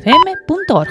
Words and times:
quackfm.org. 0.00 0.88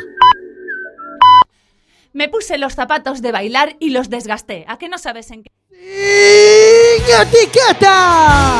Me 2.13 2.28
puse 2.28 2.58
los 2.58 2.74
zapatos 2.74 3.21
de 3.21 3.32
bailar 3.32 3.75
y 3.79 3.92
los 3.92 4.09
desgasté. 4.09 4.66
¿A 4.67 4.78
qué 4.78 4.89
no 4.89 4.97
sabes 4.97 5.32
en 5.32 5.43
qué? 5.43 5.50
¡Sin 5.70 7.16
etiqueta! 7.22 8.59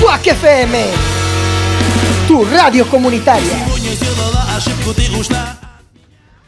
Quack 0.00 0.26
FM, 0.26 0.84
tu 2.26 2.44
radio 2.44 2.86
comunitaria. 2.88 3.66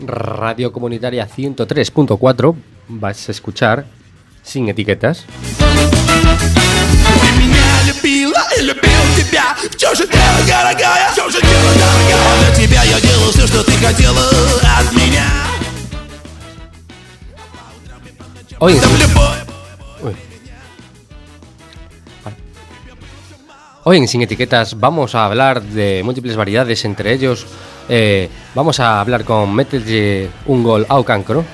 Radio 0.00 0.72
Comunitaria 0.72 1.28
103.4 1.28 2.56
vas 2.88 3.28
a 3.28 3.32
escuchar 3.32 3.84
sin 4.42 4.68
etiquetas 4.68 5.26
меня 8.31 8.33
любила 8.33 8.43
и 8.57 8.61
любил 8.61 9.01
тебя 9.17 9.55
Все 9.75 9.93
же 9.95 10.07
дело, 10.07 10.37
дорогая, 10.47 11.11
все 11.11 11.29
же 11.29 11.41
дело, 11.41 11.73
дорогая 11.73 12.39
Для 12.39 12.55
тебя 12.55 12.83
я 12.83 12.99
делал 12.99 13.31
все, 13.31 13.47
что 13.47 13.63
ты 13.63 13.71
хотела 13.73 14.21
от 14.79 14.93
меня 14.93 15.25
Hoy 18.59 18.73
en, 18.73 18.81
Там 18.81 18.95
любовь 18.95 19.37
Uy. 20.01 20.15
Vale. 22.23 22.35
Hoy 23.83 23.97
en 23.97 24.07
Sin 24.07 24.21
Etiquetas 24.21 24.79
vamos 24.79 25.15
a 25.15 25.25
hablar 25.25 25.61
de 25.61 26.01
múltiples 26.03 26.35
variedades, 26.35 26.85
entre 26.85 27.13
ellos 27.13 27.45
eh, 27.89 28.29
vamos 28.53 28.79
a 28.79 28.99
hablar 28.99 29.23
con 29.23 29.53
Mételle 29.53 30.29
un 30.45 30.61
gol 30.61 30.85
ao 30.89 31.05
cancro, 31.05 31.45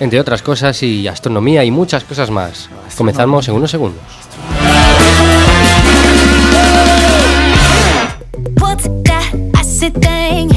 entre 0.00 0.18
otras 0.18 0.42
cosas, 0.42 0.82
y 0.82 1.06
astronomía 1.06 1.62
y 1.62 1.70
muchas 1.70 2.02
cosas 2.02 2.28
más. 2.28 2.68
Comenzamos 2.96 3.46
en 3.46 3.54
unos 3.54 3.70
segundos. 3.70 4.02
What's 8.33 8.83
that 8.83 9.51
acid 9.55 9.93
thing 10.01 10.50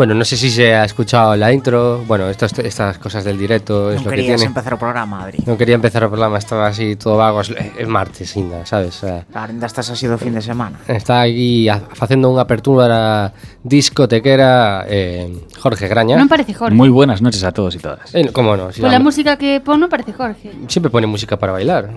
Bueno, 0.00 0.14
no 0.14 0.24
sé 0.24 0.38
si 0.38 0.48
se 0.48 0.72
ha 0.74 0.82
escuchado 0.88 1.36
la 1.36 1.52
intro, 1.52 2.02
bueno, 2.08 2.30
estas, 2.30 2.58
estas 2.58 2.96
cosas 2.96 3.20
del 3.22 3.36
directo 3.36 3.92
es 3.92 3.96
Non 4.00 4.08
lo 4.08 4.10
que 4.10 4.16
querías 4.16 4.40
tiene. 4.40 4.48
empezar 4.48 4.72
o 4.72 4.78
programa, 4.80 5.28
Adri. 5.28 5.44
No 5.44 5.60
quería 5.60 5.76
empezar 5.76 6.00
el 6.04 6.08
programa, 6.08 6.40
estaba 6.40 6.72
así 6.72 6.96
todo 6.96 7.20
vago, 7.20 7.44
es, 7.44 7.52
es 7.52 7.84
martes, 7.84 8.32
ainda, 8.32 8.64
sabes? 8.64 9.04
Ainda 9.04 9.66
estás 9.68 9.92
así 9.92 10.08
do 10.08 10.16
fin 10.16 10.32
de 10.32 10.40
semana. 10.40 10.80
Está 10.88 11.28
aquí 11.28 11.68
a- 11.68 11.84
facendo 11.92 12.32
unha 12.32 12.40
apertura 12.48 13.36
discotequera 13.60 14.88
eh, 14.88 15.28
Jorge 15.60 15.84
Graña. 15.84 16.16
Non 16.16 16.32
parece 16.32 16.56
Jorge. 16.56 16.72
Muy 16.72 16.88
buenas 16.88 17.20
noches 17.20 17.44
a 17.44 17.52
todos 17.52 17.76
y 17.76 17.80
todas. 17.84 18.08
Eh, 18.16 18.32
¿Cómo 18.32 18.56
no? 18.56 18.72
Si 18.72 18.80
Pola 18.80 18.96
la- 18.96 19.04
música 19.04 19.36
que 19.36 19.60
pon 19.60 19.76
non 19.84 19.92
parece 19.92 20.16
Jorge. 20.16 20.48
Siempre 20.64 20.88
pone 20.88 21.04
música 21.04 21.36
para 21.36 21.52
bailar. 21.52 21.92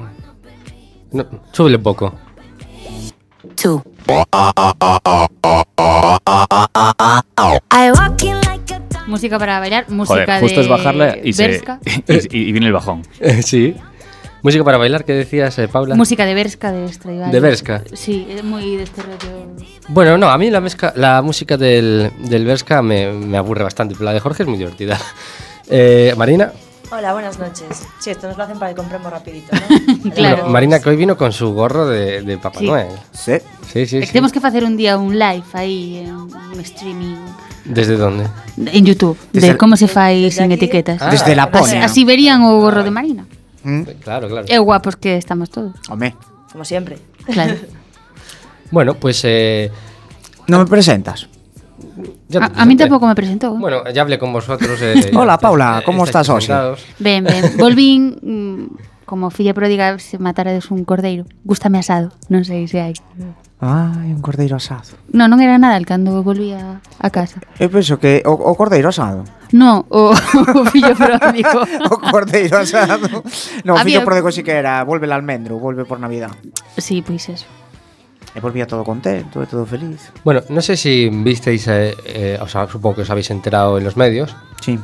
No, 1.15 1.23
súbele 1.55 1.79
un 1.79 1.85
poco. 1.87 2.11
Two. 3.55 3.83
I 7.71 7.91
walk 7.91 8.23
in 8.23 8.35
like 8.41 8.73
a 8.73 8.81
Música 9.07 9.37
para 9.37 9.59
bailar, 9.59 9.89
música 9.89 10.25
Joder, 10.25 10.39
justo 10.41 10.59
de 10.59 10.61
es 10.65 10.69
bajarla 10.69 11.17
y, 11.23 11.33
se, 11.33 11.47
Berska. 11.47 11.79
y, 12.07 12.37
y 12.37 12.51
viene 12.51 12.67
el 12.67 12.73
bajón. 12.73 13.03
sí. 13.43 13.75
Música 14.41 14.63
para 14.63 14.77
bailar, 14.77 15.05
¿qué 15.05 15.13
decías, 15.13 15.57
eh, 15.59 15.67
Paula? 15.69 15.95
Música 15.95 16.25
de 16.25 16.33
Berska 16.33 16.71
de 16.71 16.91
Stradivarius. 16.91 17.31
De 17.33 17.39
Berska. 17.39 17.83
Sí, 17.93 18.27
es 18.29 18.43
muy 18.43 18.75
de 18.75 18.83
este 18.83 19.01
rollo. 19.01 19.47
Bueno, 19.87 20.17
no, 20.17 20.29
a 20.29 20.37
mí 20.37 20.49
la, 20.49 20.59
mezca- 20.61 20.93
la 20.95 21.21
música 21.21 21.55
del, 21.57 22.11
del 22.19 22.45
Berska 22.45 22.81
me, 22.81 23.11
me 23.13 23.37
aburre 23.37 23.63
bastante, 23.63 23.93
pero 23.95 24.05
la 24.05 24.13
de 24.13 24.19
Jorge 24.19 24.43
es 24.43 24.49
muy 24.49 24.57
divertida. 24.57 24.99
Eh, 25.69 26.13
Marina, 26.17 26.51
Hola, 26.95 27.13
buenas 27.13 27.39
noches. 27.39 27.87
Sí, 27.97 28.11
esto 28.11 28.27
nos 28.27 28.37
lo 28.37 28.43
hacen 28.43 28.59
para 28.59 28.69
que 28.69 28.75
compremos 28.75 29.11
rapidito, 29.11 29.47
¿no? 29.55 30.11
claro. 30.15 30.35
Bueno, 30.35 30.49
Marina 30.49 30.79
hoy 30.85 30.95
vino 30.95 31.17
con 31.17 31.33
su 31.33 31.51
gorro 31.51 31.87
de, 31.87 32.21
de 32.21 32.37
Papá 32.37 32.59
sí. 32.59 32.67
Noel. 32.67 32.87
Sí. 33.11 33.33
Sí, 33.71 33.87
sí, 33.87 34.05
sí. 34.05 34.13
Temos 34.13 34.31
que 34.31 34.39
facer 34.39 34.63
un 34.63 34.77
día 34.77 34.95
un 34.95 35.17
live 35.17 35.43
aí, 35.53 36.03
eh, 36.05 36.13
un 36.13 36.59
streaming. 36.59 37.15
Desde 37.65 37.97
dónde? 37.97 38.27
En 38.57 38.85
YouTube, 38.85 39.17
desde 39.31 39.47
de 39.47 39.51
el... 39.53 39.57
como 39.57 39.75
se 39.75 39.87
fai 39.87 40.21
desde 40.21 40.43
sin 40.43 40.51
aquí? 40.51 40.65
etiquetas. 40.65 41.01
Ah, 41.01 41.09
desde 41.09 41.35
la 41.35 41.49
Pone. 41.49 41.81
Así, 41.81 42.05
verían 42.05 42.43
o 42.43 42.59
gorro 42.59 42.81
ah, 42.81 42.83
de 42.83 42.91
Marina. 42.91 43.25
¿Mm? 43.63 43.81
Claro, 44.03 44.29
claro. 44.29 44.45
É 44.47 44.59
guapos 44.59 44.95
que 44.95 45.17
estamos 45.17 45.49
todos. 45.49 45.73
Home. 45.89 46.15
Como 46.51 46.63
siempre. 46.63 46.99
Claro. 47.25 47.55
bueno, 48.69 48.93
pues... 48.93 49.19
Eh, 49.23 49.71
Non 50.45 50.59
me 50.59 50.67
presentas? 50.67 51.31
Ya 52.27 52.39
te 52.39 52.59
a, 52.59 52.63
a 52.63 52.65
mí 52.65 52.75
tampouco 52.75 53.07
me 53.07 53.15
presentou. 53.15 53.55
Eh? 53.55 53.59
Bueno, 53.59 53.83
ya 53.91 54.01
hablé 54.01 54.17
con 54.17 54.33
vosotros. 54.33 54.81
Eh, 54.81 55.11
Hola, 55.15 55.37
Paula, 55.37 55.79
eh, 55.79 55.83
¿cómo 55.85 56.03
estás 56.03 56.29
hoxe? 56.29 56.53
Ben, 56.99 57.23
ben. 57.23 57.57
Volvín 57.57 58.17
mm, 58.21 59.05
como 59.05 59.29
filla 59.29 59.53
pródiga 59.53 59.97
se 59.99 60.17
matarades 60.17 60.71
un 60.71 60.85
cordeiro. 60.85 61.25
Gústame 61.43 61.77
asado, 61.77 62.11
non 62.29 62.43
sei 62.43 62.65
se 62.67 62.81
hai. 62.81 62.93
Ai, 63.63 64.11
un 64.11 64.19
cordeiro 64.19 64.59
asado. 64.59 64.97
No, 65.13 65.31
non 65.31 65.39
era 65.39 65.55
nada 65.55 65.79
cando 65.87 66.19
volvía 66.25 66.83
a 66.99 67.09
casa. 67.13 67.39
Eu 67.61 67.71
penso 67.71 67.95
que 68.01 68.25
o, 68.27 68.33
o 68.35 68.51
cordeiro 68.57 68.89
asado. 68.89 69.23
No, 69.53 69.85
o, 69.87 70.11
o 70.11 70.61
fillo 70.67 70.97
pródigo. 70.97 71.61
o 71.93 71.95
cordeiro 72.11 72.57
asado. 72.59 73.23
No, 73.63 73.77
o 73.77 73.85
fillo 73.85 74.03
pródigo 74.03 74.33
si 74.33 74.43
que 74.43 74.57
era, 74.57 74.83
volve 74.83 75.05
al 75.07 75.15
almendro, 75.15 75.61
volve 75.61 75.85
por 75.85 76.01
Navidad. 76.01 76.33
Sí, 76.75 76.99
pois 77.05 77.29
pues 77.29 77.39
eso. 77.39 77.62
E 78.35 78.39
volvía 78.41 78.65
todo 78.65 78.83
contento, 78.83 79.45
todo 79.45 79.65
feliz. 79.65 80.11
Bueno, 80.23 80.41
no 80.49 80.61
sé 80.61 80.75
si 80.75 81.07
visteis, 81.09 81.67
eh, 81.67 81.93
eh, 82.05 82.37
o 82.41 82.47
sea, 82.47 82.67
supongo 82.67 82.95
que 82.97 83.01
os 83.03 83.09
habéis 83.09 83.29
enterado 83.29 83.77
en 83.77 83.83
los 83.83 83.95
medios, 83.95 84.35
Sí. 84.61 84.79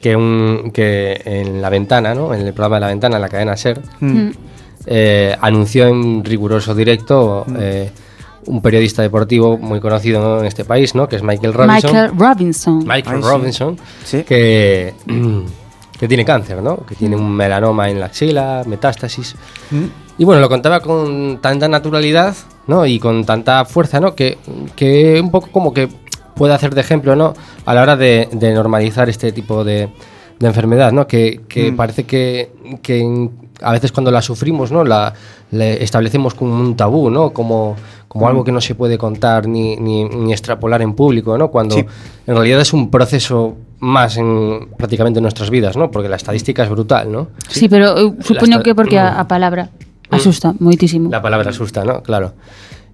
que, 0.00 0.16
un, 0.16 0.70
que 0.72 1.20
en 1.26 1.60
La 1.60 1.68
Ventana, 1.68 2.14
¿no? 2.14 2.32
en 2.32 2.40
el 2.46 2.52
programa 2.54 2.76
de 2.76 2.80
La 2.80 2.86
Ventana, 2.88 3.16
en 3.16 3.22
la 3.22 3.28
cadena 3.28 3.56
SER, 3.56 3.82
Mm. 4.00 4.30
eh, 4.86 5.36
anunció 5.42 5.88
en 5.88 6.24
riguroso 6.24 6.74
directo 6.74 7.44
eh, 7.58 7.90
un 8.46 8.62
periodista 8.62 9.02
deportivo 9.02 9.58
muy 9.58 9.78
conocido 9.78 10.22
¿no? 10.22 10.40
en 10.40 10.46
este 10.46 10.64
país, 10.64 10.94
¿no? 10.94 11.06
que 11.06 11.16
es 11.16 11.22
Michael 11.22 11.52
Robinson. 11.52 11.92
Michael 11.92 12.18
Robinson. 12.18 12.78
Michael 12.78 13.16
Ay, 13.16 13.22
sí. 13.22 13.28
Robinson, 13.28 13.76
Sí. 14.04 14.22
que, 14.24 14.94
que 16.00 16.08
tiene 16.08 16.24
cáncer, 16.24 16.62
¿no? 16.62 16.78
que 16.86 16.94
tiene 16.94 17.14
un 17.16 17.30
melanoma 17.30 17.90
en 17.90 18.00
la 18.00 18.06
axila, 18.06 18.62
metástasis. 18.66 19.36
Mm. 19.70 19.84
Y 20.20 20.24
bueno, 20.26 20.42
lo 20.42 20.50
contaba 20.50 20.80
con 20.80 21.38
tanta 21.40 21.66
naturalidad, 21.66 22.36
¿no? 22.66 22.84
Y 22.84 22.98
con 22.98 23.24
tanta 23.24 23.64
fuerza, 23.64 24.00
¿no? 24.00 24.14
Que, 24.14 24.36
que 24.76 25.18
un 25.18 25.30
poco 25.30 25.48
como 25.50 25.72
que 25.72 25.88
puede 26.34 26.52
hacer 26.52 26.74
de 26.74 26.82
ejemplo, 26.82 27.16
¿no? 27.16 27.32
A 27.64 27.72
la 27.72 27.80
hora 27.80 27.96
de, 27.96 28.28
de 28.30 28.52
normalizar 28.52 29.08
este 29.08 29.32
tipo 29.32 29.64
de, 29.64 29.88
de 30.38 30.46
enfermedad, 30.46 30.92
¿no? 30.92 31.06
Que, 31.06 31.40
que 31.48 31.72
Mm. 31.72 31.76
parece 31.76 32.04
que, 32.04 32.52
que 32.82 33.30
a 33.62 33.72
veces 33.72 33.92
cuando 33.92 34.10
la 34.10 34.20
sufrimos, 34.20 34.70
¿no? 34.70 34.84
La 34.84 35.14
le 35.52 35.82
establecemos 35.82 36.34
como 36.34 36.54
un 36.54 36.76
tabú, 36.76 37.08
¿no? 37.08 37.30
Como, 37.30 37.74
como 38.06 38.28
algo 38.28 38.44
que 38.44 38.52
no 38.52 38.60
se 38.60 38.74
puede 38.74 38.98
contar 38.98 39.48
ni, 39.48 39.76
ni, 39.76 40.04
ni 40.04 40.32
extrapolar 40.32 40.82
en 40.82 40.92
público, 40.92 41.38
¿no? 41.38 41.48
Cuando 41.50 41.76
Sí. 41.76 41.84
en 42.26 42.34
realidad 42.34 42.60
es 42.60 42.74
un 42.74 42.90
proceso 42.90 43.56
más 43.78 44.18
en 44.18 44.68
prácticamente 44.76 45.18
en 45.18 45.22
nuestras 45.22 45.48
vidas, 45.48 45.78
¿no? 45.78 45.90
Porque 45.90 46.10
la 46.10 46.16
estadística 46.16 46.62
es 46.62 46.68
brutal, 46.68 47.10
¿no? 47.10 47.28
Sí, 47.48 47.70
pero 47.70 47.96
eu 47.96 48.14
supoño 48.20 48.56
Las- 48.60 48.64
que 48.64 48.74
porque 48.74 48.98
a, 48.98 49.18
a 49.18 49.24
palabra 49.26 49.70
asusta 50.10 50.54
moitísimo. 50.58 51.10
La 51.10 51.22
palabra 51.22 51.50
asusta, 51.50 51.84
¿no? 51.84 52.02
Claro. 52.02 52.34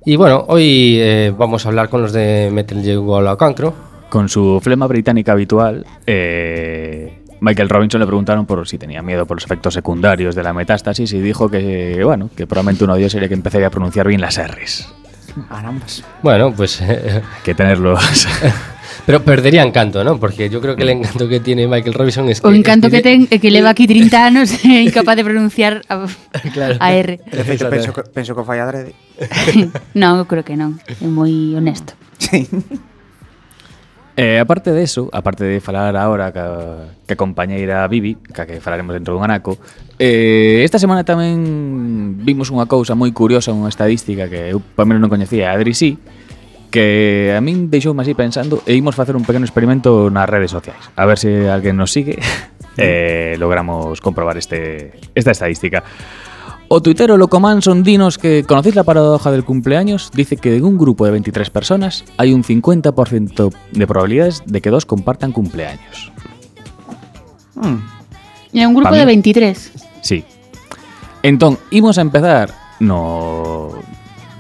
Y 0.05 0.17
bueno, 0.17 0.45
hoy 0.49 0.99
eh, 1.01 1.35
vamos 1.37 1.67
a 1.67 1.69
hablar 1.69 1.89
con 1.89 2.03
los 2.03 2.13
de 2.13 2.51
Metal 2.53 2.81
Gear 2.83 3.37
Cancro. 3.37 3.75
Con 4.09 4.29
su 4.29 4.61
flema 4.63 4.87
británica 4.87 5.33
habitual, 5.33 5.85
eh, 6.07 7.23
Michael 7.41 7.69
Robinson 7.69 8.01
le 8.01 8.07
preguntaron 8.07 8.47
por 8.47 8.67
si 8.69 8.79
tenía 8.79 9.03
miedo 9.03 9.27
por 9.27 9.37
los 9.37 9.45
efectos 9.45 9.75
secundarios 9.75 10.35
de 10.35 10.43
la 10.45 10.53
metástasis 10.53 11.13
y 11.13 11.21
dijo 11.21 11.49
que, 11.49 12.03
bueno, 12.05 12.31
que 12.37 12.47
probablemente 12.47 12.85
uno 12.85 12.95
de 12.95 13.01
ellos 13.01 13.13
sería 13.13 13.29
que 13.29 13.35
empezaría 13.35 13.67
a 13.67 13.71
pronunciar 13.71 14.07
bien 14.07 14.21
las 14.21 14.39
R's. 14.39 14.89
Carambas. 15.49 16.03
Bueno, 16.23 16.53
pues... 16.55 16.81
Eh, 16.81 17.23
que 17.45 17.55
tenerlos. 17.55 18.27
Pero 19.07 19.23
perderían 19.23 19.71
canto, 19.71 20.03
¿no? 20.03 20.19
Porque 20.19 20.49
yo 20.51 20.61
creo 20.61 20.75
que 20.75 20.83
el 20.83 20.89
encanto 20.89 21.29
que 21.29 21.39
tiene 21.39 21.69
Michael 21.69 21.95
Robinson 21.95 22.29
es 22.29 22.41
que... 22.41 22.49
O 22.49 22.53
encanto 22.53 22.91
que, 22.91 23.03
tiene... 23.03 23.25
que, 23.27 23.37
te, 23.37 23.41
que 23.41 23.51
leva 23.51 23.71
aquí 23.71 23.87
30 23.87 24.27
anos 24.27 24.65
e 24.65 24.83
incapaz 24.83 25.17
de 25.17 25.25
pronunciar 25.25 25.83
a, 25.89 26.07
claro. 26.53 26.77
a 26.81 26.93
R. 26.93 27.21
De 27.31 27.45
feito, 27.45 27.71
penso, 27.71 27.93
penso 28.13 28.35
que 28.35 28.43
falla 28.43 28.67
fai 28.67 28.83
adrede. 28.83 28.93
non, 29.95 30.19
eu 30.19 30.27
creo 30.27 30.43
que 30.43 30.59
non. 30.59 30.77
É 31.01 31.07
moi 31.07 31.55
honesto. 31.55 31.95
Sí. 32.19 32.49
Eh, 34.17 34.41
aparte 34.41 34.73
de 34.73 34.83
eso, 34.83 35.11
aparte 35.13 35.45
de 35.45 35.61
falar 35.61 35.95
agora 35.95 36.33
ca, 36.33 36.89
ca 37.05 37.17
compañeira 37.17 37.87
Vivi, 37.87 38.17
ca 38.33 38.49
que 38.49 38.65
falaremos 38.65 38.97
dentro 38.97 39.13
dun 39.13 39.29
anaco, 39.29 39.61
eh, 40.01 40.65
esta 40.65 40.81
semana 40.81 41.05
tamén 41.05 42.17
vimos 42.25 42.49
unha 42.49 42.65
cousa 42.65 42.97
moi 42.97 43.13
curiosa, 43.13 43.53
unha 43.53 43.69
estadística 43.69 44.25
que 44.25 44.57
eu 44.57 44.65
para 44.73 44.89
non 44.97 45.13
coñecía, 45.13 45.53
Adri 45.53 45.77
sí, 45.77 46.01
que 46.73 47.37
a 47.37 47.45
min 47.45 47.69
deixou 47.69 47.93
así 48.01 48.17
pensando 48.17 48.65
e 48.65 48.73
imos 48.73 48.97
facer 48.97 49.21
un 49.21 49.29
pequeno 49.29 49.45
experimento 49.45 50.09
nas 50.09 50.25
redes 50.25 50.49
sociais. 50.49 50.81
A 50.97 51.05
ver 51.05 51.21
se 51.21 51.53
alguén 51.53 51.77
nos 51.77 51.93
sigue 51.93 52.17
e 52.81 53.33
eh, 53.33 53.33
logramos 53.37 54.01
comprobar 54.01 54.41
este, 54.41 54.97
esta 55.13 55.37
estadística. 55.37 55.85
O 56.69 56.83
tuitero 56.83 57.17
Loco 57.17 57.39
Manson 57.39 57.87
dinos 57.87 58.19
que 58.19 58.43
¿conocéis 58.43 58.75
la 58.75 58.83
paradoja 58.83 59.31
del 59.31 59.45
cumpleaños? 59.45 60.11
Dice 60.13 60.37
que 60.37 60.57
en 60.57 60.65
un 60.65 60.77
grupo 60.77 61.05
de 61.05 61.13
23 61.13 61.51
personas 61.51 62.05
hay 62.17 62.33
un 62.33 62.43
50% 62.43 63.55
de 63.71 63.87
probabilidades 63.87 64.43
de 64.47 64.61
que 64.61 64.71
dos 64.71 64.85
compartan 64.85 65.31
cumpleaños. 65.31 66.11
Mm. 67.55 68.59
E 68.59 68.67
un 68.67 68.75
grupo 68.75 68.95
de 68.95 69.07
mí. 69.07 69.15
23. 69.15 69.73
Sí. 70.03 70.25
Entón, 71.23 71.59
imos 71.71 71.99
a 71.99 72.03
empezar 72.03 72.51
no 72.81 73.71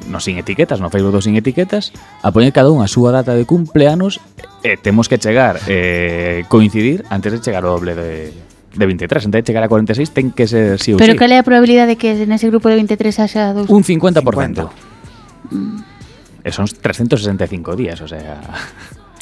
no 0.08 0.20
sin 0.20 0.38
etiquetas, 0.38 0.81
no 0.81 0.90
Facebook 0.90 1.22
sin 1.22 1.37
etiquetas, 1.37 1.93
a 2.22 2.31
poñer 2.31 2.52
cada 2.52 2.70
un 2.70 2.82
a 2.82 2.90
súa 2.90 3.11
data 3.11 3.34
de 3.34 3.46
cumpleanos 3.46 4.19
e 4.67 4.75
temos 4.75 5.06
que 5.06 5.19
chegar 5.19 5.62
eh, 5.70 6.43
coincidir 6.50 7.06
antes 7.11 7.34
de 7.34 7.38
chegar 7.38 7.62
ao 7.62 7.79
doble 7.79 7.94
de, 7.94 8.34
de 8.76 8.84
23. 8.87 9.26
Antes 9.26 9.40
de 9.40 9.46
chegar 9.49 9.64
a 9.64 9.69
46 9.69 10.12
ten 10.12 10.31
que 10.31 10.44
ser 10.46 10.76
sí 10.78 10.93
ou 10.93 11.00
Pero 11.00 11.12
sí. 11.12 11.19
cal 11.19 11.32
é 11.32 11.40
a 11.40 11.44
probabilidade 11.44 11.94
de 11.94 11.99
que 11.99 12.12
nese 12.28 12.46
grupo 12.52 12.69
de 12.69 12.76
23 12.78 13.17
haxa 13.19 13.56
dos... 13.56 13.67
Un 13.73 13.82
50%. 13.82 14.23
50. 14.23 14.69
E 16.46 16.50
son 16.55 16.67
365 16.70 17.75
días, 17.75 17.99
o 18.00 18.08
sea... 18.08 18.38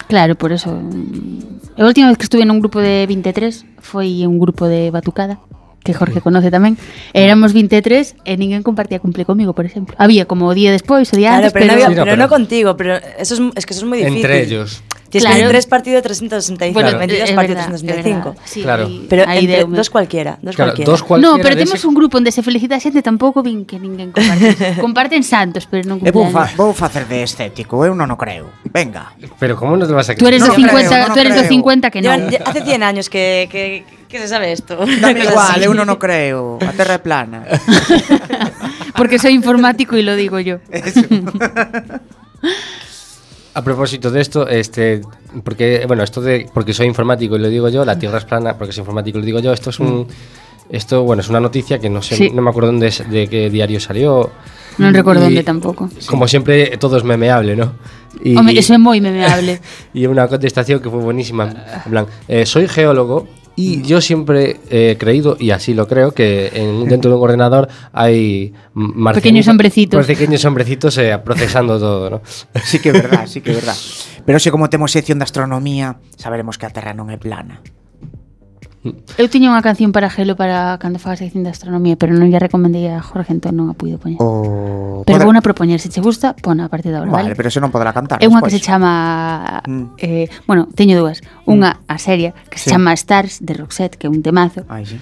Claro, 0.06 0.36
por 0.36 0.52
eso. 0.52 0.68
mm, 0.68 1.80
A 1.80 1.86
última 1.88 2.08
vez 2.12 2.18
que 2.20 2.28
estuve 2.28 2.44
nun 2.44 2.60
grupo 2.60 2.76
de 2.84 3.08
23 3.08 3.64
foi 3.80 4.20
un 4.28 4.36
grupo 4.36 4.68
de 4.68 4.92
batucada 4.92 5.40
que 5.84 5.92
Jorge 5.96 6.20
conoce 6.20 6.48
tamén. 6.52 6.76
Éramos 7.16 7.52
23 7.56 8.16
e 8.24 8.32
ninguén 8.36 8.60
compartía 8.64 9.00
cumple 9.00 9.24
comigo, 9.24 9.52
por 9.56 9.64
exemplo. 9.68 9.96
Había 9.96 10.24
como 10.28 10.48
o 10.48 10.54
día 10.56 10.72
despois, 10.72 11.08
o 11.12 11.16
día 11.16 11.32
Claro, 11.40 11.48
antes, 11.48 11.56
pero, 11.56 11.64
no, 11.64 11.72
pero... 11.72 11.76
había- 11.76 11.88
Sí, 11.88 11.96
no, 11.96 12.04
pero 12.04 12.12
pero- 12.16 12.24
no 12.24 12.28
contigo, 12.28 12.70
pero 12.76 12.92
eso 13.20 13.32
es, 13.36 13.40
es 13.56 13.64
que 13.64 13.72
eso 13.72 13.84
es 13.84 13.88
muy 13.88 13.98
difícil. 14.04 14.20
Entre 14.24 14.44
ellos. 14.44 14.84
Tienes 15.14 15.30
Claro. 15.30 15.46
que 15.46 15.52
tres 15.54 15.66
partidos 15.70 15.96
de 15.98 16.02
365, 16.10 16.74
Bueno, 16.74 16.98
22 16.98 17.30
é 17.30 17.34
partidos 17.38 17.54
de 17.54 17.62
é 17.62 17.70
365. 17.70 18.34
verdad. 18.34 18.42
Sí, 18.50 18.60
Claro. 18.66 18.84
Pero 19.06 19.22
entre 19.30 19.62
dos 19.70 19.88
cualquiera, 19.94 20.38
dos 20.42 20.56
Claro, 20.58 20.74
cualquiera. 20.74 20.90
dos 20.90 21.02
cualquiera 21.06 21.30
No, 21.30 21.38
pero 21.38 21.54
de 21.54 21.62
temos 21.62 21.78
ese- 21.78 21.86
un 21.86 21.94
grupo 21.94 22.18
onde 22.18 22.34
se 22.34 22.42
felicita 22.42 22.74
a 22.74 22.82
xente 22.82 22.98
tampouco 22.98 23.38
vin 23.46 23.62
que 23.62 23.78
ninguén 23.78 24.10
comparte. 24.10 24.74
Comparten 24.82 25.22
santos, 25.22 25.70
pero 25.70 25.86
non 25.86 26.02
E 26.02 26.10
vou, 26.10 26.26
fa, 26.26 26.50
cumpleaños. 26.50 26.58
vou 26.58 26.74
facer 26.74 27.06
de 27.06 27.22
estético, 27.22 27.86
eu 27.86 27.94
non 27.94 28.10
o 28.10 28.18
creo. 28.18 28.50
Venga. 28.74 29.14
Pero 29.38 29.54
¿cómo 29.54 29.78
no 29.78 29.86
te 29.86 29.94
vas 29.94 30.10
a 30.10 30.18
Tú 30.18 30.26
eres 30.26 30.42
No 30.42 30.50
do 30.50 30.58
creo, 30.58 30.66
50, 30.82 31.08
no 31.08 31.14
tú 31.14 31.20
eres 31.22 31.34
do 31.38 31.46
creo. 31.46 31.54
50 31.62 31.86
que 31.94 32.00
non. 32.02 32.18
Hace 32.42 32.60
100 32.66 32.82
años 32.82 33.06
que, 33.06 33.46
que, 33.46 33.86
que 34.10 34.18
se 34.18 34.26
sabe 34.26 34.50
esto. 34.50 34.74
Dame 34.82 35.22
igual, 35.22 35.62
eu 35.62 35.70
non 35.78 35.86
o 35.86 35.96
creo. 35.96 36.58
A 36.58 36.74
terra 36.74 36.98
é 36.98 37.02
plana. 37.02 37.46
Porque 38.98 39.18
soy 39.22 39.34
informático 39.34 39.94
y 39.94 40.02
lo 40.02 40.18
digo 40.18 40.38
yo. 40.42 40.58
A 43.54 43.62
propósito 43.62 44.10
de 44.10 44.20
esto, 44.20 44.48
este, 44.48 45.00
porque, 45.44 45.84
bueno, 45.86 46.02
esto 46.02 46.20
de, 46.20 46.48
porque 46.52 46.74
soy 46.74 46.86
informático 46.86 47.36
y 47.36 47.38
lo 47.38 47.48
digo 47.48 47.68
yo, 47.68 47.84
la 47.84 47.96
Tierra 47.98 48.18
es 48.18 48.24
plana, 48.24 48.58
porque 48.58 48.72
soy 48.72 48.82
informático 48.82 49.18
y 49.18 49.20
lo 49.20 49.26
digo 49.26 49.38
yo, 49.38 49.52
esto 49.52 49.70
es 49.70 49.78
un, 49.78 50.08
esto, 50.68 51.04
bueno, 51.04 51.20
es 51.22 51.28
una 51.28 51.38
noticia 51.38 51.78
que 51.78 51.88
no 51.88 52.02
sé, 52.02 52.16
Sí. 52.16 52.30
no 52.30 52.42
me 52.42 52.50
acuerdo 52.50 52.72
dónde, 52.72 52.88
es- 52.88 53.08
de 53.08 53.28
qué 53.28 53.50
diario 53.50 53.78
salió. 53.78 54.30
Non 54.74 54.90
recordo 54.90 55.22
Y, 55.30 55.38
onde 55.38 55.46
tampouco. 55.46 55.86
Como 56.10 56.26
siempre, 56.26 56.74
todo 56.82 56.98
es 56.98 57.04
memeable, 57.06 57.54
¿no? 57.54 57.78
Y, 58.18 58.34
Home, 58.34 58.58
eso 58.58 58.74
é 58.74 58.78
moi 58.82 58.98
memeable. 58.98 59.62
y 59.94 60.10
una 60.10 60.26
contestación 60.26 60.82
que 60.82 60.90
fue 60.90 60.98
buenísima, 60.98 61.46
en 61.86 61.90
plan, 61.94 62.04
eh, 62.26 62.42
soy 62.42 62.66
geólogo 62.66 63.30
y 63.56 63.82
yo 63.82 64.00
siempre 64.00 64.58
he 64.70 64.96
creído, 64.98 65.36
y 65.38 65.50
así 65.50 65.74
lo 65.74 65.86
creo, 65.86 66.12
que 66.12 66.50
en, 66.54 66.88
dentro 66.88 67.10
de 67.10 67.16
un 67.16 67.22
ordenador 67.22 67.68
hay 67.92 68.52
Pequeños 69.14 69.48
hombrecitos. 69.48 70.06
Pequeños 70.06 70.44
hombrecitos 70.44 70.98
eh, 70.98 71.16
procesando 71.24 71.78
todo, 71.78 72.10
¿no? 72.10 72.22
Sí 72.64 72.80
que 72.80 72.90
é 72.90 72.92
verdad, 72.92 73.26
sí 73.26 73.40
que 73.40 73.52
é 73.52 73.54
verdad. 73.54 73.76
Pero 74.26 74.38
se 74.38 74.50
como 74.50 74.68
temos 74.70 74.90
sección 74.90 75.18
de 75.18 75.24
astronomía, 75.24 75.98
saberemos 76.16 76.58
que 76.58 76.66
a 76.66 76.70
Terra 76.70 76.94
non 76.94 77.10
é 77.12 77.18
plana. 77.18 77.62
Eu 79.16 79.32
tiña 79.32 79.48
unha 79.48 79.64
canción 79.64 79.96
para 79.96 80.12
Gelo 80.12 80.36
para 80.36 80.76
cando 80.76 81.00
faga 81.00 81.16
sección 81.16 81.40
de 81.40 81.48
astronomía, 81.48 81.96
pero 81.96 82.12
non 82.12 82.28
lle 82.28 82.36
recomendei 82.36 82.92
a 82.92 83.00
Jorge, 83.00 83.32
entón 83.32 83.56
non 83.56 83.72
a 83.72 83.74
puido 83.74 83.96
poñer. 83.96 84.20
O... 84.20 85.00
Pero 85.08 85.24
Poder... 85.24 85.40
vou 85.40 85.40
propoñer, 85.40 85.80
se 85.80 85.88
che 85.88 86.04
gusta, 86.04 86.36
pon 86.36 86.60
a 86.60 86.68
partir 86.68 86.92
da 86.92 87.00
hora, 87.00 87.08
vale? 87.08 87.32
vale? 87.32 87.36
pero 87.38 87.48
se 87.48 87.64
non 87.64 87.72
poderá 87.72 87.96
cantar. 87.96 88.20
É 88.20 88.28
unha 88.28 88.44
que 88.44 88.52
se 88.52 88.60
chama... 88.60 89.64
Mm. 89.64 89.96
Eh, 89.96 90.26
bueno, 90.44 90.68
teño 90.76 91.00
dúas. 91.00 91.24
Unha, 91.48 91.80
mm. 91.80 91.88
a 91.88 91.96
seria, 91.96 92.30
que 92.52 92.60
se 92.60 92.68
sí. 92.68 92.76
chama 92.76 92.92
Stars, 92.92 93.40
de 93.40 93.56
Roxette, 93.56 93.96
que 93.96 94.04
é 94.04 94.10
un 94.12 94.20
temazo. 94.20 94.68
Ai, 94.68 94.84
sí. 94.84 95.00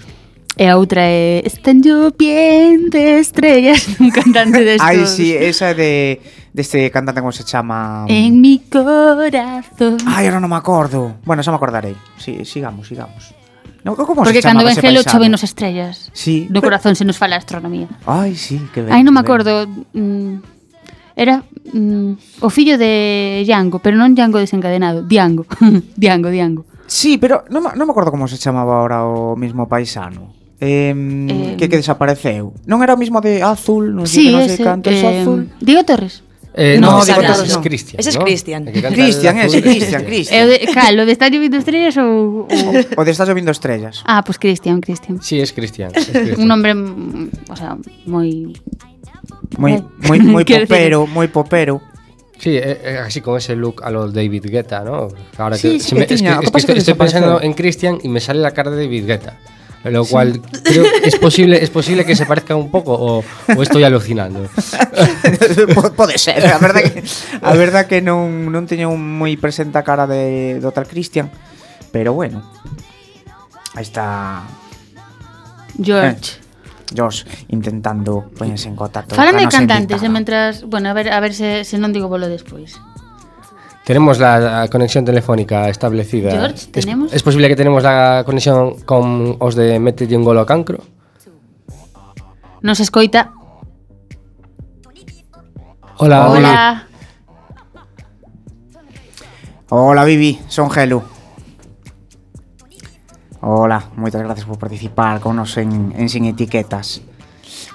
E 0.52 0.68
a 0.68 0.76
outra 0.76 1.00
é 1.08 1.40
Están 1.48 1.80
lloviendo 1.80 3.00
estrellas 3.00 3.88
Un 4.04 4.12
cantante 4.12 4.60
destos 4.60 4.84
Ai, 4.84 5.08
sí, 5.08 5.32
esa 5.32 5.72
é 5.72 5.74
de 5.74 5.92
deste 6.52 6.92
cantante 6.92 7.24
como 7.24 7.32
se 7.32 7.40
chama 7.40 8.04
En 8.12 8.36
mi 8.36 8.60
corazón 8.68 9.96
Ai, 10.04 10.28
ahora 10.28 10.44
non 10.44 10.52
me 10.52 10.60
acordo 10.60 11.16
Bueno, 11.24 11.40
xa 11.40 11.48
me 11.48 11.56
acordarei 11.56 11.96
sí, 12.20 12.44
Sigamos, 12.44 12.84
sigamos 12.84 13.32
No, 13.84 13.96
como 13.96 14.22
Porque 14.22 14.42
se 14.42 14.48
cando 14.48 14.64
ven 14.64 14.76
gelo 14.76 15.02
choven 15.02 15.30
nos 15.30 15.42
estrellas. 15.42 16.10
Sí. 16.12 16.46
No 16.48 16.60
pero... 16.60 16.70
corazón 16.70 16.94
se 16.94 17.04
nos 17.04 17.18
fala 17.18 17.36
a 17.36 17.38
astronomía. 17.38 17.88
Ai, 18.06 18.36
sí, 18.36 18.60
que 18.72 18.82
ben. 18.82 18.94
Ai, 18.94 19.02
non 19.02 19.14
me 19.14 19.20
acordo. 19.20 19.66
Mm, 19.92 20.38
era 21.18 21.42
mm, 21.74 22.40
o 22.40 22.48
fillo 22.48 22.78
de 22.78 23.42
Django, 23.44 23.82
pero 23.82 23.98
non 23.98 24.14
Django 24.14 24.38
desencadenado, 24.38 25.02
Diango. 25.02 25.44
Diango, 25.98 26.30
Diango. 26.30 26.62
Sí, 26.86 27.18
pero 27.18 27.42
non, 27.50 27.66
non 27.74 27.84
me 27.88 27.92
acordo 27.92 28.14
como 28.14 28.30
se 28.30 28.38
chamaba 28.38 28.78
ahora 28.78 29.02
o 29.04 29.34
mismo 29.34 29.66
paisano. 29.66 30.30
Eh, 30.62 30.94
eh, 30.94 31.56
que 31.58 31.66
que 31.66 31.82
desapareceu. 31.82 32.54
Non 32.70 32.86
era 32.86 32.94
o 32.94 33.00
mismo 33.00 33.18
de 33.18 33.42
Azul, 33.42 33.90
non 33.90 34.06
sei 34.06 34.14
sí, 34.14 34.24
que 34.30 34.38
non 34.38 34.46
sei 34.46 34.62
canto, 34.62 34.88
eh, 34.94 35.02
Azul. 35.02 35.50
Diego 35.58 35.82
Torres. 35.82 36.22
Eh, 36.54 36.76
No, 36.78 36.98
no, 36.98 37.04
digo, 37.04 37.20
es. 37.22 37.56
Cristian. 37.58 38.00
Ese 38.00 38.10
es 38.10 38.18
¿no? 38.18 38.24
Cristian. 38.24 38.64
Cristian, 38.64 39.38
azul. 39.38 39.62
Cristian, 39.62 40.02
o 40.02 40.04
Cristian. 40.06 40.48
de, 40.48 40.68
cal, 40.74 41.00
o 41.00 41.06
de 41.06 41.12
Está 41.12 41.28
llovindo 41.28 41.56
estrellas 41.56 41.96
ou... 41.96 42.44
ou... 42.44 42.72
O 42.96 43.04
de 43.04 43.10
estás 43.10 43.32
vindo 43.34 43.50
estrellas. 43.50 44.02
Ah, 44.04 44.22
pues 44.22 44.38
Cristian, 44.38 44.80
Cristian. 44.80 45.22
Sí, 45.22 45.40
es 45.40 45.52
Cristian. 45.52 45.90
es 45.94 46.06
Cristian. 46.12 46.40
Un 46.40 46.48
nombre, 46.48 46.74
mm, 46.74 47.30
o 47.48 47.56
sea, 47.56 47.76
moi... 48.04 48.52
Moi, 49.56 49.72
Eh, 49.72 50.44
quero 50.48 50.66
popero, 50.68 51.06
moi 51.08 51.28
popero. 51.28 51.80
Sí, 52.42 52.56
eh, 52.58 52.80
eh, 52.84 52.98
así 52.98 53.20
con 53.22 53.38
ese 53.38 53.54
look 53.54 53.80
a 53.84 53.90
los 53.90 54.12
David 54.12 54.44
Guetta, 54.50 54.82
¿no? 54.82 55.08
Ahora 55.38 55.56
Sí, 55.56 55.78
que, 55.78 55.80
sí 55.80 55.88
se 55.88 55.94
que 55.94 55.98
me- 56.00 56.04
es 56.08 56.20
tiña, 56.20 56.40
que, 56.40 56.48
o 56.48 56.50
que 56.52 56.58
es 56.58 56.66
que 56.66 56.72
pasa 56.74 56.78
estoy, 56.78 56.94
pensando 56.94 57.40
en 57.40 57.52
Christian 57.54 57.98
y 58.02 58.08
me 58.08 58.18
sale 58.20 58.40
la 58.40 58.50
cara 58.50 58.70
de 58.72 58.82
David 58.84 59.06
Guetta. 59.06 59.38
Lo 59.84 60.04
cual 60.06 60.40
creo 60.62 60.84
es 61.02 61.16
posible, 61.16 61.62
es 61.62 61.70
posible 61.70 62.04
que 62.04 62.14
se 62.14 62.24
parezca 62.24 62.54
un 62.54 62.70
poco 62.70 62.92
o, 62.92 63.24
o 63.56 63.62
estoy 63.62 63.82
alucinando. 63.82 64.48
Pode 65.96 66.18
ser, 66.18 66.46
a 66.46 66.58
verdade 66.58 66.92
que 66.92 67.02
a 67.42 67.52
verdade 67.58 67.86
que 67.90 67.98
non 67.98 68.46
non 68.54 68.70
teño 68.70 68.94
moi 68.94 69.34
presente 69.34 69.74
a 69.74 69.82
cara 69.82 70.06
de 70.06 70.62
do 70.62 70.70
tal 70.70 70.86
Cristian, 70.86 71.34
pero 71.90 72.14
bueno. 72.14 72.46
Aí 73.74 73.82
está 73.82 74.46
George. 75.82 76.38
Josh 76.92 77.24
intentando 77.48 78.28
poñerse 78.36 78.68
en 78.68 78.76
contacto 78.76 79.16
Fálame 79.16 79.48
cantantes, 79.48 80.04
e 80.04 80.12
mentras... 80.12 80.60
Bueno, 80.68 80.90
a 80.90 80.92
ver, 80.92 81.08
a 81.08 81.20
ver 81.24 81.32
se, 81.32 81.64
se 81.64 81.80
non 81.80 81.88
digo 81.88 82.12
bolo 82.12 82.28
despois. 82.28 82.76
Tenemos 83.84 84.18
la, 84.18 84.68
conexión 84.70 85.04
telefónica 85.04 85.68
establecida. 85.68 86.30
George, 86.30 86.54
Es- 86.54 86.70
¿tenemos? 86.70 87.12
Es, 87.12 87.22
posible 87.22 87.48
que 87.48 87.56
tenemos 87.56 87.82
la 87.82 88.22
conexión 88.24 88.80
con 88.82 89.36
os 89.40 89.54
de 89.54 89.78
Mete 89.80 90.06
un 90.16 90.24
golo 90.24 90.46
cancro? 90.46 90.78
Non 92.62 92.78
se 92.78 92.86
escoita. 92.86 93.34
Hola, 95.98 96.30
Hola. 96.30 96.86
Hola, 99.74 100.02
Vivi, 100.06 100.38
son 100.46 100.70
Gelu. 100.70 101.02
Hola, 103.42 103.90
moitas 103.98 104.22
gracias 104.22 104.46
por 104.46 104.62
participar 104.62 105.18
con 105.18 105.34
nos 105.34 105.58
en, 105.58 105.90
en 105.98 106.06
Sin 106.06 106.30
Etiquetas 106.30 107.02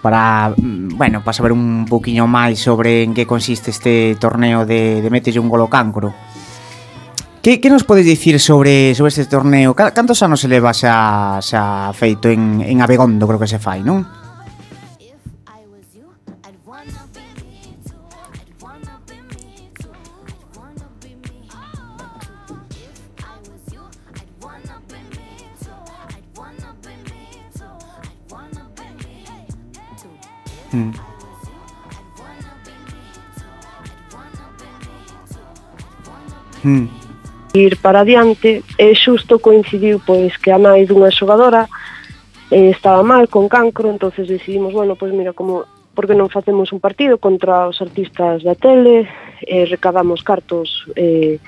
para, 0.07 0.53
mm, 0.55 0.95
bueno, 0.95 1.21
para 1.21 1.33
saber 1.33 1.51
un 1.51 1.83
poquinho 1.83 2.31
máis 2.31 2.63
sobre 2.63 3.03
en 3.03 3.11
que 3.11 3.27
consiste 3.27 3.75
este 3.75 4.15
torneo 4.15 4.63
de, 4.63 5.03
de 5.03 5.09
Metelle 5.11 5.43
un 5.43 5.51
golo 5.51 5.67
cancro. 5.67 6.15
Que, 7.43 7.59
que 7.59 7.67
nos 7.67 7.83
podes 7.83 8.07
dicir 8.07 8.39
sobre, 8.39 8.95
sobre 8.95 9.09
este 9.11 9.27
torneo? 9.27 9.75
Cantos 9.75 10.23
anos 10.23 10.39
se 10.39 10.47
leva 10.47 10.71
xa, 10.71 11.43
xa 11.43 11.91
feito 11.91 12.31
en, 12.31 12.63
en 12.63 12.79
Abegondo, 12.79 13.27
creo 13.27 13.35
que 13.35 13.51
se 13.51 13.59
fai, 13.59 13.83
non? 13.83 14.07
Mm. 36.63 36.87
Ir 37.53 37.77
para 37.79 38.01
adiante 38.01 38.63
e 38.77 38.95
xusto 38.95 39.39
coincidiu 39.39 40.01
pois 40.03 40.35
que 40.37 40.51
a 40.51 40.59
nai 40.59 40.85
dunha 40.85 41.09
xogadora 41.09 41.69
eh, 42.51 42.69
estaba 42.69 43.01
mal 43.03 43.27
con 43.27 43.47
cancro, 43.47 43.89
entonces 43.89 44.27
decidimos, 44.27 44.73
bueno, 44.73 44.95
pois 44.95 45.13
mira 45.13 45.33
como 45.33 45.65
porque 45.97 46.13
non 46.13 46.29
facemos 46.29 46.69
un 46.69 46.77
partido 46.77 47.17
contra 47.17 47.65
os 47.65 47.81
artistas 47.81 48.45
da 48.45 48.53
tele, 48.53 49.09
eh, 49.41 49.65
recadamos 49.65 50.21
cartos 50.21 50.85
eh, 50.93 51.41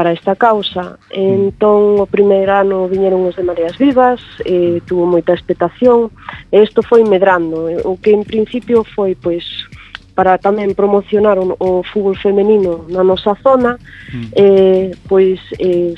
para 0.00 0.12
esta 0.12 0.34
causa. 0.34 0.98
Entón, 1.12 2.00
o 2.00 2.08
primeiro 2.08 2.56
ano 2.56 2.88
viñeron 2.88 3.28
os 3.28 3.36
de 3.36 3.44
Mareas 3.44 3.76
Vivas, 3.76 4.16
eh, 4.48 4.80
tuvo 4.88 5.04
moita 5.04 5.36
expectación, 5.36 6.08
e 6.48 6.64
isto 6.64 6.80
foi 6.80 7.04
medrando. 7.04 7.68
O 7.84 8.00
que 8.00 8.16
en 8.16 8.24
principio 8.24 8.80
foi, 8.80 9.12
pois, 9.12 9.44
para 10.16 10.40
tamén 10.40 10.72
promocionar 10.72 11.36
o, 11.36 11.52
o 11.60 11.84
fútbol 11.84 12.16
femenino 12.16 12.88
na 12.88 13.04
nosa 13.04 13.36
zona, 13.44 13.76
mm. 14.08 14.32
eh, 14.40 14.88
pois, 15.04 15.36
eh, 15.60 15.92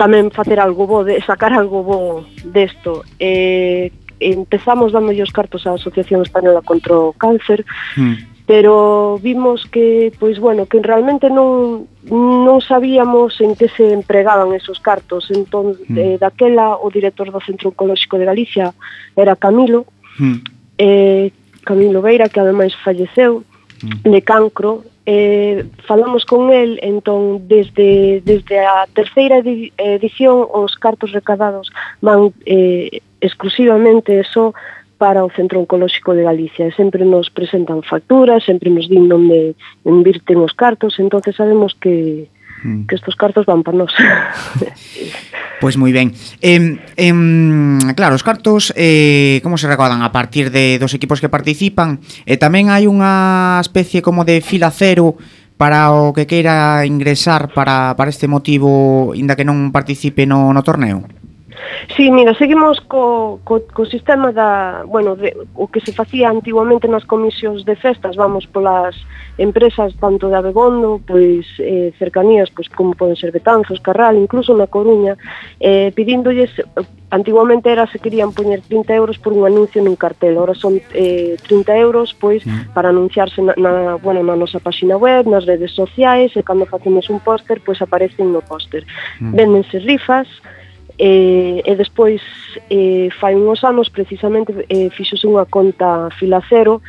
tamén 0.00 0.32
facer 0.32 0.56
algo 0.56 0.88
bo, 0.88 1.04
de, 1.04 1.20
sacar 1.20 1.52
algo 1.52 1.84
bo 1.84 2.24
desto. 2.48 3.04
Eh, 3.20 3.92
empezamos 4.24 4.96
dando 4.96 5.12
os 5.12 5.36
cartos 5.36 5.68
á 5.68 5.76
Asociación 5.76 6.24
Española 6.24 6.64
contra 6.64 6.96
o 6.96 7.12
Cáncer, 7.12 7.60
mm 7.92 8.35
pero 8.46 9.18
vimos 9.20 9.66
que 9.66 10.12
pois 10.18 10.38
bueno, 10.38 10.66
que 10.66 10.78
realmente 10.80 11.28
non 11.28 11.90
non 12.06 12.62
sabíamos 12.62 13.42
en 13.42 13.58
que 13.58 13.66
se 13.66 13.90
empregaban 13.90 14.54
esos 14.54 14.78
cartos. 14.78 15.26
Entón, 15.34 15.74
mm. 15.90 15.98
eh, 15.98 16.16
daquela 16.22 16.78
o 16.78 16.86
director 16.88 17.26
do 17.34 17.42
Centro 17.42 17.74
Oncolóxico 17.74 18.14
de 18.16 18.30
Galicia 18.30 18.70
era 19.18 19.34
Camilo. 19.34 19.90
Mm. 20.22 20.38
Eh, 20.78 21.26
Camilo 21.66 21.98
Beira, 21.98 22.30
que 22.30 22.38
ademais 22.38 22.70
falleceu 22.86 23.42
mm. 23.82 24.06
de 24.06 24.20
cancro, 24.22 24.86
eh, 25.06 25.66
falamos 25.86 26.24
con 26.24 26.52
el 26.52 26.78
entón 26.82 27.46
desde, 27.46 28.22
desde 28.22 28.58
a 28.58 28.86
terceira 28.92 29.38
edición 29.38 30.46
os 30.50 30.74
cartos 30.74 31.12
recadados 31.12 31.70
van 32.02 32.34
eh, 32.44 33.02
exclusivamente 33.20 34.18
eso 34.18 34.52
para 34.98 35.24
o 35.24 35.30
Centro 35.30 35.60
Oncolóxico 35.60 36.14
de 36.16 36.24
Galicia. 36.24 36.66
E 36.66 36.72
sempre 36.72 37.04
nos 37.04 37.28
presentan 37.28 37.84
facturas, 37.84 38.44
sempre 38.44 38.72
nos 38.72 38.88
din 38.88 39.08
onde 39.12 39.54
invirten 39.84 40.40
os 40.40 40.56
cartos, 40.56 40.96
entonces 40.98 41.36
sabemos 41.36 41.76
que, 41.76 42.28
hmm. 42.64 42.88
que 42.88 42.96
estos 42.96 43.16
cartos 43.16 43.44
van 43.44 43.62
para 43.62 43.76
nós. 43.76 43.92
pois 45.60 45.76
moi 45.76 45.92
ben. 45.92 46.12
Eh, 46.40 46.80
eh, 46.96 47.14
claro, 47.96 48.16
os 48.16 48.24
cartos 48.24 48.72
eh, 48.76 49.40
como 49.44 49.60
se 49.60 49.68
recaudan 49.68 50.00
a 50.00 50.12
partir 50.12 50.48
de 50.48 50.80
dos 50.80 50.96
equipos 50.96 51.20
que 51.20 51.32
participan 51.32 52.00
e 52.24 52.34
eh, 52.34 52.38
tamén 52.40 52.72
hai 52.72 52.88
unha 52.88 53.60
especie 53.60 54.00
como 54.00 54.24
de 54.24 54.40
fila 54.40 54.72
cero 54.72 55.16
para 55.56 55.92
o 55.92 56.12
que 56.12 56.28
queira 56.28 56.84
ingresar 56.84 57.48
para, 57.56 57.96
para 57.96 58.12
este 58.12 58.28
motivo, 58.28 59.16
inda 59.16 59.36
que 59.36 59.48
non 59.48 59.72
participe 59.72 60.28
no, 60.28 60.52
no 60.52 60.60
torneo? 60.60 61.08
Sí, 61.96 62.10
mira, 62.10 62.34
seguimos 62.34 62.80
co, 62.80 63.40
co, 63.44 63.62
co 63.72 63.84
sistema 63.86 64.32
da, 64.32 64.84
bueno, 64.84 65.16
de, 65.16 65.36
o 65.54 65.68
que 65.68 65.80
se 65.80 65.92
facía 65.92 66.28
antiguamente 66.28 66.88
nas 66.88 67.04
comisións 67.04 67.64
de 67.64 67.76
festas, 67.76 68.16
vamos 68.16 68.46
polas 68.46 68.96
empresas 69.38 69.94
tanto 70.00 70.28
de 70.28 70.36
Abegondo, 70.36 71.00
pois 71.06 71.46
eh, 71.60 71.92
cercanías, 71.98 72.50
pois 72.50 72.68
como 72.68 72.96
poden 72.96 73.16
ser 73.16 73.32
Betanzos, 73.32 73.80
Carral, 73.80 74.16
incluso 74.16 74.56
na 74.56 74.66
Coruña, 74.66 75.16
eh, 75.60 75.92
pidíndolles, 75.92 76.50
antiguamente 77.10 77.70
era 77.70 77.86
se 77.86 77.98
querían 77.98 78.32
poñer 78.32 78.60
30 78.60 78.94
euros 78.94 79.18
por 79.18 79.32
un 79.32 79.44
anuncio 79.46 79.80
nun 79.80 79.96
cartel, 79.96 80.36
ahora 80.36 80.56
son 80.56 80.80
eh, 80.92 81.36
30 81.48 81.76
euros 81.78 82.12
pois 82.16 82.44
mm. 82.44 82.72
para 82.74 82.90
anunciarse 82.90 83.40
na, 83.40 83.54
na, 83.56 83.96
bueno, 83.96 84.24
na 84.24 84.36
nosa 84.36 84.60
páxina 84.60 84.96
web, 84.96 85.28
nas 85.28 85.44
redes 85.44 85.72
sociais, 85.72 86.32
e 86.36 86.42
cando 86.42 86.66
facemos 86.66 87.08
un 87.08 87.20
póster, 87.20 87.60
pois 87.64 87.80
aparecen 87.80 88.32
no 88.32 88.40
póster. 88.40 88.84
Mm. 89.20 89.32
Véndense 89.36 89.78
rifas, 89.84 90.28
eh, 90.98 91.62
e 91.64 91.72
despois 91.76 92.22
eh, 92.70 93.08
fai 93.20 93.36
unhos 93.36 93.60
anos 93.64 93.92
precisamente 93.92 94.52
eh, 94.68 94.88
fixose 94.90 95.28
unha 95.28 95.44
conta 95.44 96.08
filacero 96.16 96.80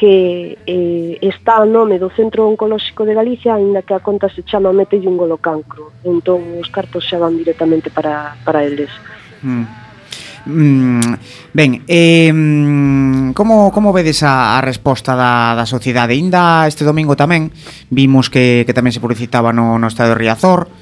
que 0.00 0.56
eh, 0.64 1.20
está 1.20 1.60
a 1.60 1.68
nome 1.68 2.00
do 2.00 2.08
Centro 2.16 2.48
Oncolóxico 2.48 3.04
de 3.04 3.12
Galicia 3.12 3.52
aínda 3.52 3.84
que 3.84 3.92
a 3.92 4.00
conta 4.00 4.32
se 4.32 4.40
chama 4.40 4.72
Mete 4.72 4.96
e 4.96 5.04
un 5.04 5.20
golocancro 5.20 5.92
entón 6.08 6.56
os 6.56 6.72
cartos 6.72 7.04
xa 7.04 7.20
van 7.20 7.36
directamente 7.36 7.92
para, 7.92 8.32
para 8.40 8.64
eles 8.64 8.88
mm. 9.44 9.80
Mm, 10.46 11.14
ben, 11.52 11.84
eh, 11.86 12.32
como, 13.34 13.70
como 13.72 13.92
vedes 13.92 14.22
a, 14.22 14.56
a 14.56 14.64
resposta 14.64 15.12
da, 15.12 15.52
da 15.52 15.68
sociedade? 15.68 16.16
Inda 16.16 16.64
este 16.64 16.80
domingo 16.80 17.12
tamén 17.12 17.52
vimos 17.92 18.32
que, 18.32 18.64
que 18.64 18.72
tamén 18.72 18.96
se 18.96 19.04
publicitaba 19.04 19.52
no, 19.52 19.76
no 19.76 19.84
estado 19.84 20.16
de 20.16 20.20
Riazor 20.24 20.72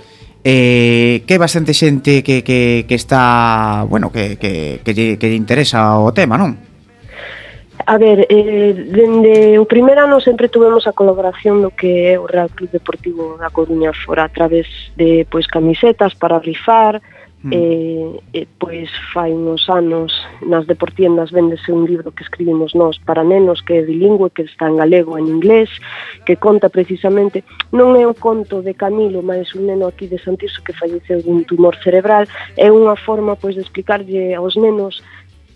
eh, 0.44 1.22
que 1.26 1.34
hai 1.34 1.40
bastante 1.40 1.74
xente 1.74 2.22
que, 2.22 2.46
que, 2.46 2.86
que 2.86 2.96
está, 2.96 3.84
bueno, 3.88 4.10
que, 4.10 4.38
que, 4.38 4.80
que, 4.84 4.92
lle, 4.94 5.18
que 5.18 5.28
lle 5.28 5.38
interesa 5.38 5.98
o 5.98 6.14
tema, 6.14 6.38
non? 6.38 6.54
A 7.86 7.96
ver, 7.96 8.26
eh, 8.28 8.74
dende 8.74 9.58
o 9.58 9.64
primeiro 9.64 10.04
ano 10.04 10.20
sempre 10.20 10.50
tuvemos 10.50 10.86
a 10.86 10.92
colaboración 10.92 11.62
do 11.62 11.70
que 11.70 12.12
é 12.12 12.18
o 12.18 12.26
Real 12.26 12.50
Club 12.50 12.68
Deportivo 12.68 13.38
da 13.38 13.48
Coruña 13.48 13.94
fora 13.94 14.26
a 14.26 14.32
través 14.32 14.66
de 14.98 15.24
pois 15.30 15.46
camisetas 15.46 16.12
para 16.14 16.42
rifar, 16.42 17.00
Mm. 17.40 17.52
Eh, 17.52 18.20
eh, 18.32 18.46
pois 18.58 18.90
fai 19.14 19.30
uns 19.30 19.70
anos 19.70 20.10
nas 20.42 20.66
deportiendas 20.66 21.30
vendese 21.30 21.70
un 21.70 21.86
libro 21.86 22.10
que 22.10 22.24
escribimos 22.24 22.74
nós 22.74 22.98
para 22.98 23.22
nenos 23.22 23.62
que 23.62 23.78
é 23.78 23.82
bilingüe, 23.82 24.34
que 24.34 24.42
está 24.42 24.66
en 24.66 24.74
galego 24.74 25.14
e 25.14 25.22
en 25.22 25.38
inglés, 25.38 25.70
que 26.26 26.34
conta 26.34 26.66
precisamente, 26.66 27.46
non 27.70 27.94
é 27.94 28.02
un 28.02 28.18
conto 28.18 28.58
de 28.58 28.74
Camilo, 28.74 29.22
mas 29.22 29.54
un 29.54 29.70
neno 29.70 29.86
aquí 29.86 30.10
de 30.10 30.18
Santiso 30.18 30.66
que 30.66 30.74
falleceu 30.74 31.22
dun 31.22 31.46
tumor 31.46 31.78
cerebral, 31.78 32.26
é 32.58 32.74
unha 32.74 32.98
forma 32.98 33.38
pois 33.38 33.54
de 33.54 33.62
explicarlle 33.62 34.34
aos 34.34 34.58
nenos 34.58 34.98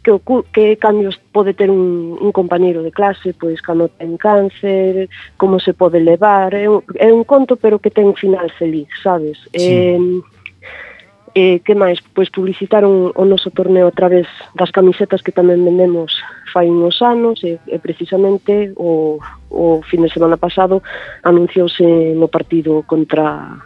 que, 0.06 0.14
que 0.54 0.78
cambios 0.78 1.18
pode 1.34 1.50
ter 1.50 1.66
un, 1.66 2.14
un 2.14 2.30
compañeiro 2.30 2.86
de 2.86 2.94
clase, 2.94 3.34
pois 3.34 3.58
cando 3.58 3.90
ten 3.90 4.22
cáncer, 4.22 5.10
como 5.34 5.58
se 5.58 5.74
pode 5.74 5.98
levar, 5.98 6.54
é 6.54 6.70
un, 6.70 6.86
é 6.94 7.10
un 7.10 7.26
conto 7.26 7.58
pero 7.58 7.82
que 7.82 7.90
ten 7.90 8.06
un 8.06 8.14
final 8.14 8.54
feliz, 8.54 8.86
sabes? 9.02 9.34
Sí. 9.50 9.66
Eh, 9.66 10.22
E 11.34 11.64
que 11.64 11.72
máis? 11.72 11.96
Pois 12.12 12.28
publicitaron 12.28 13.08
o 13.16 13.24
noso 13.24 13.48
torneo 13.48 13.88
a 13.88 13.96
través 13.96 14.28
das 14.52 14.68
camisetas 14.68 15.24
que 15.24 15.32
tamén 15.32 15.64
vendemos 15.64 16.12
fai 16.52 16.68
uns 16.68 17.00
anos 17.00 17.40
e, 17.40 17.56
e 17.64 17.80
precisamente 17.80 18.76
o, 18.76 19.16
o 19.48 19.80
fin 19.80 20.04
de 20.04 20.12
semana 20.12 20.36
pasado 20.36 20.84
anunciouse 21.24 22.12
no 22.12 22.28
partido 22.28 22.84
contra 22.84 23.56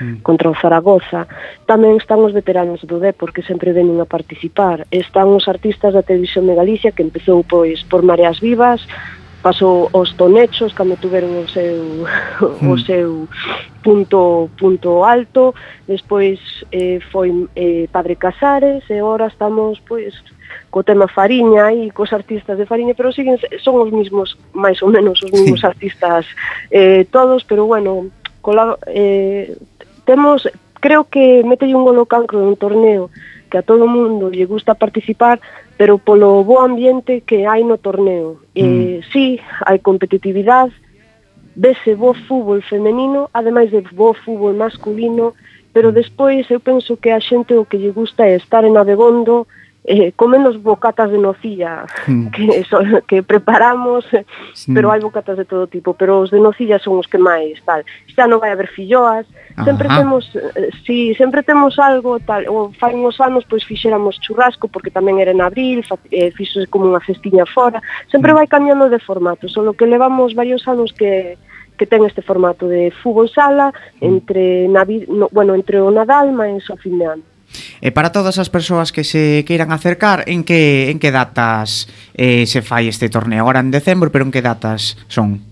mm. 0.00 0.24
contra 0.24 0.48
o 0.48 0.56
Zaragoza. 0.56 1.28
Tamén 1.68 2.00
están 2.00 2.24
os 2.24 2.32
veteranos 2.32 2.80
do 2.88 2.96
Depor 2.96 3.36
que 3.36 3.44
sempre 3.44 3.76
venen 3.76 4.00
a 4.00 4.08
participar. 4.08 4.88
Están 4.88 5.28
os 5.36 5.44
artistas 5.44 5.92
da 5.92 6.00
Televisión 6.00 6.48
de 6.48 6.56
Galicia 6.56 6.96
que 6.96 7.04
empezou 7.04 7.44
pois 7.44 7.84
por 7.84 8.00
Mareas 8.00 8.40
Vivas, 8.40 8.80
pasou 9.42 9.88
os 9.92 10.12
tonechos 10.14 10.72
cando 10.72 10.96
tuveron 10.96 11.32
o 11.40 11.48
seu 11.48 12.04
mm. 12.04 12.68
o 12.70 12.74
hmm. 12.76 12.84
seu 12.84 13.08
punto 13.82 14.50
punto 14.60 15.04
alto, 15.04 15.54
despois 15.88 16.38
eh, 16.72 17.00
foi 17.10 17.48
eh, 17.56 17.88
Padre 17.88 18.16
Casares 18.16 18.84
e 18.90 19.00
agora 19.00 19.26
estamos 19.26 19.80
pois 19.88 20.12
co 20.70 20.84
tema 20.84 21.08
Fariña 21.08 21.72
e 21.72 21.90
cos 21.90 22.12
artistas 22.12 22.58
de 22.58 22.68
Fariña, 22.68 22.94
pero 22.94 23.12
siguen 23.12 23.40
son 23.64 23.80
os 23.80 23.90
mismos 23.90 24.36
máis 24.52 24.78
ou 24.84 24.92
menos 24.92 25.22
os 25.24 25.32
mismos 25.32 25.60
sí. 25.60 25.66
artistas 25.66 26.26
eh, 26.70 27.08
todos, 27.10 27.42
pero 27.44 27.64
bueno, 27.66 28.12
cola, 28.44 28.76
eh, 28.86 29.56
temos 30.04 30.46
creo 30.80 31.08
que 31.08 31.42
metelle 31.44 31.74
un 31.74 31.84
gol 31.84 32.04
cancro 32.06 32.40
en 32.40 32.52
un 32.52 32.56
torneo 32.56 33.10
que 33.50 33.58
a 33.58 33.66
todo 33.66 33.90
mundo 33.90 34.30
lle 34.30 34.46
gusta 34.46 34.78
participar, 34.78 35.40
pero 35.80 35.96
polo 35.96 36.44
bo 36.44 36.60
ambiente 36.60 37.22
que 37.24 37.48
hai 37.48 37.64
no 37.64 37.80
torneo. 37.80 38.44
Eh, 38.52 38.60
mm. 38.60 38.80
Eh, 38.84 39.00
sí, 39.08 39.40
hai 39.64 39.80
competitividade, 39.80 40.76
vese 41.56 41.96
bo 41.96 42.12
fútbol 42.12 42.60
femenino, 42.60 43.32
ademais 43.32 43.72
de 43.72 43.80
bo 43.88 44.12
fútbol 44.12 44.60
masculino, 44.60 45.32
pero 45.72 45.88
mm. 45.88 45.96
despois 45.96 46.44
eu 46.52 46.60
penso 46.60 47.00
que 47.00 47.08
a 47.08 47.16
xente 47.16 47.56
o 47.56 47.64
que 47.64 47.80
lle 47.80 47.96
gusta 47.96 48.28
é 48.28 48.36
estar 48.36 48.68
en 48.68 48.76
Abegondo, 48.76 49.48
eh, 49.90 50.12
comen 50.14 50.46
os 50.46 50.54
bocatas 50.62 51.10
de 51.10 51.18
nocilla 51.18 51.84
mm. 52.06 52.30
que, 52.30 52.62
so, 52.70 52.78
que 53.10 53.22
preparamos, 53.22 54.06
eh, 54.14 54.24
sí. 54.54 54.70
pero 54.70 54.94
hai 54.94 55.02
bocatas 55.02 55.34
de 55.34 55.42
todo 55.42 55.66
tipo, 55.66 55.98
pero 55.98 56.22
os 56.22 56.30
de 56.30 56.38
nocilla 56.38 56.78
son 56.78 57.02
os 57.02 57.10
que 57.10 57.18
máis 57.18 57.58
tal. 57.66 57.82
Xa 58.14 58.30
non 58.30 58.38
vai 58.38 58.54
haber 58.54 58.70
filloas, 58.70 59.26
Ajá. 59.58 59.66
sempre 59.66 59.90
temos, 59.90 60.22
eh, 60.38 60.70
si, 60.86 61.10
sí, 61.10 61.18
sempre 61.18 61.42
temos 61.42 61.74
algo 61.82 62.22
tal, 62.22 62.46
ou 62.46 62.70
fai 62.78 62.94
uns 62.94 63.18
anos 63.18 63.42
pois 63.50 63.66
fixéramos 63.66 64.22
churrasco 64.22 64.70
porque 64.70 64.94
tamén 64.94 65.18
era 65.18 65.34
en 65.34 65.42
abril, 65.42 65.82
fa, 65.82 65.98
eh, 66.14 66.30
fixo 66.30 66.62
como 66.70 66.86
unha 66.86 67.02
cestiña 67.02 67.42
fora, 67.50 67.82
sempre 68.06 68.30
mm. 68.30 68.36
vai 68.38 68.46
cambiando 68.46 68.86
de 68.86 69.02
formato, 69.02 69.50
solo 69.50 69.74
que 69.74 69.90
levamos 69.90 70.38
varios 70.38 70.62
anos 70.70 70.94
que 70.94 71.34
que 71.80 71.88
ten 71.88 72.04
este 72.04 72.20
formato 72.20 72.68
de 72.68 72.92
fútbol 72.92 73.32
sala 73.32 73.72
hmm. 73.72 74.04
entre 74.04 74.68
Navi, 74.68 75.08
no, 75.08 75.32
bueno, 75.32 75.56
entre 75.56 75.80
o 75.80 75.88
Nadal 75.88 76.28
máis 76.28 76.68
o 76.68 76.76
fin 76.76 77.00
de 77.00 77.08
ano. 77.08 77.24
E 77.80 77.90
para 77.90 78.12
todas 78.14 78.38
as 78.38 78.48
persoas 78.48 78.92
que 78.92 79.02
se 79.04 79.44
queiran 79.46 79.72
acercar, 79.72 80.24
en 80.26 80.44
que 80.44 80.90
en 80.90 80.98
que 80.98 81.10
datas 81.10 81.90
eh, 82.14 82.46
se 82.46 82.62
fai 82.62 82.86
este 82.86 83.08
torneo? 83.08 83.42
Agora 83.42 83.60
en 83.60 83.74
decembro, 83.74 84.12
pero 84.12 84.24
en 84.24 84.32
que 84.32 84.44
datas 84.44 84.98
son? 85.08 85.50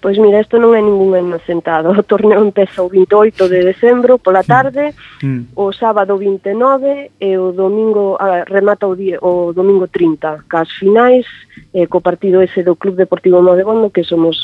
Pois 0.00 0.16
mira, 0.16 0.38
isto 0.38 0.62
non 0.62 0.78
é 0.78 0.82
ningún 0.82 1.18
inocentado. 1.18 1.90
O 1.98 2.06
torneo 2.06 2.38
empeza 2.38 2.86
o 2.86 2.88
28 2.88 3.50
de 3.50 3.66
decembro 3.66 4.22
pola 4.22 4.46
mm. 4.46 4.48
tarde, 4.48 4.84
mm. 5.22 5.58
o 5.58 5.74
sábado 5.74 6.14
29 6.14 7.18
e 7.18 7.30
o 7.34 7.50
domingo 7.50 8.14
ah, 8.14 8.46
remata 8.46 8.86
o, 8.86 8.94
die, 8.94 9.18
o 9.18 9.50
domingo 9.50 9.90
30, 9.90 10.46
cas 10.46 10.70
finais, 10.78 11.26
eh, 11.74 11.90
co 11.90 11.98
partido 11.98 12.38
ese 12.38 12.62
do 12.62 12.78
Club 12.78 12.94
Deportivo 12.94 13.42
Modegondo, 13.42 13.90
que 13.90 14.06
somos 14.06 14.38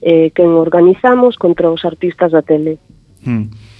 eh, 0.00 0.32
quen 0.32 0.56
organizamos 0.56 1.36
contra 1.36 1.68
os 1.68 1.84
artistas 1.84 2.32
da 2.32 2.40
tele. 2.40 2.80
Mm 3.20 3.75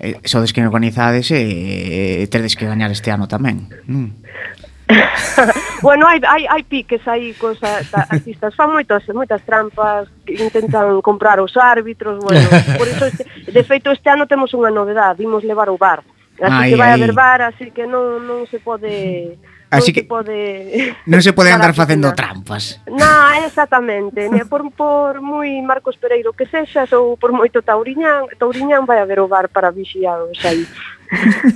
eh, 0.00 0.20
sodes 0.24 0.52
que 0.52 0.64
organizades 0.64 1.30
e 1.30 1.38
eh, 1.38 2.22
eh 2.22 2.26
tedes 2.26 2.56
que 2.56 2.66
gañar 2.66 2.90
este 2.90 3.10
ano 3.10 3.26
tamén. 3.26 3.68
non? 3.86 4.14
bueno, 5.84 6.08
hai, 6.08 6.16
hai, 6.24 6.48
hai 6.48 6.62
piques, 6.64 7.04
hai 7.04 7.36
cosas, 7.36 7.92
artistas 7.92 8.56
fan 8.56 8.72
moitas, 8.72 9.04
moitas 9.12 9.44
trampas, 9.44 10.08
intentan 10.24 11.04
comprar 11.04 11.36
os 11.44 11.52
árbitros, 11.60 12.24
bueno, 12.24 12.48
por 12.80 12.88
iso 12.88 13.04
este, 13.04 13.28
de 13.52 13.62
feito 13.64 13.92
este 13.92 14.08
ano 14.08 14.24
temos 14.24 14.56
unha 14.56 14.72
novedade, 14.72 15.20
imos 15.20 15.44
levar 15.44 15.68
o 15.68 15.76
bar. 15.76 16.00
Así 16.40 16.54
ai, 16.54 16.68
que 16.72 16.80
vai 16.80 16.94
ai. 16.94 16.96
haber 16.96 17.12
bar, 17.12 17.44
así 17.44 17.68
que 17.68 17.84
non, 17.84 18.24
non 18.24 18.48
se 18.48 18.58
pode... 18.64 19.36
Mm 19.36 19.57
Así 19.70 19.92
que 19.92 20.08
de... 20.24 20.94
non 21.10 21.20
se 21.20 21.36
pode 21.36 21.52
andar 21.52 21.76
facendo 21.76 22.16
trampas. 22.16 22.80
Na, 22.88 23.44
exactamente, 23.44 24.32
ne, 24.32 24.48
por, 24.48 24.64
por 24.72 25.20
moi 25.20 25.48
Marcos 25.60 26.00
Pereiro 26.00 26.32
que 26.32 26.48
sexas 26.48 26.88
ou 26.96 27.20
por 27.20 27.36
moito 27.36 27.60
Tauriñán, 27.60 28.32
Tauriñán 28.40 28.88
vai 28.88 29.04
haber 29.04 29.20
o 29.20 29.28
bar 29.28 29.52
para 29.52 29.68
vixiados 29.68 30.40
aí. 30.48 30.64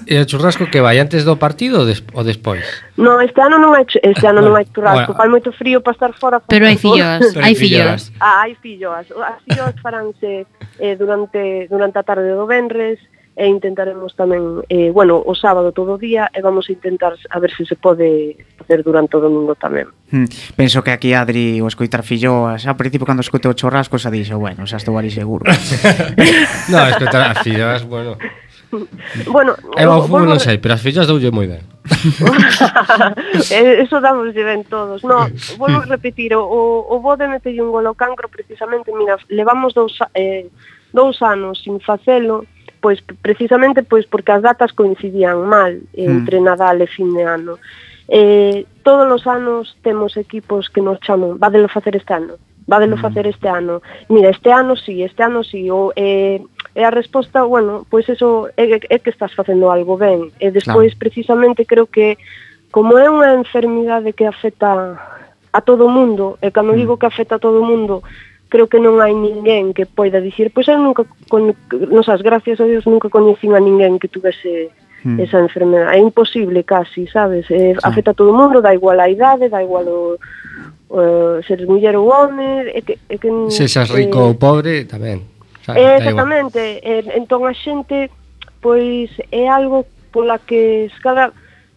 E 0.09 0.17
o 0.17 0.25
churrasco 0.25 0.69
que 0.69 0.81
vai 0.81 0.97
antes 0.97 1.25
do 1.29 1.37
partido 1.37 1.85
ou 1.85 2.25
despois? 2.25 2.65
No, 2.97 3.21
este 3.21 3.41
ano 3.41 3.61
non 3.61 3.77
hai, 3.77 3.85
este 3.85 4.25
ano 4.25 4.41
ah, 4.41 4.47
non 4.49 4.55
hai 4.57 4.65
churrasco, 4.69 5.13
bueno. 5.13 5.21
fai 5.21 5.29
moito 5.29 5.53
frío 5.53 5.85
para 5.85 5.93
estar 5.93 6.13
fora. 6.17 6.41
Pero 6.41 6.65
hai 6.65 6.81
filloas, 6.81 7.37
hai 7.45 7.53
filloas. 7.53 8.13
Ah, 8.17 8.49
hai 8.49 8.57
filloas. 8.57 9.09
As 9.13 9.41
filloas 9.45 9.77
faranse 9.81 10.49
eh, 10.81 10.95
durante 10.97 11.69
durante 11.69 11.97
a 12.01 12.05
tarde 12.05 12.33
do 12.33 12.49
venres, 12.49 12.97
e 13.35 13.49
intentaremos 13.49 14.13
tamén, 14.13 14.61
eh, 14.69 14.93
bueno, 14.93 15.17
o 15.17 15.33
sábado 15.33 15.73
todo 15.73 15.97
o 15.97 16.01
día 16.01 16.29
e 16.37 16.45
vamos 16.45 16.69
a 16.69 16.73
intentar 16.77 17.17
a 17.17 17.39
ver 17.41 17.49
se 17.57 17.65
se 17.65 17.77
pode 17.81 18.37
facer 18.61 18.85
durante 18.85 19.17
o 19.17 19.25
domingo 19.25 19.57
tamén. 19.57 19.89
Hmm. 20.13 20.29
Penso 20.53 20.85
que 20.85 20.93
aquí 20.93 21.17
Adri 21.17 21.65
o 21.65 21.69
escoitar 21.69 22.05
fillo, 22.05 22.53
ao 22.53 22.77
principio 22.77 23.09
cando 23.09 23.25
escoite 23.25 23.49
o 23.49 23.57
chorrasco 23.57 23.97
xa 23.97 24.13
dixo, 24.13 24.37
bueno, 24.37 24.69
xa 24.69 24.77
estou 24.77 25.01
ali 25.01 25.09
seguro. 25.09 25.49
no, 26.73 26.79
escoitar 26.93 27.33
as 27.33 27.41
fillas, 27.41 27.89
bueno, 27.89 28.21
bueno, 29.33 29.57
eu 29.77 29.89
ao 29.93 30.03
fútbol 30.05 30.29
non 30.29 30.41
sei, 30.41 30.57
pero 30.57 30.77
as 30.77 30.83
fillas 30.85 31.09
doulle 31.09 31.33
moi 31.33 31.49
ben. 31.49 31.65
Eh, 33.53 33.85
eso 33.85 34.01
damos 34.01 34.33
de 34.33 34.45
ben 34.45 34.65
todos. 34.65 35.05
No, 35.05 35.29
volvo 35.59 35.83
a 35.83 35.89
repetir, 35.89 36.33
o, 36.37 36.45
o 36.45 36.97
Bode 37.01 37.29
metelle 37.29 37.61
un 37.61 37.73
gol 37.73 37.85
ao 37.89 37.99
cancro 37.99 38.29
precisamente, 38.29 38.93
mira, 38.93 39.17
levamos 39.29 39.75
dous, 39.75 40.01
eh, 40.15 40.49
dous 40.93 41.21
anos 41.21 41.61
sin 41.65 41.81
facelo, 41.81 42.45
pois 42.83 42.99
precisamente 43.23 43.87
pois 43.87 44.05
porque 44.11 44.35
as 44.35 44.43
datas 44.43 44.75
coincidían 44.75 45.47
mal 45.47 45.79
entre 45.95 46.43
mm. 46.43 46.45
Nadal 46.45 46.83
e 46.83 46.91
fin 46.91 47.15
de 47.15 47.23
ano. 47.23 47.63
Eh, 48.11 48.67
todos 48.83 49.07
os 49.07 49.25
anos 49.31 49.79
temos 49.87 50.19
equipos 50.19 50.69
que 50.69 50.83
nos 50.83 50.99
chaman, 51.01 51.39
vádelo 51.39 51.71
facer 51.71 51.95
este 51.95 52.13
ano, 52.13 52.35
vádelo 52.67 52.99
mm. 52.99 53.03
facer 53.07 53.25
este 53.31 53.49
ano. 53.49 53.81
Mira, 54.11 54.35
este 54.35 54.51
ano 54.51 54.75
sí, 54.75 55.07
este 55.07 55.23
ano 55.23 55.47
sí, 55.47 55.71
o 55.71 55.95
eh, 55.95 56.43
e 56.75 56.83
a 56.85 56.91
resposta, 56.91 57.45
bueno, 57.45 57.87
pois 57.89 58.09
eso 58.09 58.49
é, 58.57 58.81
é 58.81 58.99
que 58.99 59.13
estás 59.13 59.33
facendo 59.37 59.71
algo 59.71 60.01
ben. 60.01 60.33
E 60.41 60.51
despois, 60.51 60.97
claro. 60.97 61.03
precisamente, 61.05 61.69
creo 61.69 61.87
que 61.87 62.17
como 62.73 62.97
é 62.97 63.07
unha 63.13 63.37
enfermidade 63.37 64.17
que 64.17 64.25
afecta 64.25 64.97
a 65.53 65.61
todo 65.61 65.85
o 65.85 65.93
mundo, 65.93 66.41
e 66.41 66.49
cando 66.49 66.73
mm. 66.73 66.79
digo 66.81 66.97
que 66.97 67.05
afecta 67.05 67.37
a 67.37 67.45
todo 67.45 67.61
o 67.61 67.69
mundo, 67.69 68.01
creo 68.53 68.69
que 68.69 68.77
non 68.77 69.01
hai 69.01 69.17
ninguén 69.17 69.73
que 69.73 69.89
poida 69.89 70.21
dicir, 70.21 70.53
pois 70.53 70.69
eu 70.69 70.77
nunca, 70.77 71.09
con, 71.33 71.57
non 71.73 72.05
sabes, 72.05 72.21
gracias 72.21 72.61
a 72.61 72.69
Dios, 72.69 72.85
nunca 72.85 73.09
coñecín 73.09 73.57
a 73.57 73.65
ninguén 73.65 73.97
que 73.97 74.13
tuvese 74.13 74.69
hmm. 75.09 75.17
esa 75.25 75.41
enfermedade. 75.41 75.97
É 75.97 75.99
imposible 76.05 76.61
casi, 76.61 77.09
sabes? 77.09 77.49
Eh, 77.49 77.73
sí. 77.73 77.81
Afecta 77.81 78.13
a 78.13 78.19
todo 78.21 78.29
o 78.29 78.37
mundo, 78.37 78.61
dá 78.61 78.77
igual 78.77 79.01
a 79.01 79.09
idade, 79.09 79.49
dá 79.49 79.65
igual 79.65 79.89
o, 79.89 80.21
o 80.93 81.01
ser 81.49 81.65
muller 81.65 81.97
ou 81.97 82.13
home, 82.13 82.69
é 82.77 82.85
que, 82.85 83.01
é 83.09 83.17
que, 83.17 83.33
Se 83.49 83.65
xas 83.65 83.89
rico 83.89 84.21
eh, 84.21 84.27
ou 84.29 84.37
pobre, 84.37 84.85
tamén. 84.85 85.25
Sabe, 85.65 85.81
eh, 85.81 85.97
exactamente. 85.97 86.61
Eh, 86.85 87.09
entón 87.17 87.49
a 87.49 87.57
xente, 87.57 88.13
pois, 88.61 89.09
é 89.33 89.49
algo 89.49 89.89
pola 90.13 90.37
que 90.45 90.93
cada 91.01 91.33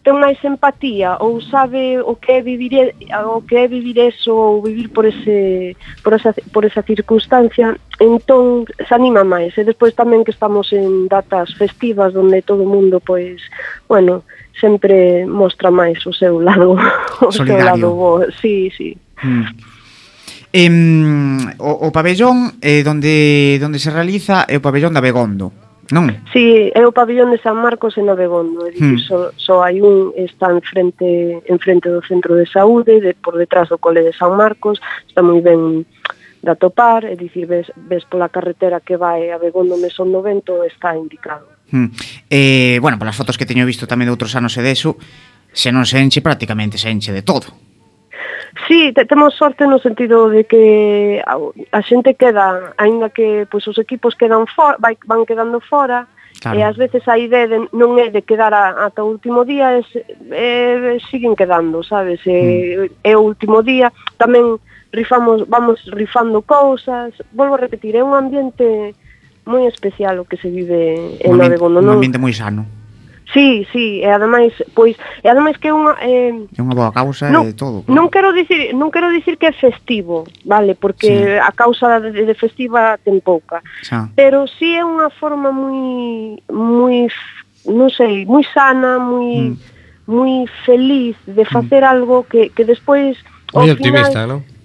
ten 0.06 0.22
máis 0.22 0.38
empatía 0.46 1.18
ou 1.18 1.42
sabe 1.42 1.98
o 1.98 2.14
que 2.14 2.38
é 2.38 2.40
vivir 2.40 2.94
o 3.26 3.42
que 3.42 3.58
é 3.58 3.66
vivir 3.66 3.98
eso 3.98 4.30
ou 4.30 4.62
vivir 4.62 4.86
por 4.94 5.02
ese 5.02 5.74
por 6.06 6.14
esa 6.14 6.30
por 6.54 6.62
esa 6.62 6.86
circunstancia, 6.86 7.74
entón 7.98 8.70
se 8.70 8.94
anima 8.94 9.26
máis. 9.26 9.50
E 9.58 9.66
despois 9.66 9.98
tamén 9.98 10.22
que 10.22 10.30
estamos 10.30 10.70
en 10.70 11.10
datas 11.10 11.50
festivas 11.58 12.14
onde 12.14 12.46
todo 12.46 12.62
o 12.62 12.70
mundo 12.70 13.02
pois, 13.02 13.42
bueno, 13.90 14.22
sempre 14.54 15.26
mostra 15.26 15.74
máis 15.74 15.98
o 16.06 16.14
seu 16.14 16.38
lado, 16.38 16.78
o 17.26 17.34
Solidario. 17.34 17.58
seu 17.58 17.66
lado 17.66 17.88
bo. 17.98 18.22
Sí, 18.38 18.70
sí. 18.78 18.94
Mm. 19.26 19.42
Em, 20.54 21.38
o, 21.58 21.90
o 21.90 21.90
pabellón 21.90 22.62
eh, 22.62 22.86
donde, 22.86 23.58
donde 23.58 23.82
se 23.82 23.90
realiza 23.90 24.46
é 24.46 24.54
o 24.54 24.62
pabellón 24.62 24.94
da 24.94 25.02
Begondo 25.02 25.65
Non? 25.94 26.10
Si, 26.34 26.42
sí, 26.42 26.44
é 26.74 26.82
o 26.82 26.90
pabellón 26.90 27.30
de 27.30 27.38
San 27.38 27.62
Marcos 27.62 27.94
en 27.94 28.10
Abegondo, 28.10 28.66
é 28.66 28.74
dicir, 28.74 28.98
hmm. 28.98 29.06
só, 29.06 29.18
só 29.38 29.54
hai 29.62 29.78
un 29.78 30.10
está 30.18 30.50
en 30.50 30.58
frente, 30.62 31.42
en 31.46 31.58
frente 31.62 31.86
do 31.86 32.02
centro 32.02 32.34
de 32.34 32.46
saúde, 32.46 32.98
de, 32.98 33.14
por 33.14 33.38
detrás 33.38 33.70
do 33.70 33.78
cole 33.78 34.02
de 34.02 34.10
San 34.10 34.34
Marcos, 34.34 34.82
está 35.06 35.22
moi 35.22 35.38
ben 35.38 35.86
de 36.42 36.50
atopar, 36.50 37.06
é 37.06 37.14
dicir, 37.14 37.46
ves, 37.46 37.70
ves 37.76 38.02
pola 38.06 38.30
carretera 38.30 38.82
que 38.82 38.98
vai 38.98 39.30
a 39.30 39.38
Begondo 39.38 39.78
Mesón 39.78 40.10
90 40.10 40.66
está 40.66 40.94
indicado. 40.98 41.46
Hmm. 41.70 41.90
Eh, 42.30 42.78
bueno, 42.82 42.98
polas 42.98 43.14
fotos 43.14 43.38
que 43.38 43.46
teño 43.46 43.66
visto 43.66 43.86
tamén 43.86 44.10
de 44.10 44.14
outros 44.14 44.34
anos 44.34 44.54
e 44.58 44.62
deso, 44.62 44.98
se 45.54 45.70
non 45.70 45.86
se 45.86 46.02
enche 46.02 46.22
prácticamente 46.22 46.78
se 46.78 46.90
enche 46.90 47.14
de 47.14 47.26
todo. 47.26 47.65
Sí, 48.66 48.92
te, 48.92 49.04
temos 49.04 49.34
sorte 49.34 49.66
no 49.66 49.78
sentido 49.78 50.30
de 50.30 50.44
que 50.44 51.22
a, 51.26 51.36
a 51.72 51.80
xente 51.82 52.14
queda, 52.14 52.72
aínda 52.78 53.10
que 53.10 53.46
pois, 53.50 53.66
os 53.68 53.76
equipos 53.78 54.16
quedan 54.16 54.46
for, 54.48 54.80
vai, 54.80 54.96
van 55.04 55.28
quedando 55.28 55.60
fora, 55.60 56.08
claro. 56.40 56.56
e 56.58 56.62
ás 56.64 56.76
veces 56.76 57.04
a 57.08 57.20
idea 57.20 57.44
de, 57.46 57.68
non 57.76 58.00
é 58.00 58.08
de 58.08 58.24
quedar 58.24 58.56
a, 58.56 58.88
ata 58.88 59.04
o 59.04 59.12
último 59.12 59.44
día, 59.44 59.76
é, 59.76 59.84
é, 60.32 60.96
siguen 61.10 61.36
quedando, 61.36 61.84
sabes? 61.84 62.24
É, 62.24 62.88
mm. 62.88 63.04
é 63.04 63.12
o 63.12 63.22
último 63.22 63.60
día, 63.60 63.92
tamén 64.16 64.56
rifamos, 64.92 65.44
vamos 65.48 65.84
rifando 65.92 66.40
cousas, 66.40 67.12
volvo 67.36 67.60
a 67.60 67.62
repetir, 67.62 67.96
é 67.96 68.02
un 68.02 68.16
ambiente 68.16 68.96
moi 69.46 69.68
especial 69.70 70.18
o 70.18 70.24
que 70.26 70.40
se 70.40 70.50
vive 70.50 71.20
en 71.22 71.32
Navegón. 71.38 71.76
Un 71.76 71.92
ambiente 71.92 72.18
moi 72.18 72.34
sano. 72.34 72.75
Sí, 73.32 73.66
sí, 73.72 74.00
e 74.02 74.06
ademais, 74.06 74.54
pois, 74.74 74.94
e 75.22 75.26
ademais 75.26 75.58
que 75.58 75.66
é 75.68 75.74
unha 75.74 75.98
eh, 75.98 76.30
é 76.30 76.60
unha 76.62 76.76
boa 76.78 76.94
causa 76.94 77.26
non, 77.26 77.50
e 77.50 77.58
todo. 77.58 77.82
Non 77.90 78.06
quero 78.06 78.30
dicir, 78.30 78.70
non 78.70 78.94
quero 78.94 79.10
dicir 79.10 79.34
que 79.34 79.50
é 79.50 79.54
festivo, 79.54 80.30
vale, 80.46 80.78
porque 80.78 81.10
sí. 81.10 81.42
a 81.42 81.50
causa 81.50 81.98
de, 81.98 82.14
de 82.14 82.34
festiva 82.38 82.94
ten 83.02 83.18
pouca. 83.18 83.66
Xa. 83.82 84.14
Pero 84.14 84.46
sí 84.46 84.78
é 84.78 84.86
unha 84.86 85.10
forma 85.10 85.50
moi 85.50 86.38
moi 86.54 87.10
non 87.66 87.90
sei, 87.90 88.22
moi 88.30 88.46
sana, 88.46 89.02
moi 89.02 89.50
mm. 89.50 89.54
moi 90.06 90.46
feliz 90.62 91.18
de 91.26 91.42
facer 91.50 91.82
mm. 91.82 91.90
algo 91.90 92.22
que 92.30 92.54
que 92.54 92.62
despois 92.62 93.18
moi 93.50 93.74
optimista, 93.74 94.22
final, 94.22 94.38
non? 94.38 94.55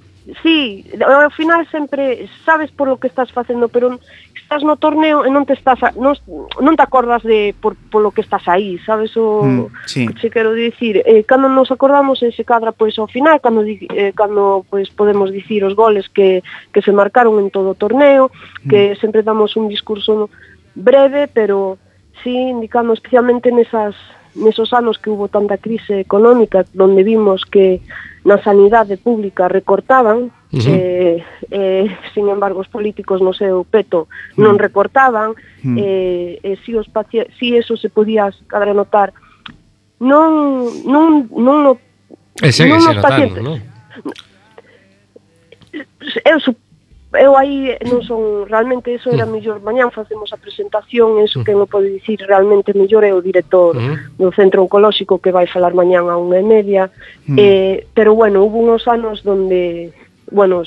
Sí, 0.44 0.86
ao 1.02 1.32
final 1.32 1.66
sempre 1.72 2.30
sabes 2.46 2.70
por 2.70 2.88
lo 2.88 2.98
que 2.98 3.08
estás 3.08 3.32
facendo, 3.32 3.70
pero 3.70 4.00
estás 4.36 4.62
no 4.64 4.78
torneo 4.78 5.26
e 5.26 5.34
non 5.34 5.50
te 5.50 5.58
estás 5.58 5.82
a, 5.82 5.90
non, 5.98 6.14
non 6.62 6.78
te 6.78 6.86
acordas 6.86 7.26
de 7.26 7.58
por, 7.58 7.74
por 7.90 8.06
lo 8.06 8.14
que 8.14 8.22
estás 8.22 8.46
aí, 8.46 8.78
sabes 8.86 9.18
o 9.18 9.42
mm, 9.42 9.66
sí. 9.90 10.06
que 10.14 10.30
quero 10.30 10.54
dicir, 10.54 11.02
eh, 11.10 11.26
cando 11.26 11.50
nos 11.50 11.74
acordamos 11.74 12.22
ese 12.22 12.46
cadra 12.46 12.70
pois 12.70 13.02
ao 13.02 13.10
final, 13.10 13.42
cando 13.42 13.66
eh, 13.66 14.14
cando 14.14 14.62
pois 14.70 14.94
podemos 14.94 15.34
dicir 15.34 15.66
os 15.66 15.74
goles 15.74 16.06
que 16.06 16.46
que 16.70 16.86
se 16.86 16.94
marcaron 16.94 17.42
en 17.42 17.50
todo 17.50 17.74
o 17.74 17.80
torneo, 17.80 18.30
mm. 18.30 18.70
que 18.70 18.82
sempre 19.02 19.26
damos 19.26 19.58
un 19.58 19.74
discurso 19.74 20.30
breve, 20.78 21.26
pero 21.34 21.82
sí 22.22 22.30
indicando 22.30 22.94
especialmente 22.94 23.50
nesas 23.50 23.98
nesos 24.36 24.74
anos 24.74 24.98
que 24.98 25.10
hubo 25.10 25.28
tanta 25.28 25.58
crise 25.58 26.00
económica 26.00 26.66
donde 26.74 27.04
vimos 27.04 27.46
que 27.46 27.82
na 28.24 28.42
sanidade 28.42 28.98
pública 28.98 29.48
recortaban 29.48 30.30
uh 30.30 30.58
-huh. 30.58 30.68
eh, 30.70 31.24
eh, 31.52 31.88
sin 32.14 32.30
embargo 32.30 32.60
os 32.62 32.70
políticos 32.70 33.22
no 33.22 33.34
seu 33.34 33.66
peto 33.66 34.08
non 34.38 34.56
uh 34.56 34.58
-huh. 34.58 34.66
recortaban 34.68 35.30
uh 35.32 35.36
-huh. 35.36 35.78
eh, 35.78 36.40
eh, 36.44 36.56
si, 36.64 36.76
os 36.76 36.88
si 37.40 37.58
eso 37.58 37.76
se 37.76 37.90
podía 37.90 38.30
adrenotar 38.54 39.14
non, 40.00 40.66
non, 40.86 41.30
non 41.30 41.58
no, 41.66 41.72
e 42.42 42.50
segue 42.50 42.74
non 42.74 42.90
nos 42.90 42.98
pacientes, 43.04 43.42
non? 43.44 43.62
eu 46.26 46.38
supoño 46.42 46.71
eu 47.14 47.36
aí 47.36 47.76
non 47.84 48.00
son 48.08 48.48
realmente 48.48 48.96
eso 48.96 49.12
era 49.12 49.28
mm. 49.28 49.32
mellor. 49.32 49.58
Mañán 49.60 49.92
facemos 49.92 50.32
a 50.32 50.40
presentación 50.40 51.20
eso 51.20 51.42
mm. 51.42 51.44
que 51.44 51.52
non 51.52 51.68
pode 51.68 51.92
dicir 51.92 52.24
realmente 52.24 52.72
mellor 52.72 53.04
é 53.04 53.12
o 53.12 53.20
director 53.20 53.76
mm. 53.76 54.16
do 54.16 54.32
centro 54.32 54.64
oncolóxico 54.64 55.20
que 55.20 55.36
vai 55.36 55.44
falar 55.44 55.76
mañán 55.76 56.08
a 56.08 56.16
unha 56.16 56.40
e 56.40 56.46
media. 56.48 56.84
Mm. 57.28 57.36
eh, 57.36 57.78
pero 57.92 58.16
bueno, 58.16 58.48
hubo 58.48 58.64
unos 58.64 58.88
anos 58.88 59.28
donde 59.28 59.92
bueno, 60.32 60.64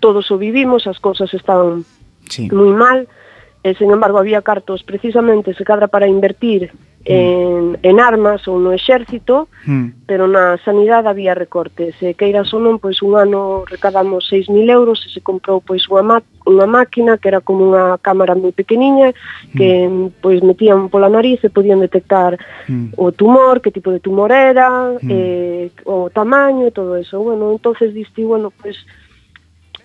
todos 0.00 0.30
o 0.32 0.40
vivimos 0.40 0.88
as 0.88 0.96
cousas 0.96 1.28
estaban 1.36 1.84
sí. 2.32 2.48
moi 2.48 2.72
mal. 2.72 3.04
e 3.04 3.23
Eh, 3.64 3.72
e, 3.72 3.74
sen 3.74 3.88
embargo, 3.90 4.20
había 4.20 4.44
cartos 4.44 4.84
precisamente 4.84 5.54
se 5.54 5.64
cadra 5.64 5.88
para 5.88 6.06
invertir 6.06 6.68
mm. 6.68 7.08
en, 7.08 7.78
en 7.80 7.96
armas 8.00 8.44
ou 8.46 8.60
no 8.60 8.76
exército, 8.76 9.48
mm. 9.64 10.04
pero 10.04 10.28
na 10.28 10.60
sanidade 10.60 11.08
había 11.08 11.32
recortes. 11.32 11.96
E 12.04 12.12
queiras 12.12 12.52
ou 12.52 12.60
non, 12.60 12.76
pois 12.76 13.00
un 13.00 13.16
ano 13.16 13.64
recadamos 13.64 14.28
6.000 14.28 14.68
euros 14.68 15.00
e 15.04 15.08
se 15.08 15.24
comprou 15.24 15.64
pois 15.64 15.88
unha, 15.88 16.04
ma 16.04 16.18
unha 16.44 16.68
máquina 16.68 17.16
que 17.16 17.32
era 17.32 17.40
como 17.40 17.72
unha 17.72 17.96
cámara 18.04 18.36
moi 18.36 18.52
pequeniña 18.52 19.16
que 19.56 19.88
mm. 19.88 20.20
pois 20.20 20.44
metían 20.44 20.92
pola 20.92 21.08
nariz 21.08 21.40
e 21.40 21.48
podían 21.48 21.80
detectar 21.80 22.36
mm. 22.68 23.00
o 23.00 23.16
tumor, 23.16 23.64
que 23.64 23.72
tipo 23.72 23.88
de 23.88 24.04
tumor 24.04 24.28
era, 24.28 24.92
mm. 25.00 25.08
e, 25.08 25.72
o 25.88 26.12
tamaño 26.12 26.68
e 26.68 26.76
todo 26.76 27.00
eso. 27.00 27.16
Bueno, 27.24 27.48
entonces 27.48 27.96
diste, 27.96 28.20
bueno, 28.28 28.52
pois 28.52 28.76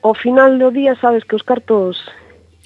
ao 0.03 0.11
final 0.15 0.59
do 0.59 0.67
día 0.67 0.99
sabes 0.99 1.23
que 1.23 1.39
os 1.39 1.47
cartos 1.47 1.95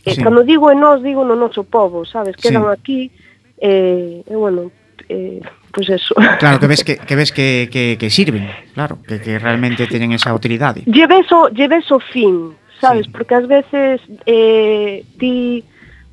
Eh, 0.05 0.15
sí. 0.15 0.21
Cando 0.21 0.43
digo 0.43 0.71
en 0.71 0.79
nós, 0.79 1.01
digo 1.01 1.23
no 1.23 1.35
noso 1.35 1.63
povo, 1.63 2.05
sabes? 2.05 2.35
Quedan 2.35 2.63
sí. 2.63 2.69
aquí, 2.69 3.11
eh, 3.57 4.23
e 4.27 4.35
bueno, 4.35 4.71
eh, 5.07 5.41
pues 5.71 5.89
eso. 5.89 6.15
Claro, 6.39 6.59
que 6.59 6.67
ves 6.67 6.83
que, 6.87 6.97
que 6.97 7.15
ves 7.15 7.31
que, 7.31 7.69
que, 7.71 7.97
que 7.99 8.09
sirven, 8.09 8.49
claro, 8.73 8.99
que, 9.07 9.21
que 9.21 9.39
realmente 9.39 9.87
teñen 9.87 10.11
esa 10.11 10.33
utilidade. 10.33 10.83
Lleves 10.85 11.31
o, 11.31 11.47
lleves 11.49 11.89
o 11.91 11.99
fin, 11.99 12.55
sabes? 12.79 13.05
Sí. 13.05 13.11
Porque 13.11 13.35
ás 13.35 13.47
veces 13.47 14.01
eh, 14.25 15.05
ti, 15.17 15.63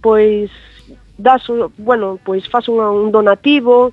pois, 0.01 0.51
das, 1.19 1.43
bueno, 1.77 2.19
pois 2.25 2.49
faz 2.49 2.69
un, 2.69 2.79
un 2.79 3.11
donativo, 3.11 3.93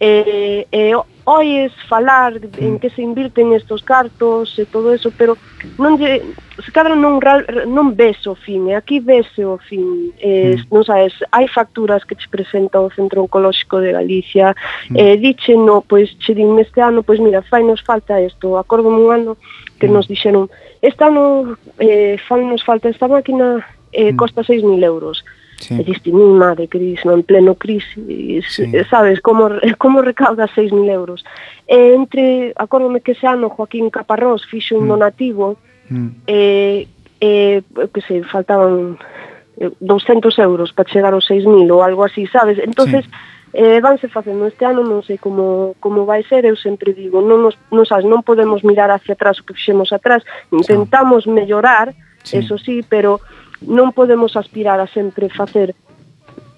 eh, 0.00 0.66
eh, 0.72 0.94
oes 1.24 1.72
falar 1.88 2.40
en 2.58 2.74
mm. 2.74 2.78
que 2.78 2.90
se 2.90 3.02
invirten 3.02 3.52
estos 3.52 3.82
cartos 3.82 4.58
e 4.58 4.66
todo 4.66 4.92
eso, 4.92 5.12
pero 5.14 5.38
non 5.78 5.94
lle, 5.94 6.22
se 6.58 6.70
cadra 6.74 6.98
non, 6.98 7.22
non 7.70 7.94
ves 7.94 8.26
o 8.26 8.34
fin, 8.34 8.66
e 8.66 8.74
aquí 8.74 8.98
vese 8.98 9.46
o 9.46 9.58
fin. 9.62 10.10
Eh. 10.18 10.58
Non 10.70 10.82
sabes, 10.82 11.14
hai 11.30 11.46
facturas 11.46 12.02
que 12.02 12.18
te 12.18 12.26
presenta 12.26 12.82
o 12.82 12.90
Centro 12.90 13.22
Oncolóxico 13.22 13.78
de 13.78 13.94
Galicia, 13.94 14.54
eh, 14.94 15.14
diche, 15.16 15.54
no, 15.54 15.86
pois, 15.86 16.10
che 16.18 16.34
din 16.34 16.58
este 16.58 16.82
ano, 16.82 17.06
pois 17.06 17.22
mira, 17.22 17.42
fai 17.46 17.62
nos 17.62 17.82
falta 17.82 18.18
isto, 18.18 18.58
acordo 18.58 18.90
un 18.90 19.12
ano 19.14 19.38
que 19.78 19.86
nos 19.86 20.10
dixeron, 20.10 20.50
este 20.82 21.06
ano 21.06 21.54
eh, 21.78 22.18
fai 22.26 22.42
nos 22.42 22.66
falta 22.66 22.90
esta 22.90 23.06
máquina, 23.06 23.62
eh, 23.92 24.16
costa 24.16 24.42
6.000 24.42 24.82
euros. 24.82 25.22
Sí. 25.62 25.78
E 25.78 25.84
diste, 25.84 26.10
mi 26.10 26.26
madre, 26.34 26.66
Cris, 26.66 26.98
dis, 26.98 27.06
en 27.06 27.22
pleno 27.22 27.54
crisis, 27.54 28.44
sí. 28.50 28.66
sabes, 28.90 29.20
como, 29.20 29.48
como 29.78 30.02
recauda 30.02 30.48
6.000 30.48 30.90
euros. 30.90 31.24
E 31.70 31.94
entre, 31.94 32.52
acórdome 32.58 33.00
que 33.00 33.12
ese 33.14 33.30
ano 33.30 33.48
Joaquín 33.48 33.86
Caparrós 33.90 34.42
fixo 34.44 34.74
un 34.74 34.86
mm. 34.86 34.88
donativo, 34.88 35.56
mm. 35.88 36.08
e, 36.26 36.88
e, 37.22 37.62
que 37.94 38.00
se 38.02 38.26
faltaban 38.26 38.98
eh, 39.56 39.70
200 39.78 40.34
euros 40.42 40.74
para 40.74 40.90
chegar 40.90 41.14
aos 41.14 41.30
6.000 41.30 41.70
ou 41.70 41.86
algo 41.86 42.02
así, 42.02 42.26
sabes? 42.26 42.58
Entonces, 42.58 43.06
sí. 43.06 43.10
eh, 43.54 43.78
vanse 43.78 44.10
facendo 44.10 44.50
este 44.50 44.66
ano, 44.66 44.82
non 44.82 45.06
sei 45.06 45.22
como, 45.22 45.78
como 45.78 46.02
vai 46.02 46.26
ser, 46.26 46.42
eu 46.42 46.58
sempre 46.58 46.90
digo, 46.90 47.22
non, 47.22 47.38
nos, 47.38 47.54
non, 47.70 47.86
sabes, 47.86 48.02
non 48.02 48.26
podemos 48.26 48.66
mirar 48.66 48.90
hacia 48.90 49.14
atrás 49.14 49.38
o 49.38 49.46
que 49.46 49.54
fixemos 49.54 49.94
atrás, 49.94 50.26
intentamos 50.50 51.30
mellorar, 51.30 51.94
sí. 52.26 52.42
eso 52.42 52.58
sí, 52.58 52.82
pero 52.82 53.22
non 53.66 53.94
podemos 53.94 54.36
aspirar 54.36 54.80
a 54.80 54.90
sempre 54.90 55.30
facer 55.30 55.74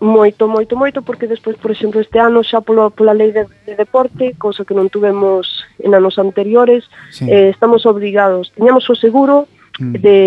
moito, 0.04 0.46
moito, 0.48 0.76
moito, 0.76 1.02
porque 1.02 1.26
despois, 1.26 1.56
por 1.56 1.70
exemplo, 1.70 2.00
este 2.00 2.18
ano 2.18 2.44
xa 2.44 2.60
pola, 2.60 2.90
pola 2.90 3.16
lei 3.16 3.32
de, 3.32 3.48
de 3.66 3.74
deporte, 3.74 4.36
cosa 4.36 4.64
que 4.64 4.76
non 4.76 4.92
tuvemos 4.92 5.64
en 5.80 5.96
anos 5.96 6.20
anteriores, 6.20 6.84
sí. 7.08 7.24
eh, 7.24 7.48
estamos 7.48 7.88
obrigados, 7.88 8.52
teñamos 8.52 8.84
o 8.90 8.94
seguro 8.94 9.48
mm. 9.80 9.92
de 9.98 10.18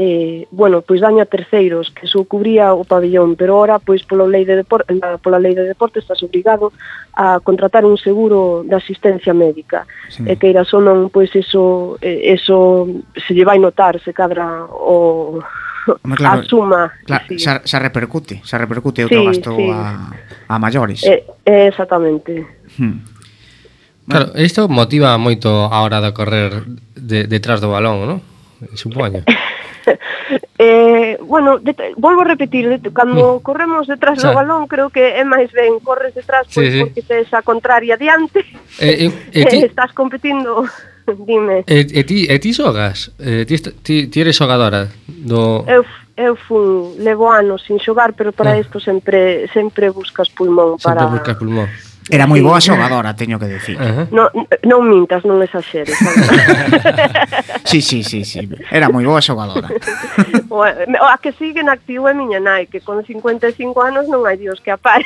eh, 0.00 0.46
bueno, 0.52 0.80
pois 0.82 1.02
daño 1.02 1.20
a 1.20 1.26
terceiros, 1.26 1.90
que 1.90 2.06
só 2.06 2.22
cubría 2.22 2.72
o 2.72 2.86
pabellón, 2.86 3.34
pero 3.34 3.58
ora, 3.58 3.82
pois 3.82 4.06
pola 4.06 4.30
lei 4.30 4.46
de 4.46 4.62
deporte, 4.62 4.94
pola 5.18 5.42
lei 5.42 5.58
de 5.58 5.66
deporte 5.66 5.98
estás 5.98 6.22
obrigado 6.22 6.70
a 7.18 7.42
contratar 7.42 7.82
un 7.82 7.98
seguro 7.98 8.62
de 8.62 8.78
asistencia 8.78 9.34
médica. 9.34 9.90
Sí. 10.06 10.22
E 10.22 10.38
que 10.38 10.54
ira 10.54 10.62
só 10.62 10.78
non, 10.78 11.10
pois 11.10 11.34
eso, 11.34 11.98
eh, 11.98 12.30
eso 12.30 12.86
se 13.18 13.34
lle 13.34 13.42
vai 13.42 13.58
notar, 13.58 13.98
se 13.98 14.14
cadra 14.14 14.70
o 14.70 15.42
Home, 15.88 16.14
claro, 16.14 16.40
a 16.40 16.44
suma. 16.44 16.82
Claro, 17.02 17.24
sí. 17.26 17.42
xa, 17.42 17.66
xa 17.66 17.82
repercute, 17.82 18.38
xa 18.46 18.54
repercute 18.54 19.02
outro 19.02 19.18
sí, 19.18 19.26
gasto 19.26 19.50
sí. 19.58 19.66
a, 19.66 20.14
a 20.46 20.54
maiores. 20.62 21.02
Eh, 21.02 21.26
exactamente. 21.42 22.46
Hmm. 22.78 23.02
Claro, 24.06 24.30
isto 24.38 24.70
motiva 24.70 25.18
moito 25.18 25.50
a 25.66 25.82
hora 25.82 25.98
de 25.98 26.14
correr 26.14 26.70
de, 26.94 27.26
detrás 27.26 27.58
do 27.58 27.74
balón, 27.74 28.06
non? 28.06 28.18
Supoño. 28.78 29.26
eh, 30.58 31.18
bueno, 31.22 31.58
de, 31.58 31.74
volvo 31.96 32.22
a 32.22 32.24
repetir, 32.24 32.68
de, 32.68 32.90
cando 32.92 33.38
mm. 33.38 33.42
corremos 33.42 33.86
detrás 33.86 34.18
xa. 34.20 34.28
do 34.28 34.34
balón, 34.34 34.66
creo 34.66 34.90
que 34.90 35.16
é 35.16 35.24
máis 35.24 35.48
ben 35.52 35.80
corres 35.80 36.12
detrás 36.14 36.46
pois, 36.52 36.72
sí, 36.72 36.80
porque 36.80 37.02
tes 37.02 37.32
a 37.32 37.42
contraria 37.42 37.96
diante. 37.96 38.40
Eh, 38.78 39.08
eh, 39.08 39.12
eh, 39.32 39.46
ti... 39.50 39.56
estás 39.64 39.92
competindo 39.92 40.66
Dime. 41.26 41.64
E, 41.66 41.86
e, 41.88 42.04
ti, 42.04 42.26
e 42.26 42.38
ti 42.38 42.52
xogas? 42.52 43.12
E, 43.18 43.44
ti, 43.46 43.56
ti, 43.82 44.08
ti 44.08 44.20
eres 44.20 44.36
xogadora? 44.36 44.88
Do... 45.06 45.64
Eu, 45.66 45.84
eu 46.16 46.36
fun, 46.36 46.94
levo 46.98 47.30
anos 47.32 47.64
sin 47.64 47.78
xogar, 47.78 48.12
pero 48.12 48.32
para 48.32 48.52
ah. 48.52 48.60
isto 48.60 48.78
ah. 48.78 48.84
sempre 48.84 49.48
sempre 49.52 49.90
buscas 49.90 50.28
pulmón. 50.28 50.78
Sempre 50.78 51.00
para... 51.00 51.06
buscas 51.06 51.36
pulmón. 51.36 51.68
Era 52.10 52.26
moi 52.26 52.40
boa 52.40 52.60
xogadora, 52.60 53.12
teño 53.12 53.36
que 53.38 53.46
dicir. 53.46 53.76
Uh 53.76 53.84
-huh. 53.84 54.06
no, 54.10 54.24
non 54.64 54.80
mintas, 54.88 55.24
non 55.28 55.44
exaxeres. 55.44 55.96
sí, 57.68 57.84
sí, 57.84 58.00
sí, 58.02 58.24
sí. 58.24 58.48
Era 58.72 58.88
moi 58.88 59.04
boa 59.04 59.20
xogadora. 59.20 59.68
bueno, 60.48 60.98
a 61.04 61.20
que 61.20 61.36
sigue 61.36 61.60
en 61.60 61.68
activo 61.68 62.08
é 62.08 62.14
miña 62.16 62.40
nai, 62.40 62.64
que 62.66 62.80
con 62.80 63.04
55 63.04 63.76
anos 63.84 64.08
non 64.08 64.24
hai 64.24 64.40
dios 64.40 64.60
que 64.64 64.72
apare. 64.72 65.04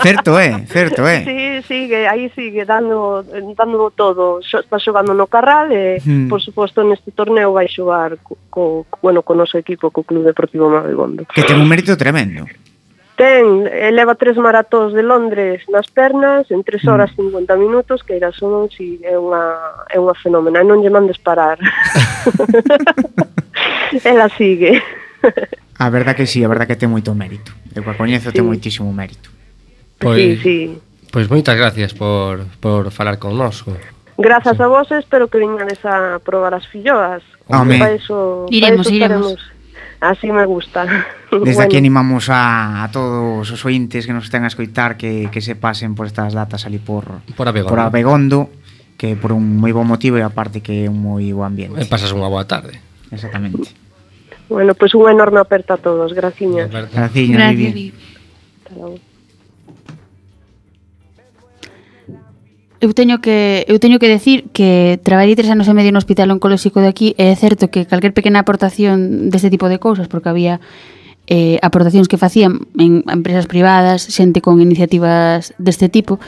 certo 0.00 0.40
é, 0.40 0.64
certo 0.66 1.04
é. 1.04 1.20
Sí, 1.24 1.38
sigue, 1.68 2.08
aí 2.08 2.32
sigue 2.32 2.64
dando 2.64 3.20
dando 3.56 3.92
todo. 3.92 4.40
Está 4.40 4.78
xogando 4.80 5.12
no 5.12 5.28
Carral 5.28 5.68
e, 5.72 6.00
hmm. 6.00 6.28
por 6.32 6.40
suposto, 6.40 6.80
neste 6.80 7.12
torneo 7.12 7.52
vai 7.52 7.68
xogar 7.68 8.16
co, 8.24 8.36
co, 8.48 8.86
bueno, 9.02 9.20
co 9.22 9.36
noso 9.36 9.58
equipo, 9.58 9.90
co 9.90 10.02
Club 10.02 10.24
Deportivo 10.24 10.72
Mabegondo. 10.72 11.28
Que 11.28 11.44
ten 11.44 11.60
un 11.60 11.68
mérito 11.68 11.96
tremendo 11.96 12.48
ten, 13.20 13.68
eh, 13.68 13.92
eleva 13.92 14.16
tres 14.16 14.40
maratóns 14.40 14.96
de 14.96 15.04
Londres 15.04 15.60
nas 15.68 15.92
pernas 15.92 16.48
en 16.48 16.64
3 16.64 16.80
mm. 16.80 16.88
horas 16.88 17.12
50 17.12 17.52
minutos, 17.60 18.00
que 18.00 18.16
irás 18.16 18.32
son 18.40 18.72
si 18.72 18.96
é 19.04 19.12
unha 19.12 19.84
é 19.92 20.00
unha 20.00 20.16
fenómena, 20.16 20.64
non 20.64 20.80
lle 20.80 20.88
mandes 20.88 21.20
parar. 21.20 21.60
Ela 24.08 24.32
sigue. 24.40 24.80
a 25.76 25.86
verdad 25.92 26.16
que 26.16 26.24
sí, 26.24 26.40
a 26.40 26.48
verdad 26.48 26.64
que 26.64 26.80
ten 26.80 26.88
moito 26.88 27.12
mérito. 27.12 27.52
Eu 27.76 27.84
a 27.84 27.92
coñezo 27.92 28.32
sí. 28.32 28.40
ten 28.40 28.48
moitísimo 28.48 28.88
mérito. 28.88 29.28
Pois, 30.00 30.40
sí, 30.40 30.40
sí. 30.40 30.58
Pois 31.12 31.28
moitas 31.28 31.60
gracias 31.60 31.92
por, 31.92 32.48
por 32.56 32.88
falar 32.88 33.20
con 33.20 33.36
connosco. 33.36 33.76
Grazas 34.16 34.56
sí. 34.56 34.64
a 34.64 34.68
vos, 34.72 34.88
espero 34.96 35.28
que 35.28 35.36
viñades 35.36 35.84
a 35.84 36.24
probar 36.24 36.56
as 36.56 36.64
filloas. 36.72 37.20
Home. 37.52 37.76
Pa 37.76 37.92
eso, 37.92 38.48
iremos, 38.48 38.88
pa 38.88 38.88
eso 38.88 38.96
iremos. 38.96 39.36
Estaremos. 39.36 39.59
Así 40.00 40.32
me 40.32 40.44
gusta. 40.46 40.84
Desde 41.30 41.44
bueno. 41.44 41.62
aquí 41.62 41.76
animamos 41.76 42.28
a, 42.30 42.82
a 42.82 42.90
todos 42.90 43.50
os 43.50 43.64
ointes 43.64 44.06
que 44.06 44.12
nos 44.12 44.24
estén 44.24 44.42
a 44.44 44.50
escoitar 44.50 44.96
que, 44.96 45.28
que 45.28 45.44
se 45.44 45.54
pasen 45.54 45.94
por 45.94 46.08
estas 46.08 46.32
datas 46.32 46.64
ali 46.64 46.80
por, 46.80 47.20
por, 47.36 47.46
Abegondo. 47.46 47.68
por 47.68 47.78
Abegondo, 47.78 48.50
que 48.96 49.14
por 49.14 49.36
un 49.36 49.60
moi 49.60 49.70
bo 49.76 49.84
motivo 49.84 50.16
e 50.16 50.24
aparte 50.24 50.64
que 50.64 50.84
é 50.84 50.90
un 50.90 50.98
moi 50.98 51.28
bo 51.36 51.44
ambiente. 51.44 51.78
E 51.78 51.84
pasas 51.84 52.10
unha 52.16 52.32
boa 52.32 52.48
tarde. 52.48 52.80
Exactamente. 53.12 53.76
Bueno, 54.48 54.72
pois 54.74 54.90
pues 54.90 54.98
unha 54.98 55.12
enorme 55.12 55.38
aperta 55.38 55.76
a 55.76 55.80
todos. 55.80 56.16
Graciñas. 56.16 56.72
Graciñas, 56.72 56.96
Graciñas 56.96 57.52
Vivi. 57.54 57.92
Hasta 57.92 58.72
logo. 58.74 59.09
eu 62.80 62.90
teño 62.96 63.20
que 63.20 63.64
eu 63.68 63.76
teño 63.76 64.00
que 64.00 64.08
decir 64.08 64.48
que 64.56 64.98
traballei 65.04 65.36
tres 65.36 65.52
anos 65.52 65.68
e 65.68 65.76
medio 65.76 65.92
no 65.92 66.00
hospital 66.00 66.32
oncolóxico 66.32 66.80
de 66.80 66.88
aquí 66.88 67.08
e 67.20 67.28
é 67.28 67.36
certo 67.36 67.68
que 67.68 67.84
calquer 67.84 68.16
pequena 68.16 68.40
aportación 68.40 69.28
deste 69.28 69.52
tipo 69.52 69.68
de 69.68 69.76
cousas, 69.76 70.08
porque 70.08 70.32
había 70.32 70.64
eh, 71.28 71.60
aportacións 71.60 72.08
que 72.08 72.16
facían 72.16 72.66
en 72.80 73.04
empresas 73.04 73.44
privadas, 73.44 74.08
xente 74.08 74.40
con 74.40 74.64
iniciativas 74.64 75.52
deste 75.60 75.92
tipo, 75.92 76.18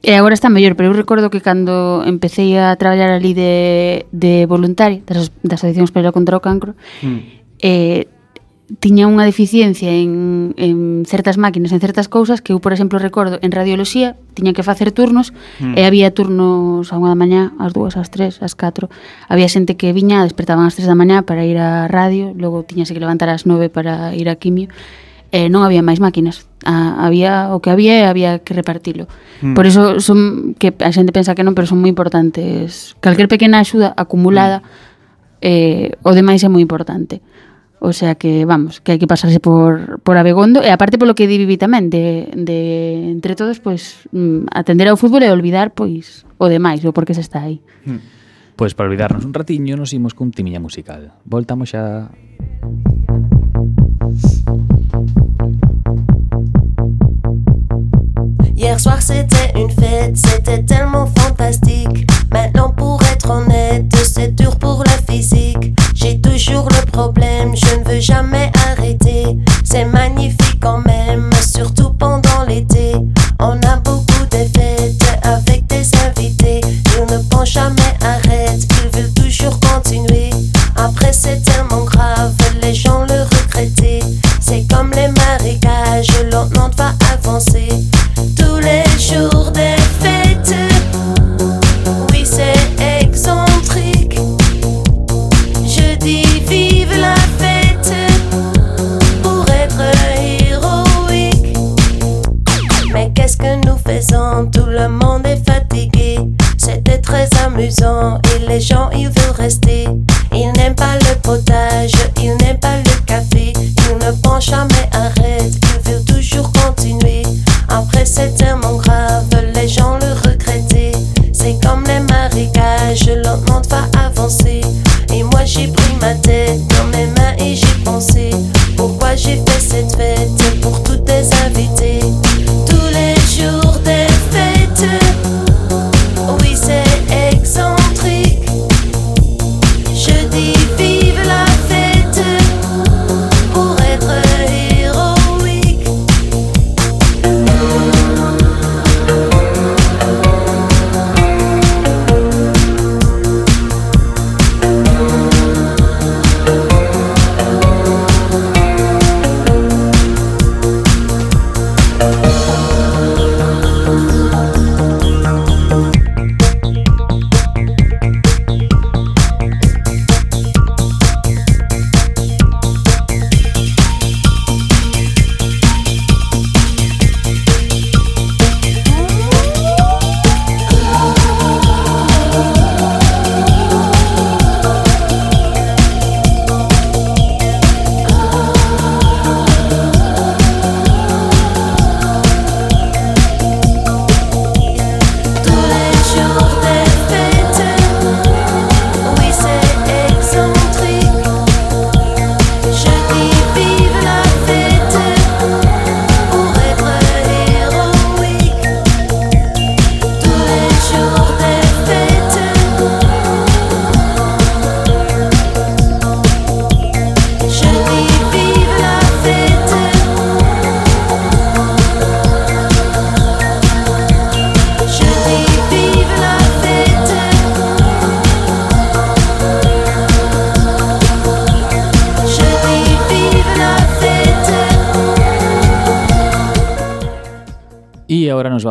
e 0.00 0.16
agora 0.16 0.32
está 0.32 0.48
mellor, 0.48 0.72
pero 0.80 0.88
eu 0.88 0.96
recordo 0.96 1.28
que 1.28 1.44
cando 1.44 2.00
empecé 2.08 2.56
a 2.56 2.72
traballar 2.80 3.12
ali 3.12 3.36
de, 3.36 4.08
de 4.08 4.48
voluntaria 4.48 5.04
das, 5.04 5.28
das 5.44 5.60
asociacións 5.60 5.92
para 5.92 6.16
contra 6.16 6.40
o 6.40 6.40
cancro, 6.40 6.72
mm. 7.04 7.20
eh, 7.60 8.08
tiña 8.78 9.10
unha 9.10 9.26
deficiencia 9.26 9.90
en, 9.90 10.54
en 10.54 11.02
certas 11.02 11.34
máquinas, 11.34 11.74
en 11.74 11.82
certas 11.82 12.06
cousas 12.06 12.38
que 12.38 12.54
eu, 12.54 12.62
por 12.62 12.70
exemplo, 12.70 13.02
recordo 13.02 13.42
en 13.42 13.50
radioloxía 13.50 14.14
tiña 14.38 14.54
que 14.54 14.62
facer 14.62 14.94
turnos 14.94 15.34
mm. 15.58 15.74
e 15.74 15.82
había 15.82 16.14
turnos 16.14 16.86
a 16.92 16.96
unha 17.00 17.10
da 17.10 17.18
mañá, 17.18 17.42
ás 17.58 17.74
dúas, 17.74 17.98
ás 17.98 18.14
tres, 18.14 18.38
ás 18.38 18.54
catro. 18.54 18.86
Había 19.26 19.50
xente 19.50 19.74
que 19.74 19.90
viña, 19.90 20.22
despertaban 20.22 20.70
ás 20.70 20.78
tres 20.78 20.86
da 20.86 20.94
mañá 20.94 21.26
para 21.26 21.42
ir 21.42 21.58
á 21.58 21.90
radio, 21.90 22.30
logo 22.38 22.62
tiñase 22.62 22.94
que 22.94 23.02
levantar 23.02 23.26
ás 23.34 23.42
nove 23.42 23.66
para 23.72 24.14
ir 24.14 24.30
a 24.30 24.38
quimio. 24.38 24.70
E 25.30 25.50
non 25.50 25.66
había 25.66 25.82
máis 25.82 25.98
máquinas. 25.98 26.46
A, 26.66 27.06
había 27.06 27.54
o 27.54 27.62
que 27.62 27.70
había 27.70 27.98
e 27.98 28.04
había 28.06 28.42
que 28.42 28.54
repartilo. 28.54 29.10
Mm. 29.42 29.54
Por 29.58 29.66
iso 29.66 29.98
son 29.98 30.54
que 30.54 30.70
a 30.78 30.90
xente 30.94 31.10
pensa 31.10 31.34
que 31.34 31.42
non, 31.42 31.58
pero 31.58 31.66
son 31.66 31.82
moi 31.82 31.90
importantes. 31.90 32.94
Calquer 33.02 33.26
pequena 33.26 33.58
axuda 33.58 33.94
acumulada 33.98 34.62
mm. 34.62 35.42
eh, 35.42 35.88
o 36.06 36.14
demais 36.14 36.42
é 36.46 36.50
moi 36.50 36.62
importante. 36.62 37.18
Mm 37.18 37.39
O 37.80 37.94
sea 37.94 38.14
que, 38.14 38.44
vamos, 38.44 38.84
que 38.84 38.92
hai 38.92 39.00
que 39.00 39.08
pasarse 39.08 39.40
por, 39.40 40.04
por 40.04 40.20
Abegondo. 40.20 40.60
E 40.60 40.68
aparte 40.68 41.00
polo 41.00 41.16
que 41.16 41.24
di 41.24 41.40
Vivi 41.40 41.56
tamén, 41.56 41.88
de, 41.88 42.28
de 42.36 43.08
entre 43.08 43.32
todos, 43.32 43.56
pois, 43.56 44.04
pues, 44.04 44.12
mm, 44.12 44.52
atender 44.52 44.84
ao 44.92 45.00
fútbol 45.00 45.24
e 45.24 45.32
olvidar, 45.32 45.72
pois, 45.72 46.28
o 46.36 46.52
demais, 46.52 46.84
o 46.84 46.92
porque 46.92 47.16
se 47.16 47.24
está 47.24 47.40
aí. 47.40 47.64
Hmm. 47.88 48.04
Pois, 48.60 48.76
pues 48.76 48.76
para 48.76 48.92
olvidarnos 48.92 49.24
un 49.24 49.32
ratiño, 49.32 49.80
nos 49.80 49.96
imos 49.96 50.12
cun 50.12 50.28
timiña 50.28 50.60
musical. 50.60 51.16
Voltamos 51.24 51.72
xa... 51.72 52.12
Hier 58.52 58.76
soir 58.76 59.00
c'était 59.00 59.56
une 59.56 59.72
fête, 59.72 60.20
c'était 60.20 60.62
tellement 60.68 61.08
fantastique. 61.16 62.04
Maintenant 62.30 62.76
pour 62.76 63.00
être 63.08 63.30
honnête, 63.30 63.88
c'est 64.04 64.36
dur 64.36 64.52
pour 64.60 64.84
la 64.84 65.00
physique. 65.08 65.72
J'ai 66.02 66.18
toujours 66.18 66.66
le 66.70 66.90
problème, 66.90 67.54
je 67.54 67.74
ne 67.78 67.84
veux 67.84 68.00
jamais 68.00 68.50
arrêter. 68.70 69.36
C'est 69.64 69.84
magnifique 69.84 70.39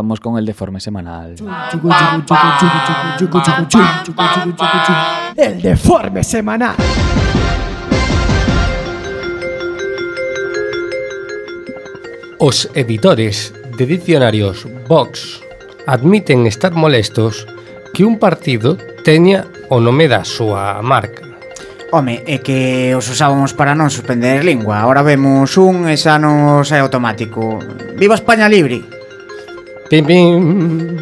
vamos 0.10 0.20
con 0.20 0.40
el 0.40 0.46
deforme 0.46 0.80
semanal. 0.80 1.36
El 5.36 5.62
deforme 5.62 6.24
semanal. 6.24 6.76
Os 12.40 12.70
editores 12.74 13.54
de 13.78 13.86
diccionarios 13.86 14.68
Vox 14.88 15.42
admiten 15.86 16.48
estar 16.48 16.72
molestos 16.72 17.46
que 17.94 18.04
un 18.04 18.18
partido 18.18 18.78
teña 19.04 19.46
o 19.70 19.78
nome 19.78 20.10
da 20.10 20.26
súa 20.26 20.82
marca. 20.82 21.22
Home, 21.92 22.22
é 22.26 22.42
que 22.42 22.94
os 22.98 23.06
usábamos 23.10 23.54
para 23.54 23.78
non 23.78 23.94
suspender 23.94 24.42
lingua. 24.42 24.82
Ahora 24.82 25.06
vemos 25.06 25.54
un 25.58 25.86
e 25.86 25.94
xa 26.02 26.18
non 26.18 26.66
sai 26.66 26.82
automático. 26.82 27.62
Viva 27.94 28.18
España 28.18 28.50
libre! 28.50 28.99
Pim, 29.90 30.06
pim. 30.06 30.98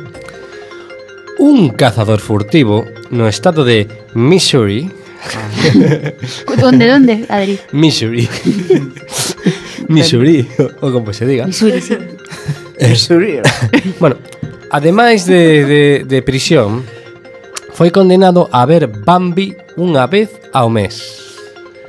Un 1.39 1.69
cazador 1.75 2.19
furtivo 2.19 2.85
no 3.11 3.27
estado 3.27 3.65
de 3.65 3.87
Missouri. 4.13 4.89
¿Dónde, 6.57 6.87
dónde, 6.87 7.25
Adri? 7.27 7.59
Missouri. 7.73 8.29
Missouri, 9.89 10.47
o, 10.79 10.91
como 10.91 11.11
se 11.11 11.25
diga. 11.25 11.45
Missouri, 11.45 11.81
sí. 11.81 11.97
Missouri. 12.79 13.39
bueno, 13.99 14.15
ademais 14.71 15.25
de, 15.25 15.65
de, 15.65 16.03
de 16.07 16.21
prisión, 16.21 16.83
foi 17.73 17.91
condenado 17.91 18.47
a 18.55 18.65
ver 18.65 18.87
Bambi 18.87 19.51
unha 19.75 20.07
vez 20.07 20.31
ao 20.55 20.71
mes. 20.71 21.27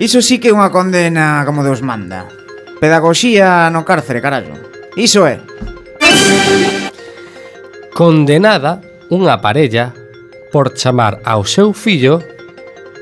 Iso 0.02 0.18
sí 0.18 0.42
que 0.42 0.50
é 0.50 0.54
unha 0.54 0.74
condena 0.74 1.46
como 1.46 1.62
Deus 1.62 1.78
manda. 1.78 2.26
Pedagogía 2.82 3.70
no 3.70 3.86
cárcere, 3.86 4.18
carallo. 4.18 4.54
Iso 4.98 5.26
é 5.30 5.38
condenada 7.98 8.78
unha 9.10 9.42
parella 9.42 9.90
por 10.54 10.70
chamar 10.78 11.18
ao 11.26 11.42
seu 11.42 11.74
fillo 11.74 12.22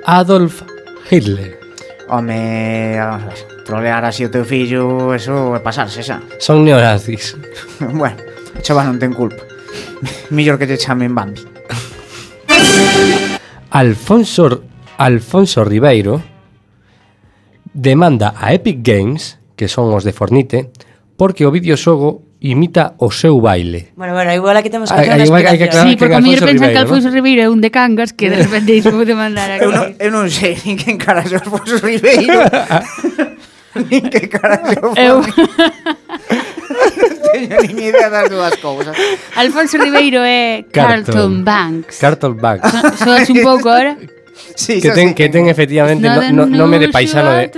Adolf 0.09 0.65
Hitler. 1.13 1.61
Home, 2.09 2.97
vamos 2.97 3.21
a 3.21 3.29
ver, 3.29 3.41
trolear 3.69 4.09
así 4.09 4.25
o 4.25 4.33
teu 4.33 4.49
fillo, 4.49 5.13
eso 5.13 5.53
é 5.53 5.61
pasarse 5.61 6.01
xa. 6.01 6.25
Son 6.41 6.65
neonazis. 6.65 7.37
bueno, 8.01 8.17
o 8.57 8.61
chaval 8.65 8.89
non 8.89 8.97
ten 8.97 9.13
culpa. 9.13 9.45
Millor 10.33 10.57
que 10.57 10.65
te 10.65 10.81
chamen 10.81 11.13
Bambi. 11.13 11.45
Alfonso, 13.77 14.65
Alfonso 14.97 15.61
Ribeiro 15.69 16.25
demanda 17.69 18.33
a 18.33 18.57
Epic 18.57 18.81
Games, 18.81 19.37
que 19.61 19.69
son 19.69 19.93
os 19.93 20.09
de 20.09 20.17
Fornite, 20.17 20.73
porque 21.21 21.45
o 21.45 21.53
videoxogo 21.53 22.25
imita 22.47 22.95
o 22.99 23.11
seu 23.11 23.41
baile. 23.41 23.93
Bueno, 23.97 24.15
bueno, 24.15 24.33
igual 24.33 24.57
aquí 24.57 24.71
temos 24.71 24.91
que 24.91 24.97
facer 24.97 25.13
unha 25.15 25.27
explicación. 25.27 25.89
Sí, 25.89 25.97
porque 25.99 26.17
a 26.17 26.23
mellor 26.23 26.47
pensan 26.47 26.71
que 26.71 26.81
Alfonso 26.81 27.09
Ribeiro 27.11 27.41
é 27.43 27.49
un 27.51 27.61
de 27.61 27.71
cangas 27.75 28.15
que 28.15 28.31
de 28.31 28.39
repente 28.47 28.73
iso 28.73 28.95
vou 28.95 29.05
demandar 29.05 29.51
aquí. 29.51 29.67
eu, 29.67 29.71
non, 29.75 29.93
eu 29.99 30.11
non 30.15 30.27
sei 30.31 30.55
nin 30.63 30.79
que 30.79 30.95
encara 30.95 31.27
se 31.27 31.35
Alfonso 31.37 31.83
Ribeiro. 31.83 32.47
nin 33.91 34.07
que 34.09 34.31
cara 34.31 34.63
se 34.63 34.79
eu... 34.79 35.21
teño 37.33 37.57
nin 37.67 37.77
idea 37.79 38.09
das 38.09 38.31
dúas 38.31 38.55
cousas. 38.63 38.95
Alfonso 39.37 39.77
Ribeiro 39.77 40.23
é 40.23 40.65
Carlton, 40.73 41.13
Carlton 41.13 41.33
Banks. 41.45 41.95
Carlton 41.99 42.35
Banks. 42.37 42.71
Soas 43.03 43.29
un 43.29 43.43
pouco 43.43 43.69
ahora? 43.69 43.97
Sí, 44.55 44.81
que 44.81 44.91
ten, 44.91 45.15
que 45.15 45.29
ten 45.29 45.49
efectivamente 45.49 46.09
no, 46.09 46.21
no, 46.33 46.47
nome 46.47 46.79
de 46.79 46.89
paisano 46.89 47.33
de... 47.33 47.51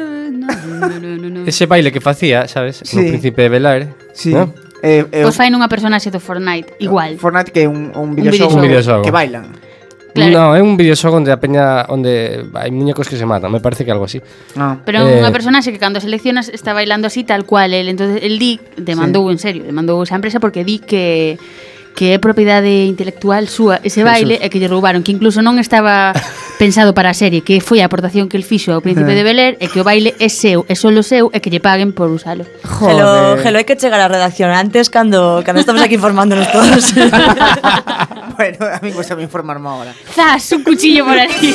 Ese 1.46 1.66
baile 1.66 1.92
que 1.92 2.00
facía, 2.00 2.46
sabes, 2.48 2.82
sí. 2.84 2.96
no 2.96 3.02
Príncipe 3.02 3.42
de 3.42 3.48
Bel 3.48 3.66
Air, 3.66 3.88
sí. 4.12 4.32
¿no? 4.32 4.52
Eh, 4.82 5.04
eh, 5.10 5.22
pois 5.26 5.34
fai 5.34 5.50
nunha 5.50 5.66
personaxe 5.66 6.10
do 6.10 6.20
Fortnite, 6.22 6.78
igual. 6.78 7.18
Fortnite 7.18 7.50
que 7.50 7.66
é 7.66 7.68
un, 7.68 7.90
un 7.94 8.14
videoxogo, 8.14 8.54
un 8.54 8.62
videoxogo. 8.62 9.02
que 9.02 9.10
bailan. 9.10 9.54
Claro. 10.14 10.32
No, 10.32 10.56
é 10.56 10.62
un 10.62 10.76
videoxogo 10.76 11.18
onde 11.18 11.30
a 11.30 11.38
peña 11.38 11.86
onde 11.86 12.42
hai 12.54 12.70
muñecos 12.70 13.06
que 13.06 13.14
se 13.14 13.26
matan, 13.26 13.52
me 13.52 13.60
parece 13.60 13.84
que 13.84 13.90
algo 13.90 14.06
así. 14.06 14.22
Ah. 14.56 14.78
Pero 14.82 15.06
eh, 15.06 15.18
unha 15.22 15.30
personaxe 15.30 15.70
que 15.70 15.78
cando 15.78 16.02
seleccionas 16.02 16.50
está 16.50 16.74
bailando 16.74 17.06
así 17.06 17.22
tal 17.22 17.46
cual 17.46 17.74
el, 17.74 17.86
entonces 17.90 18.22
el 18.22 18.38
di 18.38 18.58
demandou 18.78 19.30
sí. 19.30 19.34
en 19.34 19.38
serio, 19.38 19.62
demandou 19.66 20.02
esa 20.02 20.18
empresa 20.18 20.38
porque 20.42 20.62
di 20.62 20.78
que 20.82 21.38
que 21.98 22.14
é 22.14 22.22
propiedade 22.22 22.86
intelectual 22.86 23.50
súa 23.50 23.82
ese 23.82 24.06
baile 24.06 24.38
Jesús. 24.38 24.46
e 24.46 24.50
que 24.54 24.62
lle 24.62 24.70
roubaron, 24.70 25.02
que 25.02 25.10
incluso 25.10 25.42
non 25.42 25.58
estaba 25.58 26.14
pensado 26.62 26.94
para 26.94 27.10
a 27.10 27.16
serie, 27.18 27.42
que 27.42 27.58
foi 27.58 27.82
a 27.82 27.90
aportación 27.90 28.30
que 28.30 28.38
el 28.38 28.46
fixo 28.46 28.70
ao 28.70 28.78
príncipe 28.78 29.10
eh. 29.10 29.18
de 29.18 29.18
de 29.18 29.26
Beler 29.26 29.52
e 29.58 29.66
que 29.66 29.82
o 29.82 29.84
baile 29.84 30.14
é 30.22 30.30
seu, 30.30 30.62
é 30.70 30.78
solo 30.78 31.02
seu 31.02 31.26
e 31.34 31.42
que 31.42 31.50
lle 31.50 31.58
paguen 31.58 31.90
por 31.90 32.06
usalo. 32.06 32.46
Joder. 32.62 33.02
Hello, 33.02 33.10
hello, 33.42 33.58
hai 33.58 33.66
que 33.66 33.74
chegar 33.74 33.98
á 33.98 34.06
redacción 34.06 34.54
antes 34.54 34.86
cando 34.94 35.42
cando 35.42 35.58
estamos 35.58 35.82
aquí 35.82 35.98
informándonos 35.98 36.46
todos. 36.54 36.94
bueno, 38.38 38.58
a 38.62 38.78
mí 38.78 38.94
gusta 38.94 39.18
me 39.18 39.26
informarme 39.26 39.66
agora. 39.66 39.90
Zas, 40.14 40.46
un 40.54 40.62
cuchillo 40.62 41.02
por 41.02 41.18
aquí. 41.18 41.50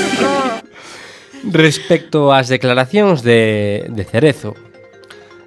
Respecto 1.48 2.36
ás 2.36 2.52
declaracións 2.52 3.24
de, 3.24 3.88
de 3.88 4.04
Cerezo, 4.04 4.60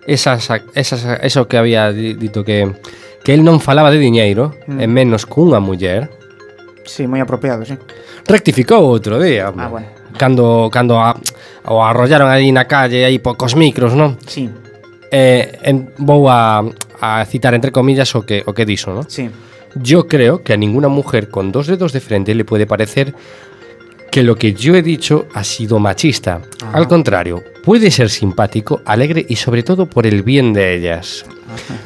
esas, 0.08 0.48
esas, 0.72 1.04
eso 1.20 1.44
que 1.44 1.60
había 1.60 1.92
dito 1.92 2.48
que 2.48 2.72
que 3.26 3.34
el 3.34 3.42
non 3.42 3.58
falaba 3.58 3.90
de 3.90 3.98
diñeiro, 3.98 4.54
mm. 4.70 4.78
e 4.78 4.86
menos 4.86 5.26
cunha 5.26 5.58
muller. 5.58 6.06
Sí, 6.86 7.10
moi 7.10 7.18
apropiado, 7.18 7.66
sí. 7.66 7.74
Rectificou 8.22 8.86
outro 8.86 9.18
día. 9.18 9.50
Ah, 9.50 9.66
bueno. 9.66 9.90
Cando, 10.14 10.70
cando 10.70 11.02
a, 11.02 11.18
o 11.66 11.82
arrollaron 11.82 12.30
aí 12.30 12.54
na 12.54 12.70
calle, 12.70 13.02
aí 13.02 13.18
pocos 13.18 13.58
micros, 13.58 13.98
non? 13.98 14.14
Sí. 14.30 14.46
Eh, 15.10 15.58
en, 15.66 15.90
vou 15.98 16.30
a, 16.30 16.62
a 17.02 17.26
citar 17.26 17.50
entre 17.58 17.74
comillas 17.74 18.14
o 18.14 18.22
que, 18.22 18.46
o 18.46 18.54
que 18.54 18.62
dixo, 18.62 18.94
non? 18.94 19.02
Sí. 19.10 19.26
Yo 19.74 20.06
creo 20.06 20.46
que 20.46 20.54
a 20.54 20.56
ninguna 20.56 20.86
mujer 20.86 21.26
con 21.26 21.50
dos 21.50 21.66
dedos 21.66 21.90
de 21.90 21.98
frente 21.98 22.30
le 22.30 22.46
puede 22.46 22.70
parecer 22.70 23.10
que 24.10 24.22
lo 24.22 24.36
que 24.36 24.54
yo 24.54 24.74
he 24.74 24.82
dicho 24.82 25.26
ha 25.34 25.44
sido 25.44 25.78
machista. 25.78 26.40
Al 26.72 26.88
contrario, 26.88 27.42
puede 27.62 27.90
ser 27.90 28.08
simpático, 28.10 28.80
alegre 28.84 29.24
y 29.28 29.36
sobre 29.36 29.62
todo 29.62 29.86
por 29.86 30.06
el 30.06 30.22
bien 30.22 30.52
de 30.52 30.74
ellas. 30.74 31.24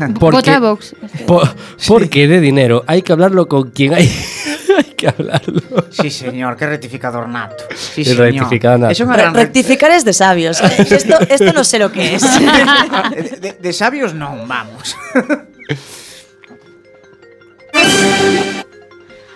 Vox. 0.08 0.94
po- 1.26 1.42
porque 1.88 2.26
de 2.28 2.40
dinero 2.40 2.84
hay 2.86 3.02
que 3.02 3.12
hablarlo 3.12 3.48
con 3.48 3.70
quien 3.70 3.94
hay, 3.94 4.10
hay 4.78 4.84
que 4.96 5.08
hablarlo. 5.08 5.60
Sí, 5.90 6.10
señor, 6.10 6.56
que 6.56 6.66
rectificador 6.66 7.28
nato. 7.28 7.64
Sí, 7.74 8.04
señor. 8.04 8.20
rectificador 8.20 8.80
nato. 8.80 8.92
Es 8.92 8.98
Re- 9.00 9.30
rectificar 9.30 9.90
es 9.90 10.04
de 10.04 10.12
sabios. 10.12 10.60
Esto, 10.78 11.18
esto 11.28 11.52
no 11.52 11.64
sé 11.64 11.78
lo 11.78 11.90
que 11.92 12.14
es. 12.14 12.22
de, 12.22 13.38
de, 13.40 13.52
de 13.60 13.72
sabios 13.72 14.14
non, 14.14 14.46
vamos. 14.46 14.96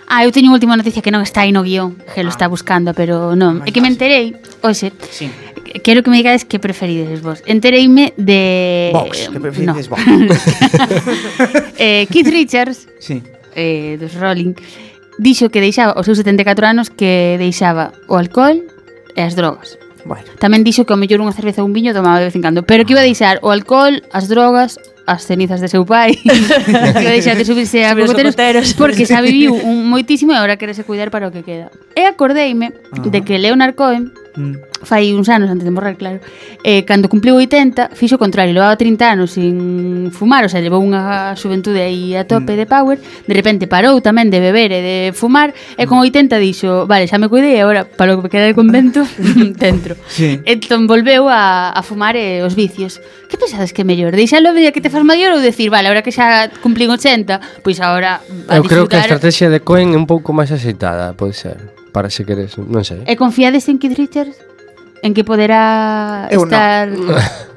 Ah, 0.07 0.23
eu 0.23 0.31
teño 0.31 0.53
última 0.53 0.77
noticia 0.77 1.01
que 1.01 1.09
non 1.09 1.25
está 1.25 1.41
aí 1.41 1.51
no 1.51 1.65
guión, 1.65 1.97
que 2.13 2.21
lo 2.21 2.29
ah. 2.29 2.35
está 2.35 2.45
buscando, 2.45 2.93
pero 2.93 3.33
non. 3.33 3.65
É 3.65 3.73
que 3.73 3.81
me 3.81 3.89
enterei, 3.89 4.37
hoxe, 4.61 4.93
sí. 5.09 5.29
quero 5.81 6.03
que 6.03 6.09
me 6.09 6.17
digades 6.17 6.45
que 6.45 6.59
preferides 6.59 7.21
vos. 7.21 7.41
Entereime 7.45 8.13
de... 8.17 8.91
Vox, 8.93 9.29
que 9.29 9.39
preferides 9.39 9.89
no. 9.89 9.97
Vox. 9.97 10.05
eh, 11.81 12.05
Keith 12.09 12.29
Richards, 12.29 12.87
sí. 12.99 13.23
eh, 13.55 13.97
dos 13.99 14.13
Rolling, 14.13 14.53
dixo 15.17 15.49
que 15.49 15.59
deixaba, 15.59 15.97
aos 15.97 16.05
seus 16.05 16.17
74 16.21 16.67
anos, 16.67 16.89
que 16.89 17.35
deixaba 17.39 17.91
o 18.07 18.15
alcohol 18.15 18.61
e 19.15 19.21
as 19.21 19.33
drogas. 19.33 19.81
Bueno. 20.05 20.21
Tamén 20.37 20.61
dixo 20.61 20.85
que 20.85 20.93
ao 20.93 21.01
mellor 21.01 21.17
unha 21.17 21.33
cerveza 21.33 21.65
ou 21.65 21.67
un 21.67 21.73
viño 21.73 21.97
tomaba 21.97 22.21
de 22.21 22.29
vez 22.29 22.35
en 22.37 22.45
cando, 22.45 22.61
pero 22.61 22.85
que 22.85 22.93
iba 22.93 23.01
a 23.01 23.05
ah. 23.05 23.09
deixar 23.09 23.35
o 23.41 23.49
alcohol, 23.49 24.05
as 24.13 24.29
drogas, 24.29 24.77
as 25.07 25.23
cenizas 25.23 25.61
de 25.61 25.67
seu 25.67 25.85
pai 25.85 26.17
que 26.17 27.09
deixate 27.09 27.45
subirse 27.45 27.83
a 27.85 27.93
cocoteros, 27.93 28.33
cocoteros 28.33 28.73
porque 28.73 29.05
xa 29.05 29.21
viviu 29.25 29.53
un 29.53 29.85
moitísimo 29.85 30.33
e 30.33 30.35
agora 30.35 30.57
querese 30.57 30.83
cuidar 30.83 31.09
para 31.13 31.29
o 31.29 31.31
que 31.31 31.43
queda. 31.43 31.69
E 31.95 32.05
acordeime 32.05 32.73
uh 32.73 33.05
-huh. 33.05 33.09
de 33.13 33.21
que 33.21 33.37
Leonard 33.37 33.75
Cohen 33.75 34.11
mm. 34.35 34.83
fai 34.83 35.13
uns 35.13 35.27
anos 35.29 35.49
antes 35.49 35.63
de 35.63 35.71
morrer, 35.71 35.95
claro. 35.95 36.19
Eh, 36.63 36.83
cando 36.83 37.09
cumpliu 37.09 37.35
80, 37.35 37.95
fixo 37.95 38.15
o 38.15 38.21
contrario, 38.21 38.53
levaba 38.53 38.75
30 38.75 39.11
anos 39.11 39.31
sin 39.31 40.11
fumar, 40.11 40.45
o 40.45 40.49
sea, 40.49 40.61
levou 40.61 40.83
unha 40.83 41.33
xuventude 41.39 41.81
aí 41.81 42.13
a 42.15 42.27
tope 42.27 42.53
mm. 42.53 42.59
de 42.59 42.65
power, 42.65 42.97
de 42.99 43.33
repente 43.33 43.63
parou 43.65 43.99
tamén 43.99 44.29
de 44.29 44.39
beber 44.39 44.71
e 44.71 44.81
de 44.83 44.97
fumar, 45.15 45.51
e 45.51 45.83
con 45.87 45.99
80 45.99 46.37
dixo, 46.37 46.85
vale, 46.85 47.07
xa 47.07 47.17
me 47.17 47.31
cuidei, 47.31 47.59
agora 47.59 47.85
para 47.85 48.15
o 48.15 48.21
que 48.21 48.29
queda 48.29 48.51
de 48.51 48.55
convento, 48.55 49.01
dentro. 49.57 49.95
Sí. 50.07 50.39
Entón 50.45 50.85
volveu 50.85 51.27
a, 51.27 51.71
a 51.71 51.81
fumar 51.81 52.15
eh, 52.15 52.43
os 52.43 52.53
vicios. 52.53 53.01
Que 53.29 53.37
pensades 53.37 53.73
que 53.73 53.81
é 53.81 53.85
mellor? 53.87 54.13
Deixalo 54.15 54.53
a 54.53 54.71
que 54.71 54.81
te 54.81 54.89
faz 54.89 55.03
maior 55.03 55.33
ou 55.33 55.41
decir, 55.41 55.69
vale, 55.69 55.89
agora 55.89 56.05
que 56.05 56.13
xa 56.13 56.47
cumplín 56.61 56.89
80, 56.89 57.61
pois 57.63 57.81
agora 57.81 58.21
a 58.47 58.55
Eu 58.57 58.63
disfrutar... 58.63 58.69
creo 58.69 58.85
que 58.87 58.95
a 58.95 59.05
estrategia 59.05 59.49
de 59.49 59.59
Cohen 59.59 59.93
é 59.93 59.97
un 59.97 60.07
pouco 60.07 60.31
máis 60.31 60.51
aceitada, 60.53 61.13
pode 61.17 61.35
ser 61.35 61.74
para 61.95 62.11
se 62.11 62.27
queres, 62.27 62.59
non 62.59 62.83
sei. 62.83 63.07
E 63.07 63.15
confiades 63.15 63.71
en 63.71 63.79
Keith 63.79 63.95
Richards? 63.95 64.35
En 64.99 65.15
que 65.15 65.23
poderá 65.23 66.27
eu 66.27 66.43
estar... 66.43 66.91
No. 66.99 67.15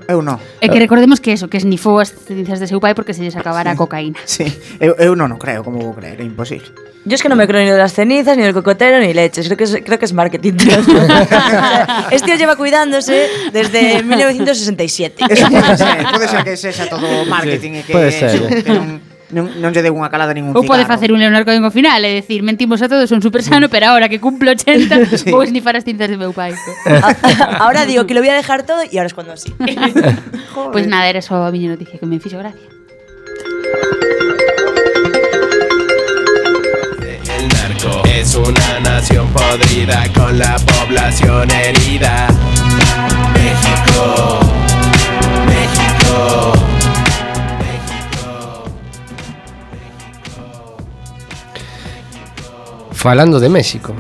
Eu 0.09 0.24
non. 0.24 0.40
E 0.64 0.72
que 0.72 0.81
recordemos 0.81 1.20
que 1.20 1.37
eso, 1.37 1.53
que 1.53 1.61
esnifou 1.61 2.01
as 2.01 2.09
cenizas 2.09 2.57
de 2.57 2.64
seu 2.64 2.81
pai 2.81 2.96
porque 2.96 3.12
se 3.12 3.20
lles 3.20 3.37
acabara 3.37 3.68
sí. 3.68 3.74
a 3.74 3.77
cocaína. 3.77 4.16
Sí, 4.24 4.48
eu, 4.81 4.96
eu 4.96 5.12
non 5.12 5.29
o 5.29 5.37
creo, 5.37 5.61
como 5.61 5.85
vou 5.85 5.92
creer, 5.92 6.16
é 6.16 6.24
imposible. 6.24 6.72
Yo 7.05 7.12
es 7.12 7.20
que 7.20 7.29
no 7.29 7.37
me 7.37 7.44
creo 7.44 7.61
ni 7.61 7.68
de 7.68 7.77
las 7.77 7.92
cenizas, 7.92 8.33
ni 8.33 8.42
del 8.42 8.57
cocotero, 8.57 9.05
ni 9.05 9.12
leches. 9.12 9.44
Creo 9.53 9.61
que 9.61 9.64
es, 9.68 9.77
creo 9.85 9.98
que 10.01 10.09
es 10.09 10.16
marketing. 10.16 10.57
este 12.11 12.24
tío 12.24 12.37
lleva 12.40 12.57
cuidándose 12.57 13.29
desde 13.53 14.03
1967. 14.09 15.29
Eso 15.29 15.44
pode 15.53 15.77
ser, 15.77 16.07
pode 16.09 16.29
ser 16.29 16.40
que 16.40 16.57
sexa 16.57 16.88
esa 16.88 16.88
todo 16.88 17.05
marketing 17.29 17.72
sí, 17.72 17.79
e 17.79 17.83
que, 17.85 17.92
Pode 17.92 18.09
ser. 18.09 18.64
que 18.64 18.72
non, 18.72 19.05
non, 19.31 19.45
non 19.61 19.71
lle 19.77 19.85
deu 19.85 19.93
unha 19.93 20.09
calada 20.09 20.33
a 20.33 20.37
ningún 20.37 20.57
Ou 20.57 20.64
pode 20.64 20.83
cigarro. 20.85 20.93
facer 20.97 21.09
un 21.12 21.21
Leonardo 21.21 21.45
Cohen 21.45 21.61
ao 21.64 21.71
final 21.75 22.01
e 22.05 22.17
decir, 22.25 22.41
mentimos 22.41 22.81
a 22.81 22.88
todos, 22.88 23.09
son 23.12 23.21
super 23.21 23.45
sano, 23.45 23.69
pero 23.69 23.93
ahora 23.93 24.09
que 24.09 24.17
cumplo 24.21 24.51
80, 24.57 25.05
Sí. 25.21 25.29
vou 25.31 25.45
esnifar 25.45 25.77
as 25.77 25.85
cinzas 25.85 26.09
de 26.09 26.17
meu 26.17 26.33
pai. 26.33 26.57
Ahora 27.61 27.85
digo 27.85 28.09
que 28.09 28.14
lo 28.17 28.21
voy 28.25 28.31
a 28.33 28.37
dejar 28.41 28.64
todo 28.64 28.81
y 28.88 28.97
ahora 28.97 29.09
es 29.09 29.14
cuando 29.14 29.37
sí. 29.37 29.53
Pois 30.55 30.73
pues 30.73 30.87
nada, 30.88 31.09
era 31.09 31.21
só 31.21 31.45
a 31.45 31.53
miña 31.53 31.69
noticia 31.77 31.99
que 32.01 32.07
me 32.07 32.19
fixo 32.19 32.38
gracia. 32.38 32.67
El 37.29 37.49
narco 37.49 38.03
es 38.09 38.35
una 38.35 38.81
nación 38.81 39.29
podrida 39.29 40.03
con 40.14 40.38
la 40.38 40.57
población 40.57 41.51
herida. 41.51 42.27
México, 43.35 44.41
México. 45.47 46.53
falando 52.99 53.39
de 53.39 53.49
México. 53.49 53.95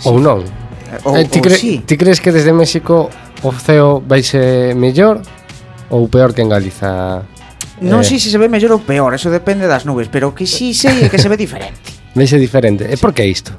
Sí. 0.00 0.08
Ou 0.08 0.16
non? 0.16 0.40
Eh, 0.40 0.96
ou, 1.04 1.12
eh, 1.20 1.28
ti, 1.28 1.44
cre, 1.44 1.60
sí. 1.60 1.84
ti 1.84 2.00
crees 2.00 2.24
que 2.24 2.32
desde 2.32 2.56
México 2.56 3.12
o 3.44 3.52
CEO 3.52 4.00
vai 4.00 4.24
ser 4.24 4.72
mellor 4.72 5.20
ou 5.92 6.08
peor 6.08 6.32
que 6.32 6.40
en 6.40 6.48
Galiza? 6.48 7.20
Non 7.84 8.00
eh. 8.00 8.08
sei 8.08 8.16
se 8.16 8.32
se 8.32 8.40
ve 8.40 8.48
mellor 8.48 8.72
ou 8.72 8.80
peor, 8.80 9.12
eso 9.12 9.28
depende 9.28 9.68
das 9.68 9.84
nubes, 9.84 10.08
pero 10.08 10.32
que 10.32 10.48
si 10.48 10.72
sí 10.72 10.88
sei 10.88 11.04
é 11.04 11.08
que 11.12 11.20
se 11.20 11.28
ve 11.28 11.36
diferente. 11.36 11.92
Vese 12.16 12.40
diferente. 12.40 12.88
E 12.88 12.96
por 12.96 13.12
que 13.12 13.28
isto? 13.28 13.52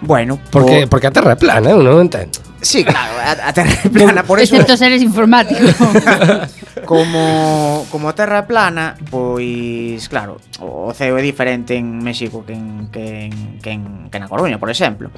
Bueno, 0.00 0.40
porque 0.48 0.88
por... 0.88 0.96
porque 0.96 1.12
a 1.12 1.12
Terra 1.12 1.36
é 1.36 1.38
plana, 1.38 1.68
eu 1.68 1.84
non 1.84 2.00
entendo. 2.00 2.40
Sí, 2.62 2.84
claro, 2.86 3.12
a, 3.18 3.48
a 3.48 3.52
terra 3.52 3.74
plana, 3.92 4.22
por 4.22 4.38
eso 4.38 4.54
Excepto 4.54 4.76
seres 4.78 5.02
informático. 5.02 5.60
como 6.86 7.84
como 7.90 8.08
a 8.08 8.14
terra 8.14 8.46
plana, 8.46 8.94
pois 9.10 10.08
claro, 10.08 10.38
o 10.62 10.94
ceo 10.94 11.18
é 11.18 11.22
diferente 11.22 11.74
en 11.76 12.00
México 12.00 12.46
que 12.46 12.54
en 12.54 12.88
que 12.94 13.26
en, 13.28 13.58
que 13.60 13.70
en, 13.76 13.82
que 14.08 14.18
na 14.22 14.30
Coruña, 14.30 14.56
por 14.62 14.70
exemplo. 14.70 15.10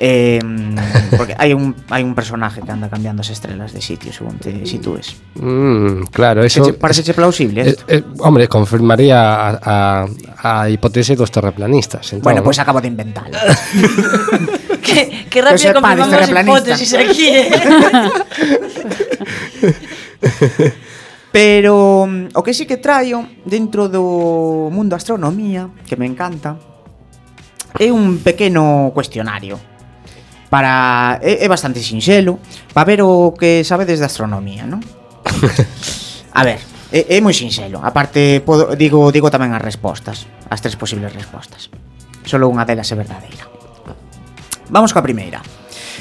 Eh, 0.00 0.38
porque 1.18 1.34
hai 1.38 1.50
un 1.54 1.74
hai 1.90 2.02
un 2.06 2.14
personaje 2.14 2.62
que 2.62 2.70
anda 2.72 2.86
cambiando 2.90 3.20
as 3.22 3.30
estrelas 3.30 3.74
de 3.74 3.82
sitio 3.82 4.14
según 4.14 4.38
te 4.38 4.64
sitúes. 4.64 5.18
Mm, 5.38 6.08
claro, 6.14 6.42
eso... 6.46 6.62
Eso, 6.62 6.78
parece 6.78 7.14
plausible 7.14 7.62
Eh, 7.62 7.68
esto? 7.74 7.84
eh, 7.90 8.02
hombre, 8.22 8.48
confirmaría 8.48 9.18
a, 9.18 9.58
a, 9.60 10.06
a 10.62 10.70
hipótese 10.70 11.14
dos 11.18 11.30
terraplanistas. 11.30 12.10
Entón, 12.14 12.22
Bueno, 12.22 12.42
pues 12.42 12.58
acabo 12.58 12.80
de 12.80 12.88
inventarlo. 12.88 13.38
que, 14.84 15.24
que 15.32 15.40
rápido 15.40 15.72
que 15.72 15.80
confirmamos 15.80 16.28
hipótesis 16.28 16.92
aquí, 16.94 17.28
eh? 17.28 17.48
Pero 21.34 22.06
mm, 22.06 22.38
o 22.38 22.42
que 22.44 22.54
sí 22.54 22.68
que 22.68 22.76
traio 22.76 23.26
dentro 23.42 23.88
do 23.88 24.70
mundo 24.70 24.94
astronomía, 24.94 25.66
que 25.82 25.96
me 25.96 26.06
encanta, 26.06 26.54
é 27.74 27.90
un 27.90 28.22
pequeno 28.22 28.94
cuestionario 28.94 29.58
para 30.46 31.18
é, 31.18 31.42
é 31.42 31.48
bastante 31.50 31.82
sinxelo 31.82 32.38
para 32.70 32.86
ver 32.86 33.02
o 33.02 33.34
que 33.34 33.66
sabedes 33.66 33.98
de 33.98 34.06
astronomía, 34.06 34.62
non? 34.62 34.78
A 36.38 36.46
ver, 36.46 36.62
é, 36.94 37.14
é 37.14 37.18
moi 37.18 37.34
sinxelo. 37.34 37.82
Aparte 37.82 38.38
podo, 38.46 38.78
digo 38.78 39.10
digo 39.10 39.26
tamén 39.26 39.50
as 39.50 39.62
respostas, 39.62 40.30
as 40.46 40.62
tres 40.62 40.78
posibles 40.78 41.10
respostas. 41.10 41.66
Solo 42.22 42.46
unha 42.46 42.62
delas 42.62 42.86
é 42.86 42.94
verdadeira. 42.94 43.53
Vamos 44.70 44.92
coa 44.92 45.02
primeira. 45.02 45.42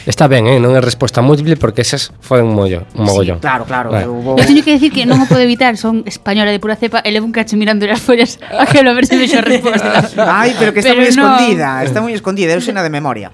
Está 0.06 0.28
ben, 0.28 0.48
eh? 0.52 0.60
non 0.60 0.76
é 0.76 0.84
resposta 0.84 1.24
múltiple 1.24 1.56
porque 1.56 1.80
esas 1.80 2.12
foden 2.20 2.52
un 2.52 2.56
mollo, 2.60 2.84
un 3.00 3.08
mogollón. 3.08 3.40
Sí, 3.40 3.48
claro, 3.48 3.64
claro. 3.64 3.88
Vale. 3.88 4.04
Eu, 4.04 4.20
vou... 4.20 4.36
eu 4.36 4.44
teño 4.44 4.60
que 4.60 4.76
decir 4.76 4.92
que 4.92 5.08
non 5.08 5.24
o 5.24 5.28
podo 5.32 5.40
evitar, 5.40 5.80
son 5.80 6.04
española 6.04 6.52
de 6.52 6.60
pura 6.60 6.76
cepa 6.76 7.00
e 7.00 7.10
levo 7.16 7.24
un 7.24 7.32
cacho 7.32 7.56
mirando 7.56 7.88
as 7.88 8.04
follas 8.04 8.36
a 8.52 8.68
que 8.68 8.84
lo 8.84 8.92
ver 8.92 9.08
se 9.08 9.16
me 9.16 9.32
xo 9.32 9.40
resposta. 9.40 10.04
Ai, 10.28 10.52
pero 10.60 10.76
que 10.76 10.84
está 10.84 10.92
pero 10.92 11.08
moi 11.08 11.16
no... 11.16 11.24
escondida, 11.24 11.68
está 11.88 12.00
moi 12.04 12.12
escondida, 12.12 12.52
eu 12.52 12.60
sena 12.60 12.84
de 12.84 12.92
memoria. 12.92 13.32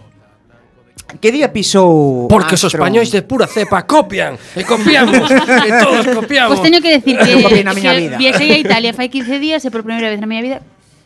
Que 1.18 1.34
día 1.34 1.50
pisou 1.50 2.30
Porque 2.30 2.54
Astro? 2.54 2.70
os 2.70 2.74
españois 2.78 3.10
de 3.10 3.26
pura 3.26 3.50
cepa 3.50 3.82
copian 3.90 4.38
E 4.54 4.62
copiamos, 4.62 5.26
e 5.26 5.70
todos 5.82 6.06
copiamos 6.06 6.54
Pois 6.54 6.62
pues 6.62 6.70
teño 6.70 6.86
que 6.86 7.02
decir 7.02 7.18
que, 7.18 7.34
que, 7.34 7.66
que 7.66 8.18
viaxei 8.22 8.54
a 8.54 8.60
Italia 8.62 8.94
fai 8.94 9.10
15 9.10 9.42
días 9.42 9.66
e 9.66 9.74
por 9.74 9.82
primeira 9.82 10.14
vez 10.14 10.22
na 10.22 10.30
miña 10.30 10.46
vida 10.46 10.58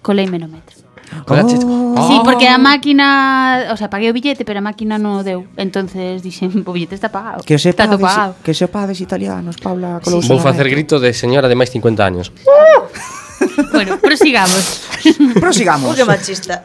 Colei 0.03 0.27
no 0.27 0.51
metro 0.51 0.82
Oh. 1.27 2.07
Sí, 2.07 2.19
porque 2.23 2.47
a 2.47 2.55
ah. 2.55 2.57
máquina, 2.57 3.69
o 3.71 3.77
sea, 3.77 3.89
paguei 3.89 4.09
o 4.09 4.13
billete, 4.13 4.45
pero 4.45 4.59
a 4.59 4.65
máquina 4.65 4.97
non 4.97 5.19
o 5.19 5.23
deu. 5.23 5.45
Entonces 5.55 6.21
dixen, 6.21 6.63
o 6.65 6.71
billete 6.73 6.95
está 6.95 7.09
pagado. 7.09 7.43
Que 7.45 7.55
está 7.55 7.85
todo 7.85 7.99
pagado. 7.99 8.35
Que 8.43 8.53
sepades 8.53 8.99
italianos, 9.01 9.57
Paula 9.57 10.01
Colousa. 10.03 10.27
Sí. 10.27 10.33
Vou 10.33 10.41
facer 10.41 10.67
grito 10.69 10.99
de 10.99 11.13
señora 11.13 11.47
de 11.47 11.55
máis 11.55 11.71
50 11.71 12.01
años. 12.03 12.31
bueno, 13.73 13.99
prosigamos. 13.99 14.89
Prosigamos. 15.39 15.91
Uy, 15.91 15.95
que 15.97 16.05
machista. 16.05 16.63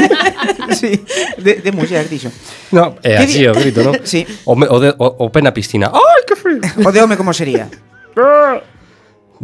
sí, 0.78 1.04
de, 1.38 1.54
de 1.60 1.70
muller, 1.72 2.08
dixo. 2.08 2.30
No, 2.70 2.94
é 3.02 3.18
así 3.18 3.46
o 3.46 3.54
grito, 3.54 3.82
non? 3.82 3.98
Sí. 4.06 4.26
O, 4.46 4.54
me, 4.54 4.66
o, 4.70 4.78
de, 4.78 4.94
o, 4.94 5.26
o 5.26 5.32
pena 5.32 5.50
piscina. 5.50 5.90
Ai, 5.90 6.22
que 6.26 6.36
frío. 6.38 6.62
O 6.86 6.90
de 6.92 7.02
home 7.02 7.16
como 7.16 7.34
sería? 7.34 7.66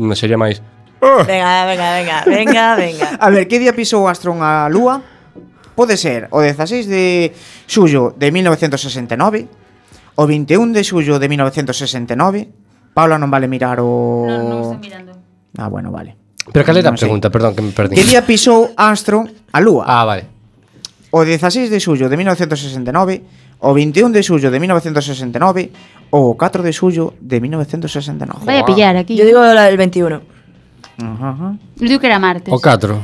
non 0.01 0.15
sería 0.15 0.39
máis... 0.39 0.63
Venga, 1.01 1.65
venga, 1.67 1.89
venga, 1.95 2.25
venga, 2.27 2.77
venga. 2.77 3.09
A 3.21 3.31
ver, 3.31 3.49
que 3.49 3.59
día 3.59 3.73
pisou 3.73 4.05
Astron 4.09 4.45
a 4.45 4.69
Lúa? 4.69 5.01
Pode 5.73 5.97
ser 5.97 6.29
o 6.29 6.45
16 6.45 6.85
de 6.87 7.33
xullo 7.65 8.13
de 8.13 8.29
1969, 8.29 9.49
o 10.21 10.25
21 10.29 10.77
de 10.77 10.83
xullo 10.85 11.17
de 11.17 11.27
1969. 11.33 12.93
Paula 12.93 13.17
non 13.17 13.33
vale 13.33 13.49
mirar 13.49 13.81
o... 13.81 14.29
Non, 14.29 14.45
non 14.45 14.59
estou 14.61 14.83
mirando. 14.83 15.17
Ah, 15.57 15.73
bueno, 15.73 15.89
vale. 15.89 16.21
Pero 16.53 16.69
cal 16.69 16.77
era 16.77 16.93
a 16.93 16.97
sei. 16.99 17.09
pregunta? 17.09 17.33
Perdón, 17.33 17.57
que 17.57 17.63
me 17.65 17.73
perdí. 17.73 17.97
Que 17.97 18.05
día 18.05 18.21
pisou 18.21 18.77
Armstrong 18.77 19.31
a 19.57 19.59
Lúa? 19.65 19.89
Ah, 19.89 20.05
vale. 20.05 20.29
O 21.17 21.25
16 21.25 21.73
de 21.73 21.81
xullo 21.81 22.13
de 22.13 22.17
1969, 22.21 23.25
o 23.65 23.73
21 23.73 24.13
de 24.13 24.21
xullo 24.21 24.53
de 24.53 24.59
1969 24.61 26.13
ou 26.13 26.33
o 26.33 26.37
4 26.37 26.61
de 26.61 26.73
xullo 26.77 27.17
de 27.25 27.41
1969. 27.41 28.45
Vai 28.45 28.61
a 28.61 28.67
pillar 28.69 29.01
aquí. 29.01 29.17
Yo 29.17 29.25
digo 29.25 29.41
la 29.41 29.65
del 29.65 29.81
21. 29.81 30.40
Ajá. 31.01 31.55
Eu 31.81 31.87
digo 31.89 32.01
que 32.01 32.07
era 32.07 32.19
martes. 32.19 32.53
O 32.53 32.61
4. 32.61 32.97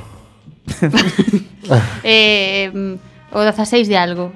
Eh, 2.05 2.70
mm, 2.72 2.94
o 3.34 3.42
16 3.42 3.88
de 3.88 3.97
algo. 3.99 4.30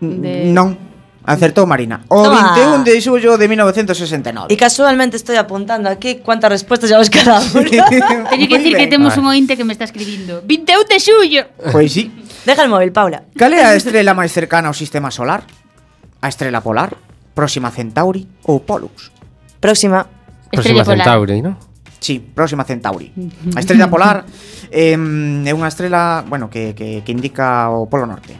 De... 0.00 0.52
Non, 0.52 0.76
acertou 1.24 1.64
Marina. 1.64 2.04
O 2.12 2.28
Toma. 2.28 2.52
21 2.52 2.84
de 2.84 3.00
xullo 3.00 3.40
de 3.40 3.48
1969. 3.48 4.52
Y 4.52 4.56
casualmente 4.60 5.16
estoy 5.16 5.36
apuntando 5.36 5.88
aquí 5.88 6.20
cuántas 6.20 6.52
respuestas 6.52 6.90
llevamos 6.90 7.08
cada 7.08 7.40
uno. 7.40 7.64
Teño 8.28 8.48
que 8.48 8.58
decir 8.60 8.76
que 8.76 8.86
temos 8.86 9.16
un 9.16 9.32
ointe 9.32 9.56
que 9.56 9.64
me 9.64 9.72
está 9.72 9.84
escribindo. 9.88 10.44
21 10.44 10.84
de 10.84 11.00
xullo. 11.00 11.42
Pois 11.72 11.92
sí. 11.92 12.12
Deja 12.44 12.62
el 12.62 12.68
móvil, 12.68 12.92
Paula. 12.92 13.24
Cal 13.32 13.56
é 13.56 13.64
a 13.64 13.72
estrela 13.72 14.12
máis 14.12 14.28
cercana 14.28 14.68
ao 14.68 14.76
sistema 14.76 15.08
solar? 15.08 15.48
A 16.20 16.28
estrela 16.28 16.60
polar, 16.60 16.92
Próxima 17.32 17.72
Centauri 17.72 18.28
ou 18.44 18.60
Pollux? 18.60 19.08
Próxima. 19.56 20.04
Próxima 20.52 20.84
Centauri, 20.84 21.40
¿no? 21.40 21.56
Sí, 22.04 22.20
Próxima 22.20 22.64
Centauri. 22.64 23.08
A 23.56 23.60
estrela 23.64 23.88
polar 23.88 24.28
eh, 24.68 24.92
é 24.92 25.52
unha 25.56 25.68
estrela, 25.72 26.20
bueno, 26.28 26.52
que, 26.52 26.76
que, 26.76 27.00
que 27.00 27.12
indica 27.16 27.72
o 27.72 27.88
Polo 27.88 28.04
Norte. 28.04 28.36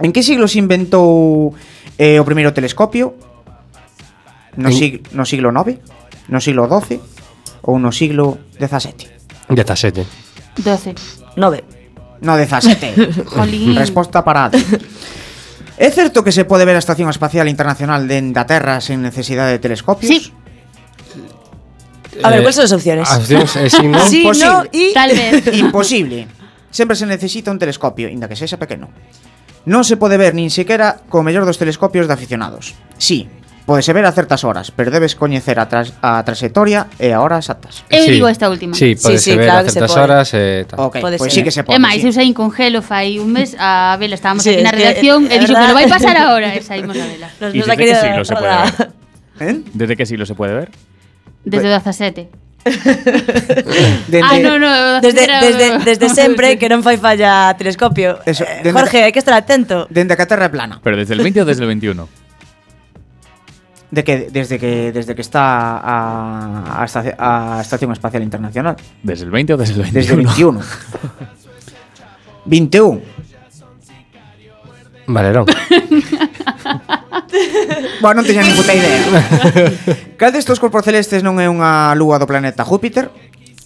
En 0.00 0.16
que 0.16 0.24
siglo 0.24 0.48
se 0.48 0.56
inventou 0.56 1.52
eh, 2.00 2.16
o 2.16 2.24
primeiro 2.24 2.56
telescopio? 2.56 3.12
No, 4.56 4.72
sig 4.72 5.04
no 5.12 5.28
siglo 5.28 5.52
IX? 5.52 5.76
No 6.32 6.40
siglo 6.40 6.64
XII? 6.64 6.96
Ou 7.68 7.76
no 7.76 7.92
siglo 7.92 8.40
XVII? 8.56 9.52
17. 9.52 10.08
12. 10.64 10.96
9. 11.36 12.24
No, 12.24 12.32
17. 12.32 13.28
Jolín. 13.28 13.76
Resposta 13.76 14.24
parada. 14.24 14.56
É 15.76 15.92
certo 15.92 16.24
que 16.24 16.32
se 16.32 16.48
pode 16.48 16.64
ver 16.64 16.80
a 16.80 16.82
Estación 16.82 17.12
Espacial 17.12 17.44
Internacional 17.44 18.08
dende 18.08 18.40
a 18.40 18.48
Terra 18.48 18.80
sen 18.80 19.04
necesidade 19.04 19.52
de 19.52 19.60
telescopios? 19.60 20.08
Sí. 20.08 20.32
A 22.22 22.30
ver, 22.30 22.38
Eh, 22.38 22.42
¿cuáles 22.42 22.54
son 22.56 22.64
las 22.64 22.72
opciones? 22.72 23.06
Opcións 23.10 23.52
é 23.56 23.68
si, 23.70 23.86
non? 23.88 24.02
Sí, 24.08 24.22
Imposible. 24.22 24.48
no 24.52 24.64
y... 24.72 24.84
Tal 24.94 25.10
vez. 25.14 25.34
Imposible. 25.62 26.18
Sempre 26.70 26.96
se 26.96 27.06
necesita 27.06 27.50
un 27.50 27.58
telescopio, 27.58 28.08
inda 28.08 28.28
que 28.28 28.36
sexa 28.36 28.56
pequeno. 28.60 28.88
Non 29.68 29.84
se 29.84 29.96
pode 30.00 30.16
ver 30.16 30.32
nin 30.36 30.48
sequera 30.52 31.00
co 31.08 31.20
mellor 31.24 31.44
dos 31.44 31.56
telescopios 31.60 32.08
de 32.08 32.14
aficionados. 32.16 32.72
Sí, 32.96 33.28
podese 33.68 33.92
ver 33.92 34.08
a 34.08 34.12
certas 34.16 34.44
horas, 34.48 34.72
pero 34.72 34.88
debes 34.88 35.12
coñecer 35.12 35.60
a, 35.60 35.68
tras, 35.68 35.92
a 36.00 36.24
trayectoria 36.24 36.88
e 36.96 37.12
a 37.12 37.20
hora 37.20 37.36
exactas. 37.36 37.84
Eu 37.92 38.00
Sí. 38.08 38.16
digo 38.16 38.28
esta 38.32 38.48
última. 38.48 38.72
Sí, 38.72 38.96
pode 38.96 39.20
Sí, 39.20 39.32
sí, 39.32 39.36
ver 39.36 39.44
claro 39.48 39.60
a 39.60 39.64
que 39.64 39.72
se 39.72 39.76
certas 39.76 39.92
pode. 39.92 40.04
horas 40.08 40.26
e 40.32 40.64
tal. 40.64 40.76
Ok, 40.88 40.94
Pode 41.04 41.16
pois 41.20 41.28
ser. 41.28 41.36
sí 41.36 41.44
que 41.44 41.52
se 41.52 41.60
pode. 41.68 41.76
É 41.76 41.80
máis, 41.80 42.00
sí. 42.00 42.08
eu 42.08 42.12
saí 42.16 42.32
con 42.32 42.48
gelo 42.48 42.80
fai 42.80 43.20
un 43.20 43.28
mes 43.28 43.52
a 43.60 43.96
vela, 44.00 44.16
estábamos 44.16 44.40
Sí, 44.40 44.56
aquí 44.56 44.64
na 44.64 44.72
es 44.72 44.76
que, 44.76 44.80
redacción 44.80 45.20
e 45.28 45.36
é 45.36 45.36
dixo 45.36 45.52
que 45.52 45.60
verdad. 45.60 45.68
lo 45.68 45.76
vai 45.76 45.84
pasar 45.88 46.16
agora 46.16 46.48
e 46.56 46.64
saímos 46.64 46.96
a 46.96 47.04
vela. 47.04 47.28
Nos, 47.36 47.52
¿Y 47.52 47.58
nos 47.60 47.68
ha 47.68 47.76
desde 47.76 47.76
qué 47.76 47.84
querido 47.92 48.00
siglo 48.00 48.22
se 48.24 48.32
puede 48.36 48.48
rodar. 48.48 48.72
ver? 49.36 49.48
¿Eh? 49.48 49.54
¿Desde 49.76 49.94
qué 50.00 50.04
siglo 50.08 50.24
se 50.24 50.34
puede 50.36 50.52
ver? 50.64 50.68
Desde 51.44 51.66
o 51.68 51.72
17. 51.78 52.28
Dende- 54.08 54.20
Ah, 54.26 54.36
no, 54.42 54.58
no, 54.58 54.98
o 54.98 55.00
17 55.00 55.00
Desde, 55.00 55.24
era- 55.24 55.40
desde, 55.40 55.66
desde 55.84 56.06
sempre 56.20 56.58
que 56.58 56.68
non 56.68 56.82
fai 56.84 56.98
falla 57.00 57.54
telescopio. 57.56 58.18
Eso, 58.28 58.44
Eh, 58.44 58.68
Jorge, 58.72 59.04
hai 59.06 59.12
que 59.14 59.22
estar 59.22 59.32
atento. 59.36 59.86
Dende 59.88 60.12
a 60.14 60.26
Terra 60.28 60.46
é 60.46 60.52
plana. 60.52 60.76
¿Pero 60.82 60.96
desde 60.98 61.14
el 61.16 61.22
20 61.24 61.42
o 61.42 61.46
desde 61.48 61.62
el 61.64 61.70
21? 61.72 62.04
De 63.88 64.04
que, 64.04 64.28
desde 64.28 64.60
que 64.60 64.92
desde 64.92 65.14
que 65.16 65.24
está 65.24 65.80
a, 65.80 66.76
a, 66.76 66.84
estaci- 66.84 67.16
a 67.16 67.56
Estación 67.64 67.88
Espacial 67.96 68.20
Internacional. 68.20 68.76
¿Desde 69.00 69.24
el 69.24 69.30
20 69.32 69.54
o 69.54 69.56
desde 69.56 69.72
el 69.80 69.88
21? 69.88 69.96
Desde 69.96 70.12
o 70.12 70.16
21. 70.20 70.60
21. 72.44 73.00
Valerón. 75.08 75.46
Bueno, 78.04 78.22
non 78.22 78.28
teña 78.28 78.44
nin 78.44 78.54
puta 78.54 78.72
idea. 78.72 78.98
Cal 80.20 80.32
destes 80.32 80.60
corpos 80.60 80.84
celestes 80.84 81.24
non 81.24 81.40
é 81.42 81.48
unha 81.48 81.92
lúa 81.96 82.20
do 82.20 82.28
planeta 82.28 82.62
Júpiter? 82.62 83.10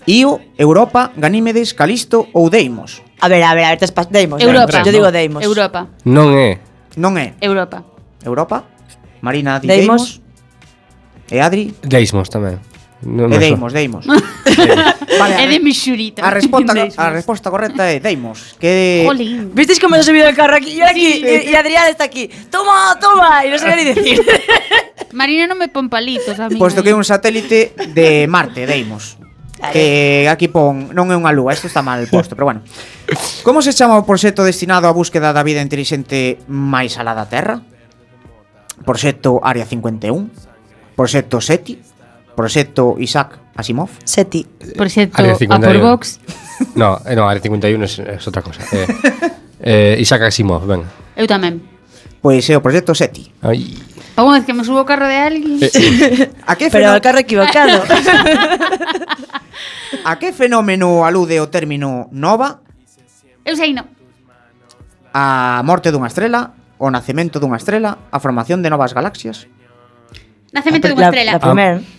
Io, 0.06 0.42
Europa, 0.58 1.14
Ganímedes, 1.14 1.74
Calisto 1.74 2.26
ou 2.34 2.50
Deimos? 2.50 3.02
A 3.22 3.30
ver, 3.30 3.42
a 3.46 3.54
ver, 3.54 3.64
a 3.66 3.70
ver, 3.70 3.78
tes 3.78 3.94
Deimos. 4.10 4.42
Europa. 4.42 4.82
Yo 4.82 4.90
digo 4.90 5.10
Deimos. 5.14 5.42
Europa. 5.44 5.86
Non 6.02 6.34
é. 6.34 6.58
Non 6.98 7.14
é. 7.18 7.38
Europa. 7.38 7.86
Europa? 8.26 8.66
Marina, 9.22 9.62
di 9.62 9.70
Deimos. 9.70 10.18
Deimos. 10.18 11.30
E 11.30 11.38
Adri? 11.38 11.70
Deimos 11.86 12.26
tamén. 12.26 12.71
Non 13.02 13.34
e 13.34 13.38
deimos, 13.42 13.74
deimos. 13.74 14.06
vale, 15.20 15.34
é 15.34 15.46
de 15.50 15.58
mixurita. 15.58 16.22
A 16.22 16.30
resposta, 16.30 16.70
a 17.02 17.08
resposta 17.10 17.50
correcta 17.50 17.90
é 17.90 17.98
deimos. 17.98 18.54
Que... 18.62 19.02
Jolín. 19.02 19.50
Visteis 19.50 19.82
como 19.82 19.98
se 19.98 20.06
subido 20.06 20.30
el 20.30 20.38
carro 20.38 20.54
aquí? 20.54 20.78
Yo 20.78 20.86
aquí, 20.86 21.18
sí, 21.18 21.26
sí. 21.26 21.50
y 21.50 21.54
Adrián 21.58 21.90
está 21.90 22.06
aquí. 22.06 22.30
Toma, 22.46 22.94
toma, 23.02 23.42
y 23.44 23.50
no 23.50 23.58
sabía 23.58 23.76
ni 23.76 23.84
decir. 23.90 24.22
Marina 25.18 25.50
non 25.50 25.58
me 25.58 25.66
pon 25.66 25.90
palitos 25.90 26.38
a 26.38 26.46
mí. 26.46 26.62
Posto 26.62 26.86
que 26.86 26.94
é 26.94 26.96
un 26.96 27.02
satélite 27.02 27.74
de 27.90 28.30
Marte, 28.30 28.70
deimos. 28.70 29.18
Que 29.74 30.30
aquí 30.30 30.46
pon, 30.46 30.94
non 30.94 31.10
é 31.10 31.18
unha 31.18 31.34
lúa, 31.34 31.54
isto 31.54 31.66
está 31.66 31.82
mal 31.82 32.06
posto, 32.06 32.38
pero 32.38 32.50
bueno. 32.50 32.62
Como 33.42 33.62
se 33.62 33.74
chama 33.74 33.98
o 33.98 34.06
proxecto 34.06 34.46
destinado 34.46 34.86
á 34.86 34.94
búsqueda 34.94 35.34
da 35.34 35.42
vida 35.42 35.58
inteligente 35.58 36.38
máis 36.46 36.98
alá 37.02 37.18
da 37.18 37.26
Terra? 37.26 37.66
Proxecto 38.86 39.42
Área 39.42 39.66
51? 39.66 40.96
Proxecto 40.98 41.42
SETI? 41.42 41.91
Proxecto 42.34 42.96
Isaac 42.98 43.38
Asimov. 43.56 43.90
SETI. 44.04 44.46
Eh, 44.60 44.72
proxecto 44.76 45.22
Box. 45.80 46.20
No, 46.76 47.00
eh, 47.04 47.16
no, 47.16 47.28
Área 47.28 47.42
51 47.42 47.84
es, 47.84 47.98
es 47.98 48.26
outra 48.26 48.40
cosa. 48.40 48.62
Eh, 48.70 48.86
eh, 49.60 49.96
Isaac 49.98 50.22
Asimov, 50.22 50.64
ben. 50.66 50.86
Eu 51.16 51.26
tamén. 51.26 51.58
Pois 52.22 52.46
é 52.48 52.54
o 52.54 52.62
proxecto 52.62 52.94
SETI. 52.94 53.42
Ai. 53.42 53.74
Unha 54.14 54.38
vez 54.38 54.44
que 54.46 54.54
me 54.54 54.62
subo 54.62 54.84
o 54.84 54.88
carro 54.88 55.10
de 55.10 55.18
alguén. 55.18 55.58
Eh, 55.58 55.66
eh. 55.66 56.30
A 56.50 56.54
que 56.54 56.70
Pero 56.70 56.94
ao 56.94 57.02
carro 57.02 57.18
equivocado. 57.18 57.82
a 60.04 60.12
que 60.18 60.32
fenómeno 60.32 61.04
alude 61.04 61.40
o 61.40 61.50
término 61.50 62.08
nova? 62.14 62.62
Eu 63.44 63.58
sei 63.58 63.74
no. 63.74 63.84
A 65.12 65.60
morte 65.66 65.90
dunha 65.90 66.08
estrela, 66.08 66.54
o 66.78 66.88
nacemento 66.88 67.42
dunha 67.42 67.58
estrela, 67.58 68.08
a 68.08 68.18
formación 68.22 68.62
de 68.62 68.70
novas 68.70 68.94
galaxias. 68.94 69.50
Nacemento 70.54 70.88
dunha 70.92 71.10
estrela. 71.10 71.36
La, 71.36 71.42
primeira. 71.42 71.82
Ah, 71.82 71.91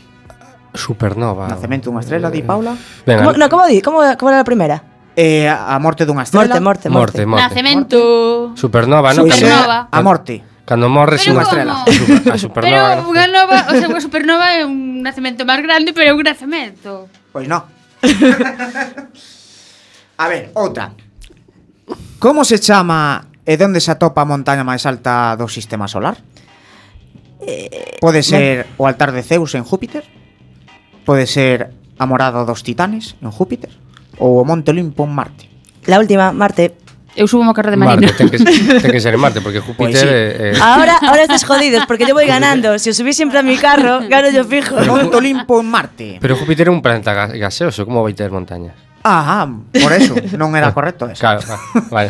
Supernova. 0.74 1.48
Nacemento 1.48 1.90
dunha 1.90 2.02
estrela, 2.02 2.34
di 2.34 2.42
eh, 2.42 2.44
Paula. 2.44 2.74
Venga. 3.06 3.30
como, 3.30 3.38
no, 3.38 3.46
como 3.50 3.64
di? 3.70 3.82
Como, 3.82 4.02
como 4.18 4.30
era 4.34 4.42
a 4.42 4.48
primeira? 4.48 4.82
Eh, 5.16 5.46
a 5.46 5.78
morte 5.78 6.06
dunha 6.06 6.26
estrela. 6.26 6.60
Morte, 6.60 6.60
morte, 6.60 6.90
morte. 6.90 6.92
morte, 7.22 7.26
morte. 7.30 7.44
Nacemento. 7.46 8.00
Supernova, 8.58 9.14
non? 9.14 9.30
Supernova. 9.30 9.88
A 9.94 10.02
morte. 10.02 10.42
Cando 10.66 10.88
morres 10.88 11.28
unha 11.28 11.44
estrela. 11.44 11.84
A 11.84 12.38
supernova. 12.40 13.04
Pero 13.04 13.12
unha 13.12 13.28
nova, 13.28 13.68
o 13.68 13.74
sea, 13.76 13.92
unha 13.92 14.00
supernova 14.00 14.56
é 14.56 14.64
un 14.64 15.04
nacemento 15.04 15.44
máis 15.44 15.60
grande, 15.60 15.92
pero 15.92 16.10
é 16.10 16.14
un 16.16 16.24
nacemento. 16.24 17.12
Pois 17.36 17.52
non. 17.52 17.68
a 20.24 20.26
ver, 20.32 20.56
outra. 20.56 20.96
Como 22.18 22.48
se 22.48 22.64
chama 22.64 23.28
e 23.44 23.60
onde 23.60 23.84
se 23.84 23.92
atopa 23.92 24.24
a 24.24 24.28
montaña 24.28 24.64
máis 24.64 24.88
alta 24.88 25.36
do 25.36 25.52
sistema 25.52 25.92
solar? 25.92 26.16
Eh, 27.44 28.00
Pode 28.00 28.24
ser 28.24 28.72
o 28.80 28.88
altar 28.88 29.12
de 29.12 29.20
Zeus 29.20 29.52
en 29.60 29.68
Júpiter? 29.68 30.08
Pode 31.06 31.28
ser 31.28 31.72
a 32.00 32.06
morada 32.06 32.44
dos 32.48 32.64
titanes 32.64 33.16
en 33.22 33.32
Júpiter? 33.32 33.70
O 34.18 34.44
Monte 34.46 34.72
Olimpo 34.72 35.04
en 35.04 35.12
Marte? 35.14 35.50
La 35.86 36.00
última, 36.00 36.32
Marte. 36.32 36.76
Eu 37.14 37.30
subo 37.30 37.46
mo 37.46 37.54
carro 37.54 37.70
de 37.70 37.78
Marte, 37.78 38.10
ten 38.18 38.26
que, 38.26 38.42
ten 38.42 38.90
que 38.90 38.98
ser 38.98 39.14
en 39.14 39.22
Marte, 39.22 39.38
porque 39.38 39.62
Júpiter 39.66 39.94
Pois 39.94 40.02
sí. 40.02 40.08
é... 40.10 40.58
é- 40.58 40.58
Ahora, 40.58 40.98
ahora 40.98 41.22
estás 41.30 41.46
jodidos 41.46 41.86
porque 41.86 42.10
yo 42.10 42.16
voy 42.18 42.26
ganando. 42.26 42.74
Si 42.82 42.90
os 42.90 42.98
subís 42.98 43.14
siempre 43.14 43.38
a 43.38 43.44
mi 43.46 43.54
carro, 43.58 44.02
gano 44.10 44.34
yo 44.34 44.42
fijo. 44.48 44.80
Monte 44.90 45.14
Olimpo 45.18 45.62
en 45.62 45.68
Marte. 45.70 46.08
Pero 46.18 46.34
Júpiter 46.40 46.68
é 46.68 46.72
un 46.74 46.82
planeta 46.82 47.14
ga- 47.14 47.30
gaseoso, 47.38 47.86
como 47.86 48.02
vai 48.02 48.18
ter 48.18 48.34
montañas? 48.34 48.74
Ah, 49.06 49.46
por 49.46 49.92
eso, 49.94 50.16
non 50.40 50.56
era 50.58 50.74
correcto 50.74 51.06
eso. 51.12 51.22
Claro, 51.22 51.44
va, 51.46 51.60
vale. 51.92 52.10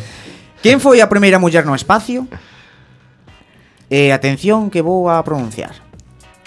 Quen 0.64 0.80
foi 0.80 1.04
a 1.04 1.10
primeira 1.12 1.36
muller 1.36 1.66
no 1.68 1.76
espacio? 1.76 2.24
E 3.92 4.16
atención 4.16 4.72
que 4.72 4.80
vou 4.80 5.12
a 5.12 5.20
pronunciar. 5.26 5.76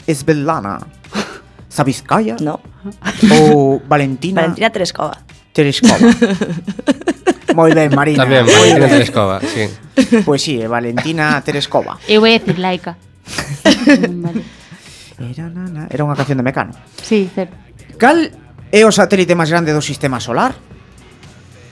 Svetlana 0.08 0.80
Zabizcaya? 1.70 2.36
No. 2.40 2.60
Ou 3.30 3.82
Valentina? 3.86 4.42
Valentina 4.42 4.70
Terescova. 4.70 5.16
Terescova. 5.52 5.98
Moi 7.56 7.72
ben, 7.72 7.88
Marina. 7.94 8.24
Tamén, 8.24 8.44
Valentina 8.44 8.88
Terescova, 8.88 9.40
sí. 9.40 9.64
Pois 9.96 10.24
pues 10.24 10.40
sí, 10.44 10.60
Valentina 10.66 11.40
Terescova. 11.40 11.96
Eu 12.04 12.20
vou 12.20 12.28
decir 12.28 12.58
laica. 12.60 13.00
vale. 14.24 14.44
Era, 15.16 15.48
na, 15.48 15.64
na, 15.64 15.82
era 15.88 16.04
unha 16.04 16.12
canción 16.12 16.36
de 16.36 16.44
Mecano. 16.44 16.76
Sí, 17.00 17.24
certo. 17.32 17.56
Cal 17.96 18.28
é 18.68 18.82
o 18.84 18.92
satélite 18.92 19.32
máis 19.32 19.48
grande 19.48 19.72
do 19.72 19.80
sistema 19.80 20.20
solar? 20.20 20.52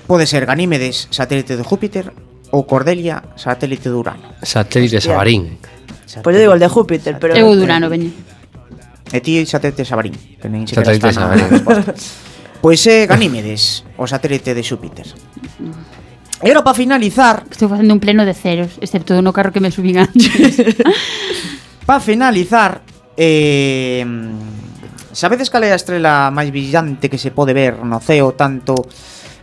Pode 0.09 0.25
ser 0.25 0.49
Ganímedes, 0.49 1.13
satélite 1.13 1.57
de 1.57 1.65
Júpiter, 1.65 2.09
ou 2.53 2.65
Cordelia, 2.65 3.21
satélite 3.37 3.93
de 3.93 3.97
Urano. 3.97 4.33
Satélite 4.41 5.05
Sabarín. 5.05 5.61
Pois 5.61 6.25
pues 6.25 6.33
eu 6.37 6.49
digo 6.49 6.55
el 6.57 6.63
de 6.65 6.69
Júpiter, 6.69 7.21
pero... 7.21 7.37
Eu 7.37 7.53
de 7.53 7.65
Urano, 7.69 7.93
veñe. 7.93 8.13
E 9.13 9.21
ti 9.21 9.45
xa 9.45 9.61
te 9.61 9.73
Xabarín, 9.85 10.17
que 10.41 10.49
nin 10.49 10.65
xa 10.65 10.81
te 10.81 10.97
está 10.97 11.13
na 11.13 11.35
Pois 12.65 12.81
é 12.89 13.05
Ganímedes, 13.05 13.85
o 14.01 14.09
satélite 14.09 14.57
de 14.57 14.65
Xúpiter. 14.65 15.05
E 16.41 16.49
ahora 16.49 16.65
para 16.65 16.73
finalizar... 16.73 17.45
Estou 17.45 17.69
facendo 17.69 17.93
un 17.93 18.01
pleno 18.01 18.25
de 18.25 18.33
ceros, 18.33 18.81
excepto 18.81 19.21
no 19.21 19.37
carro 19.37 19.53
que 19.53 19.61
me 19.61 19.69
subín 19.69 20.01
antes. 20.01 20.33
para 21.89 22.01
finalizar, 22.01 22.81
eh, 23.21 24.01
sabedes 25.13 25.53
cal 25.53 25.69
é 25.69 25.77
a 25.77 25.79
estrela 25.79 26.33
máis 26.33 26.49
brillante 26.49 27.13
que 27.13 27.21
se 27.21 27.37
pode 27.37 27.53
ver 27.53 27.85
no 27.85 28.01
ceo 28.01 28.33
tanto 28.33 28.75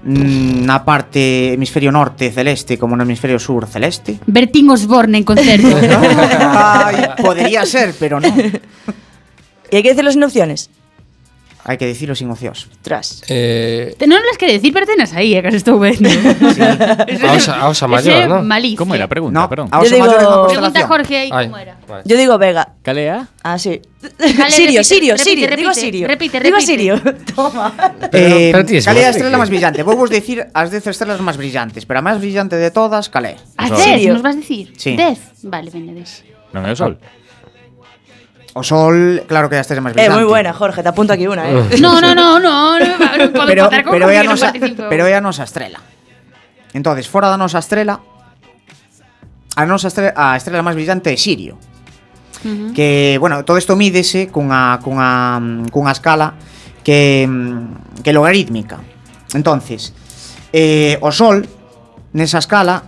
na 0.02 0.82
parte 0.82 1.54
hemisferio 1.54 1.94
norte 1.94 2.34
celeste 2.34 2.82
como 2.82 2.98
no 2.98 3.06
hemisferio 3.06 3.38
sur 3.38 3.70
celeste? 3.70 4.18
Bertín 4.26 4.66
Osborne 4.74 5.22
en 5.22 5.26
concerto. 5.26 5.70
Ay, 6.42 7.22
podería 7.22 7.70
ser, 7.70 7.94
pero 7.94 8.18
non. 8.18 8.34
¿Y 9.72 9.78
hay 9.78 9.84
que 9.84 9.90
decir 9.90 10.04
las 10.04 10.16
opciones? 10.20 10.70
Hai 11.62 11.78
que 11.78 11.86
dicilo 11.86 12.18
sin 12.18 12.26
ocios. 12.34 12.66
Tras. 12.82 13.22
Eh, 13.30 13.94
Te 13.94 14.10
non 14.10 14.18
las 14.26 14.34
que 14.34 14.50
decir, 14.50 14.74
pero 14.74 14.90
tenas 14.90 15.14
aí, 15.14 15.38
eh, 15.38 15.46
que 15.46 15.54
as 15.54 15.62
estou 15.62 15.78
vendo. 15.78 16.10
a 16.10 17.30
osa, 17.38 17.54
a 17.62 17.70
osa 17.70 17.86
maior, 17.86 18.26
non? 18.26 18.50
Malicia. 18.50 18.82
¿Cómo 18.82 18.98
era 18.98 19.06
la 19.06 19.14
pregunta? 19.14 19.38
No, 19.38 19.46
Perdón. 19.46 19.70
a 19.70 19.78
oso 19.78 19.94
Yo 19.94 20.02
digo- 20.02 20.10
unha 20.10 20.50
Pregunta 20.50 20.82
a 20.82 20.90
constelación. 20.90 20.90
Jorge 20.90 21.16
aí 21.22 21.30
Ai, 21.30 21.46
como 21.54 21.62
era. 21.62 21.78
vale. 21.86 22.02
Yo 22.10 22.18
digo 22.18 22.34
Vega. 22.42 22.66
¿Calea? 22.82 23.30
Ah, 23.46 23.62
sí. 23.62 23.78
Sirio, 24.50 24.82
repite, 24.82 24.90
Sirio, 24.90 25.14
repite, 25.14 25.22
Sirio. 25.22 25.46
Digo 25.54 25.70
repite, 25.70 25.78
Sirio. 25.78 26.06
repite, 26.10 26.38
Digo 26.42 26.58
repite. 26.58 26.66
Sirio. 26.66 26.94
Toma. 27.38 27.66
Eh, 28.10 28.50
Pero 28.50 28.66
ti 28.66 28.82
es 28.82 28.86
cal 28.90 28.98
é 28.98 29.06
a 29.06 29.14
más 29.14 29.16
estrela 29.22 29.38
máis 29.38 29.54
brillante? 29.54 29.86
Vou 29.86 29.94
vos 29.94 30.10
dicir 30.10 30.50
as 30.58 30.74
10 30.74 30.82
estrelas 30.90 31.22
máis 31.22 31.38
brillantes, 31.38 31.86
pero 31.86 32.02
a 32.02 32.04
máis 32.04 32.18
brillante 32.18 32.58
de 32.58 32.74
todas, 32.74 33.06
cal 33.14 33.30
é? 33.30 33.38
A 33.62 33.70
dez, 33.70 33.86
Sirio. 33.86 34.18
nos 34.18 34.26
vas 34.26 34.34
decir? 34.34 34.74
Sí. 34.82 34.98
Dez. 34.98 35.22
Vale, 35.46 35.70
veña, 35.70 35.94
dez. 35.94 36.26
Non 36.58 36.66
é 36.66 36.74
o 36.74 36.76
sol. 36.76 36.98
O 38.54 38.64
sol, 38.64 39.24
claro 39.28 39.48
que 39.48 39.56
é 39.56 39.60
a 39.60 39.64
estrela 39.64 39.80
máis 39.80 39.96
brillante. 39.96 40.12
Eh, 40.12 40.18
moi 40.20 40.28
buena, 40.28 40.52
Jorge, 40.52 40.84
te 40.84 40.92
apunto 40.92 41.16
aquí 41.16 41.24
unha, 41.24 41.48
eh. 41.48 41.80
no, 41.84 42.04
no, 42.04 42.12
no, 42.12 42.36
no, 42.36 42.76
no, 42.76 42.96
no 43.00 43.26
podo 43.32 43.48
pero, 43.48 43.72
con 43.72 43.96
pero 43.96 44.12
ella 44.12 44.28
nosa, 44.28 44.52
no 44.52 44.92
pero 44.92 45.08
ella 45.08 45.24
nosa 45.24 45.48
estrela. 45.48 45.80
Entonces, 46.76 47.08
fora 47.08 47.32
da 47.32 47.40
nosa 47.40 47.64
estrela, 47.64 48.04
a 49.56 49.64
nosa 49.64 49.88
estrela, 49.88 50.12
a 50.16 50.36
estrela 50.36 50.60
máis 50.60 50.76
brillante 50.76 51.12
é 51.12 51.16
Sirio. 51.16 51.56
Uh 52.44 52.48
-huh. 52.48 52.74
Que, 52.76 53.16
bueno, 53.24 53.48
todo 53.48 53.56
isto 53.56 53.80
mídese 53.80 54.28
cunha, 54.28 54.80
cunha, 54.84 55.40
cunha 55.72 55.92
escala 55.96 56.36
que, 56.84 57.24
que 58.04 58.12
logarítmica. 58.12 58.84
Entonces, 59.32 59.96
eh, 60.52 61.00
o 61.00 61.12
sol, 61.16 61.48
nesa 62.12 62.44
escala, 62.44 62.84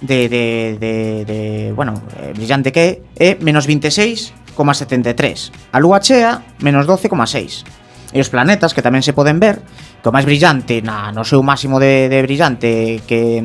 de, 0.00 0.28
de, 0.28 0.76
de, 0.78 1.24
de 1.24 1.72
bueno, 1.74 1.94
eh, 2.22 2.32
brillante 2.34 2.70
que 2.70 3.02
é, 3.18 3.34
é 3.34 3.38
menos 3.42 3.66
26 3.66 4.32
12,73, 4.58 5.70
a 5.70 5.78
lúa 5.78 6.02
chea 6.02 6.42
menos 6.58 6.90
12,6. 6.90 7.62
E 8.10 8.18
os 8.24 8.32
planetas 8.32 8.72
que 8.72 8.82
tamén 8.82 9.04
se 9.04 9.14
poden 9.14 9.38
ver, 9.38 9.62
que 10.02 10.08
o 10.08 10.14
máis 10.14 10.24
brillante 10.24 10.80
na, 10.82 11.14
no 11.14 11.22
seu 11.22 11.44
máximo 11.44 11.78
de, 11.78 12.10
de 12.10 12.18
brillante 12.24 13.04
que 13.04 13.38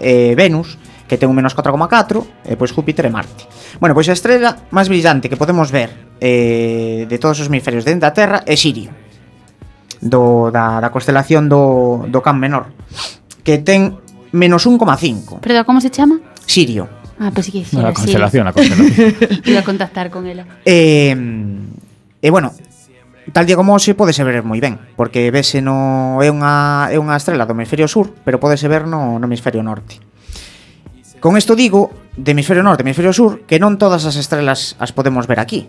eh, 0.00 0.32
Venus, 0.34 0.80
que 1.06 1.20
ten 1.20 1.28
un 1.30 1.36
menos 1.36 1.52
4,4, 1.52 2.48
e 2.48 2.56
pois 2.56 2.72
Júpiter 2.72 3.04
e 3.06 3.12
Marte. 3.12 3.44
Bueno, 3.78 3.92
pois 3.92 4.08
a 4.08 4.16
estrela 4.16 4.56
máis 4.72 4.88
brillante 4.88 5.28
que 5.28 5.36
podemos 5.36 5.68
ver 5.68 5.92
eh, 6.24 7.04
de 7.04 7.16
todos 7.20 7.38
os 7.38 7.46
hemisferios 7.52 7.84
dentro 7.84 8.08
da 8.08 8.16
Terra 8.16 8.38
é 8.48 8.56
Sirio, 8.56 8.90
do, 10.00 10.48
da, 10.48 10.80
da 10.80 10.88
constelación 10.88 11.52
do, 11.52 12.08
do 12.08 12.24
Can 12.24 12.40
Menor, 12.40 12.72
que 13.44 13.60
ten 13.60 14.00
menos 14.32 14.64
1,5. 14.64 15.44
Pero 15.44 15.64
como 15.68 15.84
se 15.84 15.92
chama? 15.92 16.16
Sirio. 16.48 16.88
Ah, 17.18 17.30
pues 17.34 17.46
sí 17.46 17.52
que 17.52 17.64
sí. 17.64 17.76
La 17.76 17.92
constelación, 17.92 18.44
la 18.44 18.52
constelación. 18.52 19.14
Iba 19.44 19.60
a 19.60 19.64
contactar 19.64 20.10
con 20.10 20.26
ela. 20.26 20.46
E, 20.64 21.10
eh, 21.10 21.16
e 22.22 22.26
eh, 22.26 22.30
bueno, 22.30 22.52
tal 23.32 23.46
día 23.46 23.56
como 23.56 23.74
hoxe 23.74 23.94
podese 23.94 24.22
ver 24.24 24.46
moi 24.46 24.62
ben, 24.62 24.78
porque 24.94 25.28
vese 25.34 25.60
no 25.60 26.22
é 26.22 26.30
unha 26.30 26.88
é 26.94 26.96
unha 26.96 27.18
estrela 27.18 27.44
do 27.44 27.54
hemisferio 27.58 27.90
sur, 27.90 28.14
pero 28.22 28.38
podese 28.38 28.70
ver 28.70 28.86
no, 28.86 29.18
no 29.18 29.26
hemisferio 29.26 29.66
norte. 29.66 29.98
Con 31.18 31.34
isto 31.34 31.58
digo, 31.58 31.90
de 32.14 32.30
hemisferio 32.30 32.62
norte, 32.62 32.86
hemisferio 32.86 33.10
sur, 33.10 33.42
que 33.42 33.58
non 33.58 33.74
todas 33.76 34.06
as 34.06 34.14
estrelas 34.14 34.78
as 34.78 34.94
podemos 34.94 35.26
ver 35.26 35.42
aquí. 35.42 35.66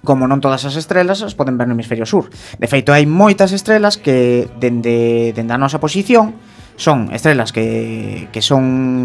Como 0.00 0.24
non 0.24 0.40
todas 0.40 0.64
as 0.64 0.80
estrelas 0.80 1.20
as 1.20 1.36
poden 1.36 1.60
ver 1.60 1.68
no 1.68 1.76
hemisferio 1.76 2.08
sur. 2.08 2.32
De 2.56 2.66
feito, 2.70 2.96
hai 2.96 3.04
moitas 3.04 3.52
estrelas 3.52 4.00
que 4.00 4.48
dende 4.56 5.36
dende 5.36 5.52
a 5.52 5.60
nosa 5.60 5.76
posición 5.76 6.32
son 6.76 7.08
estrelas 7.12 7.52
que, 7.52 8.28
que 8.30 8.44
son 8.44 8.62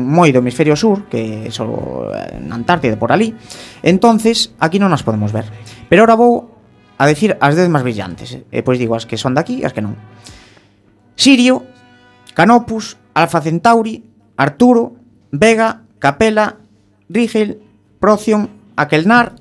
moi 0.07 0.29
do 0.35 0.43
hemisferio 0.43 0.75
sur, 0.75 1.07
que 1.07 1.47
só 1.49 1.65
eh, 2.11 2.39
na 2.43 2.59
Antártida 2.59 2.99
por 2.99 3.15
ali. 3.15 3.33
Entonces, 3.81 4.51
aquí 4.59 4.77
non 4.77 4.91
as 4.91 5.03
podemos 5.07 5.31
ver. 5.31 5.47
Pero 5.87 6.03
ahora 6.03 6.19
vou 6.19 6.51
a 6.99 7.07
decir 7.07 7.39
as 7.39 7.55
10 7.55 7.71
máis 7.71 7.87
brillantes. 7.87 8.35
Eh, 8.35 8.59
e 8.59 8.59
pois 8.61 8.77
digo 8.77 8.93
as 8.93 9.07
que 9.07 9.15
son 9.17 9.33
daqui 9.33 9.63
e 9.63 9.65
as 9.65 9.73
que 9.73 9.81
non. 9.81 9.95
Sirio, 11.15 11.63
Canopus, 12.35 12.99
Alfa 13.15 13.39
Centauri, 13.41 14.03
Arturo, 14.35 14.99
Vega, 15.31 15.87
Capela, 15.97 16.59
Rigel, 17.09 17.57
Procyon, 17.99 18.75
Aquelnar 18.75 19.35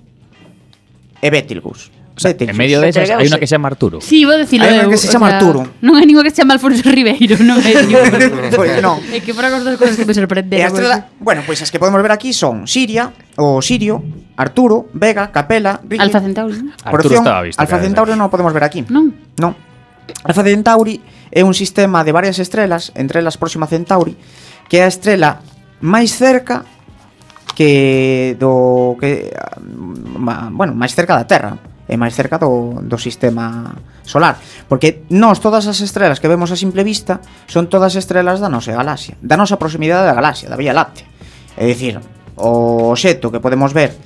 e 1.20 1.28
Betelgeuse 1.30 1.99
sete 2.20 2.44
En 2.44 2.56
medio 2.56 2.80
de 2.80 2.90
esas 2.90 3.08
hay 3.08 3.26
una 3.26 3.38
que 3.38 3.46
se 3.46 3.56
chama 3.56 3.68
Arturo. 3.68 4.00
Sí, 4.00 4.28
vou 4.28 4.36
dicilo 4.36 4.68
eu. 4.68 4.76
Hai 4.76 4.84
unha 4.84 4.92
que 4.92 5.00
se 5.00 5.08
chama 5.08 5.32
sea, 5.32 5.40
Arturo. 5.40 5.64
Non 5.80 5.96
hai 5.96 6.04
ninguén 6.04 6.28
que 6.28 6.32
se 6.36 6.44
chama 6.44 6.52
Alfonso 6.52 6.84
Ribeiro, 6.84 7.40
non 7.40 7.56
é 7.64 7.72
ninguén. 7.80 8.52
pois 8.52 8.76
non. 8.84 9.00
É 9.08 9.24
que 9.24 9.32
foran 9.32 9.56
as 9.56 9.64
dúas 9.64 9.80
cousas 9.80 9.96
que 9.96 10.04
me 10.04 10.12
sorprenderon. 10.12 10.68
Estrela, 10.68 11.08
bueno, 11.16 11.40
pois 11.48 11.64
as 11.64 11.72
que 11.72 11.80
podemos 11.80 11.96
ver 12.04 12.12
aquí 12.12 12.36
son 12.36 12.68
Siria, 12.68 13.08
o 13.40 13.64
Sirio, 13.64 14.04
Arturo, 14.36 14.92
Vega, 14.92 15.32
Capela, 15.32 15.80
Rigel, 15.80 16.04
Alfa 16.04 16.20
Centauri. 16.20 16.60
Arturo 16.84 17.16
estaba 17.16 17.40
visto. 17.40 17.56
Alfa 17.56 17.80
Centauri 17.80 18.12
non 18.12 18.28
o 18.28 18.30
podemos 18.30 18.52
ver 18.52 18.68
aquí. 18.68 18.84
Non. 18.92 19.08
Non. 19.40 19.56
Alfa 20.28 20.44
Centauri 20.44 21.00
é 21.32 21.40
un 21.40 21.56
sistema 21.56 22.04
de 22.04 22.12
varias 22.12 22.36
estrelas, 22.36 22.92
entre 22.92 23.24
elas 23.24 23.40
Próxima 23.40 23.64
Centauri, 23.64 24.12
que 24.68 24.84
é 24.84 24.84
a 24.84 24.92
estrela 24.92 25.40
máis 25.80 26.12
cerca 26.12 26.68
que 27.56 28.36
do 28.38 28.96
que 29.00 29.32
ah, 29.36 29.56
bueno, 30.52 30.76
máis 30.76 30.92
cerca 30.92 31.16
da 31.16 31.24
Terra, 31.24 31.56
e 31.90 31.98
máis 31.98 32.14
cerca 32.14 32.38
do, 32.38 32.78
do 32.86 32.94
sistema 32.94 33.74
solar. 34.06 34.38
Porque 34.70 35.02
nós, 35.10 35.42
todas 35.42 35.66
as 35.66 35.82
estrelas 35.82 36.22
que 36.22 36.30
vemos 36.30 36.54
a 36.54 36.56
simple 36.56 36.86
vista, 36.86 37.18
son 37.50 37.66
todas 37.66 37.98
estrelas 37.98 38.38
da 38.38 38.46
nosa 38.46 38.70
galaxia, 38.70 39.18
da 39.18 39.34
nosa 39.34 39.58
proximidade 39.58 40.06
da 40.06 40.14
galaxia, 40.14 40.46
da 40.46 40.54
Vía 40.54 40.70
Láctea. 40.70 41.10
É 41.58 41.66
dicir, 41.66 41.98
o 42.38 42.94
xeto 42.94 43.34
que 43.34 43.42
podemos 43.42 43.74
ver 43.74 43.98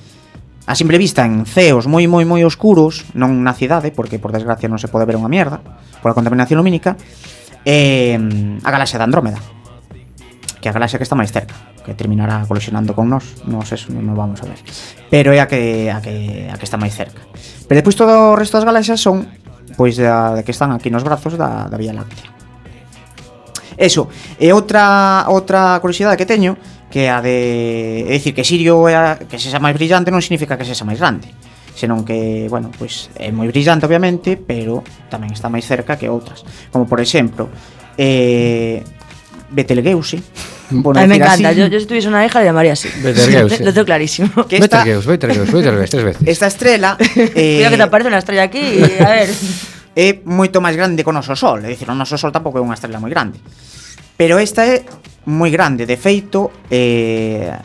a 0.65 0.73
simple 0.73 0.97
vista 0.97 1.21
en 1.21 1.45
ceos 1.45 1.85
moi 1.85 2.09
moi 2.09 2.25
moi 2.25 2.41
oscuros, 2.41 3.05
non 3.13 3.45
na 3.45 3.53
cidade, 3.53 3.93
porque 3.93 4.17
por 4.17 4.33
desgracia 4.33 4.65
non 4.65 4.81
se 4.81 4.89
pode 4.89 5.05
ver 5.05 5.21
unha 5.21 5.29
mierda 5.29 5.61
pola 6.01 6.17
contaminación 6.17 6.57
lumínica, 6.57 6.97
eh, 7.61 8.17
a 8.65 8.69
galaxia 8.73 8.97
de 8.97 9.05
Andrómeda, 9.05 9.37
que 10.57 10.65
é 10.65 10.71
a 10.73 10.77
galaxia 10.77 10.97
que 10.97 11.05
está 11.05 11.13
máis 11.13 11.29
cerca 11.29 11.53
que 11.85 11.93
terminará 11.93 12.41
colisionando 12.49 12.97
con 12.97 13.05
nós, 13.07 13.45
non 13.45 13.61
sei, 13.61 13.77
non 13.93 14.17
vamos 14.17 14.41
a 14.41 14.49
ver. 14.49 14.57
Pero 15.13 15.29
é 15.29 15.39
a 15.39 15.45
que 15.45 15.93
a 15.93 16.01
que 16.01 16.49
a 16.49 16.57
que 16.57 16.65
está 16.65 16.81
máis 16.81 16.97
cerca. 16.97 17.21
Pero 17.69 17.77
despois 17.79 17.93
todo 17.93 18.33
o 18.33 18.35
resto 18.35 18.57
das 18.57 18.65
galaxias 18.65 18.97
son 18.97 19.29
pois 19.77 19.93
da, 20.01 20.33
da 20.33 20.41
que 20.41 20.49
están 20.49 20.73
aquí 20.73 20.89
nos 20.89 21.05
brazos 21.05 21.37
da, 21.37 21.69
da 21.69 21.77
Vía 21.77 21.93
Láctea. 21.93 22.33
Eso, 23.77 24.09
e 24.41 24.49
outra 24.49 25.29
outra 25.29 25.77
curiosidade 25.77 26.17
que 26.17 26.25
teño 26.25 26.57
que 26.89 27.11
a 27.11 27.21
de 27.21 28.07
é 28.09 28.13
dicir 28.17 28.33
que 28.33 28.41
Sirio 28.41 28.89
é 28.89 28.95
a, 28.97 29.05
que 29.21 29.37
sexa 29.37 29.61
máis 29.61 29.77
brillante 29.77 30.09
non 30.09 30.23
significa 30.25 30.57
que 30.57 30.65
sexa 30.65 30.87
máis 30.87 30.97
grande 30.97 31.29
senón 31.75 32.07
que, 32.07 32.47
bueno, 32.49 32.71
pois 32.71 33.11
é 33.19 33.29
moi 33.35 33.51
brillante 33.51 33.83
obviamente, 33.83 34.39
pero 34.39 34.79
tamén 35.11 35.35
está 35.35 35.51
máis 35.51 35.67
cerca 35.67 35.99
que 35.99 36.07
outras. 36.07 36.47
Como 36.71 36.87
por 36.87 37.03
exemplo, 37.03 37.51
eh, 37.99 38.79
Betelgeuse. 39.55 40.21
Por 40.83 40.97
a 40.97 41.01
mí 41.01 41.07
me 41.07 41.15
encanta. 41.15 41.49
Así. 41.49 41.59
Yo, 41.59 41.67
yo 41.67 41.79
si 41.79 41.85
tuviese 41.85 42.07
una 42.07 42.25
hija 42.25 42.39
le 42.39 42.45
llamaría 42.45 42.73
así. 42.73 42.89
Betelgeuse. 43.01 43.59
Lo, 43.59 43.65
lo 43.71 43.73
tengo 43.73 43.85
clarísimo. 43.85 44.29
Que 44.47 44.57
esta, 44.57 44.79
Betelgeuse, 44.79 45.07
Betelgeuse, 45.07 45.51
Betelgeuse, 45.51 45.89
tres 45.89 46.03
veces. 46.03 46.27
Esta 46.27 46.47
estrela... 46.47 46.97
Eh, 46.99 47.31
Cuidado 47.55 47.69
que 47.69 47.75
eh, 47.75 47.77
te 47.77 47.83
aparece 47.83 48.07
una 48.09 48.17
estrella 48.19 48.43
aquí 48.43 48.59
y, 48.59 49.01
a 49.01 49.09
ver... 49.09 49.29
É 49.95 50.19
moito 50.27 50.59
máis 50.59 50.75
grande 50.75 51.07
que 51.07 51.09
o 51.09 51.15
noso 51.15 51.39
Sol. 51.39 51.63
É 51.63 51.71
dicir, 51.71 51.87
o 51.87 51.95
noso 51.95 52.19
Sol 52.19 52.35
tampouco 52.35 52.59
é 52.59 52.63
unha 52.63 52.75
estrela 52.75 52.99
moi 52.99 53.07
grande. 53.07 53.39
Pero 54.19 54.35
esta 54.43 54.67
é 54.67 54.83
moi 55.23 55.47
grande. 55.47 55.87
De 55.87 55.95
feito, 55.95 56.51
eh, 56.67 57.55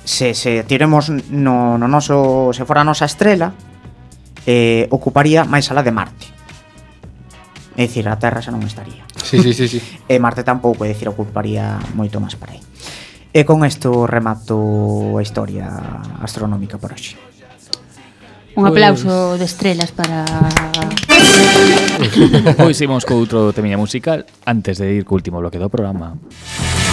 se, 0.00 0.32
se 0.32 0.64
tiremos 0.64 1.12
no, 1.28 1.76
no 1.76 1.84
noso... 1.84 2.56
Se 2.56 2.64
fora 2.64 2.80
a 2.80 2.88
nosa 2.88 3.04
estrela, 3.04 3.52
eh, 4.48 4.88
ocuparía 4.88 5.44
máis 5.44 5.68
ala 5.68 5.84
de 5.84 5.92
Marte. 5.92 6.33
É 7.74 7.90
dicir, 7.90 8.06
a 8.06 8.14
Terra 8.14 8.38
xa 8.38 8.54
non 8.54 8.62
estaría. 8.62 9.02
Sí, 9.18 9.42
sí, 9.42 9.50
sí, 9.50 9.66
sí. 9.66 9.78
e 10.12 10.14
Marte 10.22 10.46
tampouco, 10.46 10.86
é 10.86 10.90
dicir, 10.94 11.10
ocuparía 11.10 11.82
moito 11.98 12.22
máis 12.22 12.38
para 12.38 12.54
aí. 12.54 12.62
E 13.34 13.42
con 13.42 13.66
isto 13.66 14.06
remato 14.06 15.18
a 15.18 15.22
historia 15.22 15.66
astronómica 16.22 16.78
por 16.78 16.94
hoxe. 16.94 17.18
Un 18.54 18.62
pois- 18.62 18.70
aplauso 18.70 19.34
pues... 19.34 19.42
de 19.42 19.46
estrelas 19.50 19.90
para... 19.90 20.22
pois 22.54 22.78
imos 22.78 23.02
co 23.02 23.18
outro 23.18 23.50
temiña 23.50 23.74
musical 23.74 24.22
antes 24.46 24.78
de 24.78 24.94
ir 24.94 25.02
co 25.02 25.18
último 25.18 25.42
bloque 25.42 25.58
do 25.58 25.66
programa. 25.66 26.14
Música 26.14 26.83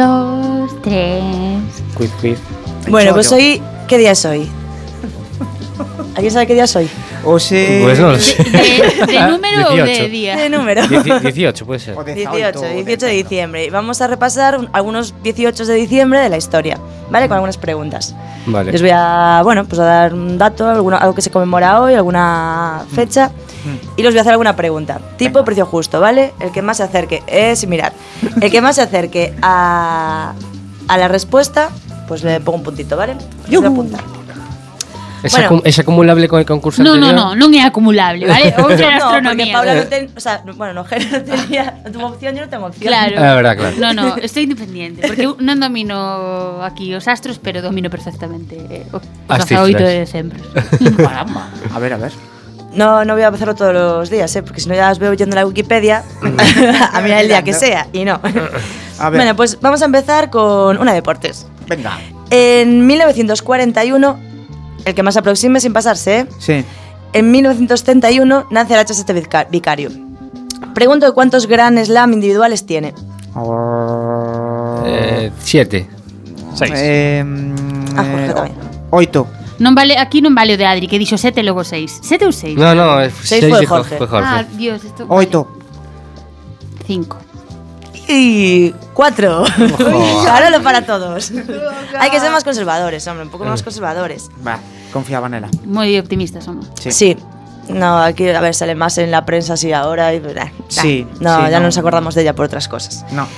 dos, 0.00 0.82
tres... 0.82 1.22
quiz, 1.96 2.10
quiz. 2.20 2.38
Bueno, 2.88 3.12
pues 3.14 3.30
hoy. 3.32 3.60
¿Qué 3.88 3.98
día 3.98 4.12
es 4.12 4.24
hoy? 4.24 4.48
¿Alguien 6.14 6.32
sabe 6.32 6.46
qué 6.46 6.54
día 6.54 6.64
es 6.64 6.76
hoy? 6.76 6.88
Oxe... 7.24 7.80
Pues 7.82 7.98
no 8.00 8.10
lo 8.12 8.18
sé. 8.18 8.42
¿De, 8.42 9.06
de 9.06 9.20
número 9.30 9.68
o 9.68 9.74
de 9.76 9.82
18. 9.84 10.08
día? 10.08 10.36
¿Qué 10.36 10.48
número? 10.50 10.82
Dieci- 10.82 11.20
18 11.20 11.66
puede 11.66 11.80
ser. 11.80 11.96
o 11.98 12.02
18, 12.04 12.60
18 12.60 13.06
de 13.06 13.12
diciembre. 13.12 13.64
Y 13.66 13.70
Vamos 13.70 14.00
a 14.00 14.06
repasar 14.06 14.58
un- 14.58 14.68
algunos 14.72 15.14
18 15.22 15.64
de 15.66 15.74
diciembre 15.74 16.18
de 16.20 16.28
la 16.28 16.36
historia, 16.36 16.78
¿vale? 17.10 17.28
Con 17.28 17.36
algunas 17.36 17.56
preguntas. 17.58 18.14
Vale. 18.46 18.72
Les 18.72 18.80
voy 18.80 18.90
a, 18.92 19.40
bueno, 19.44 19.64
pues 19.64 19.78
a 19.80 19.84
dar 19.84 20.14
un 20.14 20.36
dato, 20.36 20.68
alguna- 20.68 20.98
algo 20.98 21.14
que 21.14 21.22
se 21.22 21.30
conmemora 21.30 21.80
hoy, 21.80 21.94
alguna 21.94 22.82
fecha, 22.94 23.30
y 23.96 24.02
les 24.02 24.12
voy 24.12 24.18
a 24.18 24.20
hacer 24.22 24.32
alguna 24.32 24.56
pregunta. 24.56 25.00
Tipo 25.16 25.44
precio 25.44 25.66
justo, 25.66 26.00
¿vale? 26.00 26.32
El 26.40 26.50
que 26.52 26.62
más 26.62 26.78
se 26.78 26.82
acerque, 26.84 27.22
es, 27.26 27.66
mirad, 27.66 27.92
el 28.40 28.50
que 28.50 28.60
más 28.60 28.76
se 28.76 28.82
acerque 28.82 29.34
a, 29.42 30.34
a 30.88 30.98
la 30.98 31.08
respuesta, 31.08 31.70
Pues 32.10 32.24
le 32.24 32.40
pongo 32.40 32.58
un 32.58 32.64
puntito, 32.64 32.96
¿vale? 32.96 33.14
Os 33.14 33.50
voy 33.54 33.64
a 33.64 33.68
apuntar. 33.68 34.00
¿Es, 35.22 35.32
Bueno. 35.32 35.50
acu- 35.50 35.62
es 35.64 35.78
acumulable 35.78 36.26
con 36.28 36.40
el 36.40 36.46
concurso 36.46 36.82
No, 36.82 36.96
no, 36.96 37.12
anterior? 37.12 37.36
no, 37.36 37.46
non 37.46 37.52
é 37.54 37.60
acumulable, 37.60 38.24
vale? 38.26 38.50
Outra 38.64 38.88
era 38.88 38.98
No, 38.98 39.12
porque 39.12 39.20
astronomía. 39.20 39.52
Paula 39.52 39.72
no 39.76 39.84
ten, 39.86 40.02
o 40.16 40.18
sea, 40.18 40.40
bueno, 40.56 40.72
no, 40.72 40.82
no 41.12 41.18
tenía 41.22 41.76
no 41.84 41.92
tuvo 41.92 42.06
opción, 42.16 42.32
yo 42.34 42.40
no 42.42 42.48
tengo 42.48 42.66
opción. 42.72 42.88
Claro. 42.88 43.14
Ah, 43.20 43.36
verdad, 43.36 43.54
claro. 43.54 43.76
No, 43.78 43.92
no, 43.92 44.16
estoy 44.16 44.48
independiente, 44.48 45.04
porque 45.06 45.28
non 45.44 45.60
domino 45.60 46.64
aquí 46.64 46.88
os 46.96 47.04
astros, 47.06 47.36
pero 47.36 47.60
domino 47.60 47.92
perfectamente 47.92 48.56
eh, 48.72 48.88
o- 48.90 48.98
os 48.98 49.04
As 49.28 49.44
18 49.44 49.76
cifras. 49.76 49.86
de 49.86 49.96
decembro. 50.08 50.40
Caramba. 51.04 51.52
A 51.68 51.78
ver, 51.78 51.92
a 51.94 51.98
ver. 52.00 52.12
No, 52.74 53.04
no 53.04 53.14
voy 53.14 53.22
a 53.22 53.28
hacerlo 53.28 53.54
todos 53.54 53.74
los 53.74 54.10
días, 54.10 54.34
¿eh? 54.36 54.42
porque 54.42 54.60
si 54.60 54.68
no 54.68 54.74
ya 54.76 54.90
os 54.90 54.98
veo 54.98 55.12
yendo 55.14 55.34
a 55.36 55.40
la 55.40 55.46
Wikipedia 55.46 56.04
a 56.92 57.00
mirar 57.00 57.22
el 57.22 57.28
día 57.28 57.42
que 57.42 57.52
sea, 57.52 57.88
y 57.92 58.04
no. 58.04 58.20
A 58.98 59.10
ver. 59.10 59.18
Bueno, 59.20 59.34
pues 59.36 59.58
vamos 59.60 59.82
a 59.82 59.86
empezar 59.86 60.30
con 60.30 60.78
una 60.78 60.92
de 60.92 60.96
deportes. 60.96 61.46
Venga. 61.66 61.98
En 62.30 62.86
1941, 62.86 64.18
el 64.84 64.94
que 64.94 65.02
más 65.02 65.16
aproxime 65.16 65.60
sin 65.60 65.72
pasarse, 65.72 66.20
¿eh? 66.20 66.26
Sí. 66.38 66.64
En 67.12 67.30
1931 67.32 68.46
nace 68.50 68.74
el 68.74 68.80
HST 68.86 69.10
Vica- 69.12 69.46
Vicario. 69.50 69.90
Pregunto 70.74 71.12
cuántos 71.12 71.46
Grand 71.48 71.76
Slam 71.84 72.12
individuales 72.12 72.64
tiene. 72.66 72.94
Eh, 74.86 75.30
siete. 75.42 75.88
Seis. 76.54 76.72
Eh, 76.76 77.24
Ah, 77.96 78.04
Jorge 78.06 78.30
tamén. 78.34 78.54
Oito. 78.94 79.26
Non 79.60 79.76
vale, 79.76 80.00
aquí 80.00 80.24
non 80.24 80.32
vale 80.32 80.56
o 80.56 80.58
de 80.58 80.64
Adri, 80.64 80.88
que 80.88 80.96
dixo 80.96 81.20
7 81.20 81.40
e 81.40 81.44
logo 81.44 81.62
6. 81.62 82.00
7 82.00 82.24
ou 82.24 82.32
6? 82.32 82.56
No, 82.56 82.72
no, 82.72 82.96
es 83.04 83.12
Seis 83.20 83.44
seis 83.44 83.52
fue 83.52 83.60
dijo- 83.60 83.76
Jorge. 83.76 83.96
fue 84.00 84.08
Jorge. 84.08 84.24
Ah, 84.26 84.42
Dios, 84.56 84.80
esto... 84.84 85.04
Oito. 85.12 85.44
5. 86.88 87.18
Y 88.08 88.72
cuatro. 88.94 89.44
Carolo 90.24 90.62
para 90.64 90.82
todos. 90.84 91.30
Hay 92.00 92.10
que 92.10 92.18
ser 92.18 92.32
más 92.32 92.42
conservadores, 92.42 93.06
hombre, 93.06 93.24
un 93.24 93.30
poco 93.30 93.44
más 93.44 93.62
conservadores. 93.62 94.30
Va, 94.42 94.58
confiaba 94.92 95.28
nela. 95.28 95.46
Moi 95.62 95.94
optimistas 96.00 96.42
somos. 96.48 96.66
Sí. 96.80 96.90
Sí. 96.90 97.10
No, 97.70 98.02
aquí, 98.02 98.26
a 98.26 98.40
ver, 98.42 98.50
sale 98.56 98.74
más 98.74 98.98
en 98.98 99.12
la 99.14 99.22
prensa 99.22 99.54
así 99.54 99.70
ahora. 99.70 100.10
Y, 100.10 100.16
eh, 100.18 100.52
Sí, 100.66 101.06
No, 101.20 101.36
sí, 101.36 101.42
ya 101.54 101.60
no. 101.60 101.68
no 101.68 101.70
nos 101.70 101.78
acordamos 101.78 102.16
de 102.18 102.22
ella 102.26 102.34
por 102.34 102.46
otras 102.50 102.66
cosas. 102.66 103.04
No. 103.12 103.28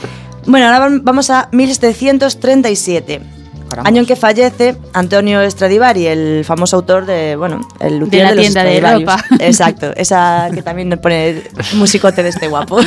Bueno, 0.46 0.66
ahora 0.72 0.88
vam- 0.88 1.00
vamos 1.04 1.28
a 1.28 1.48
1737. 1.52 3.41
Año 3.84 4.00
en 4.00 4.06
que 4.06 4.16
fallece 4.16 4.76
Antonio 4.92 5.48
Stradivari, 5.50 6.06
el 6.06 6.44
famoso 6.44 6.76
autor 6.76 7.06
de, 7.06 7.36
bueno, 7.36 7.60
el 7.80 7.98
luthier 7.98 8.24
la 8.24 8.30
de, 8.30 8.36
los 8.36 8.44
tienda 8.44 8.64
de 8.64 8.80
ropa. 8.80 9.24
Exacto, 9.40 9.92
esa 9.96 10.48
que 10.52 10.62
también 10.62 10.88
nos 10.88 10.98
pone 10.98 11.42
musicote 11.74 12.22
de 12.22 12.28
este 12.28 12.48
guapo. 12.48 12.78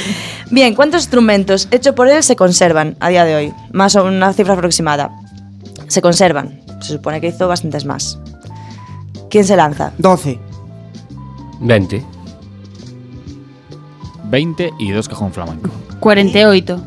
Bien, 0.50 0.74
¿cuántos 0.74 1.02
instrumentos 1.02 1.68
hechos 1.70 1.94
por 1.94 2.08
él 2.08 2.22
se 2.22 2.36
conservan 2.36 2.96
a 3.00 3.08
día 3.08 3.24
de 3.24 3.34
hoy? 3.34 3.52
Más 3.72 3.96
o 3.96 4.04
una 4.04 4.32
cifra 4.32 4.54
aproximada. 4.54 5.10
Se 5.88 6.02
conservan. 6.02 6.60
Se 6.80 6.92
supone 6.92 7.20
que 7.20 7.28
hizo 7.28 7.48
bastantes 7.48 7.84
más. 7.84 8.18
¿Quién 9.30 9.44
se 9.44 9.56
lanza? 9.56 9.92
Doce. 9.98 10.38
20. 11.60 12.04
20 14.24 14.70
y 14.78 14.90
dos 14.90 15.08
cajón 15.08 15.32
flamenco. 15.32 15.70
48. 16.00 16.82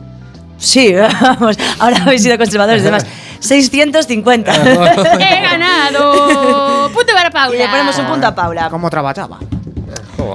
Sí, 0.57 0.93
vamos. 1.21 1.57
Ahora 1.79 2.03
habéis 2.03 2.23
sido 2.23 2.37
conservadores. 2.37 2.81
Además, 2.81 3.05
650. 3.39 4.51
¡He 5.19 5.41
ganado! 5.41 6.89
¡Punto 6.93 7.13
para 7.13 7.29
Paula! 7.29 7.55
y 7.55 7.59
le 7.59 7.67
ponemos 7.67 7.97
un 7.97 8.05
punto 8.07 8.27
a 8.27 8.35
Paula. 8.35 8.69
¿Cómo 8.69 8.89
trabajaba? 8.89 9.39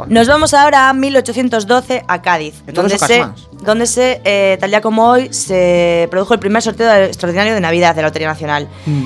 Nos 0.09 0.28
vamos 0.28 0.55
ahora 0.55 0.88
a 0.88 0.92
1812 0.92 2.05
a 2.07 2.22
Cádiz, 2.22 2.62
donde 2.66 2.98
se, 2.98 3.24
donde 3.62 3.86
se 3.86 4.20
eh, 4.24 4.57
tal 4.61 4.70
día 4.70 4.80
como 4.80 5.07
hoy, 5.09 5.32
se 5.32 6.09
produjo 6.11 6.34
el 6.34 6.40
primer 6.40 6.62
sorteo 6.62 6.92
extraordinario 7.05 7.55
de 7.55 7.61
Navidad 7.61 7.94
de 7.94 8.03
la 8.03 8.09
Lotería 8.09 8.28
Nacional. 8.28 8.68
Mm. 8.86 9.03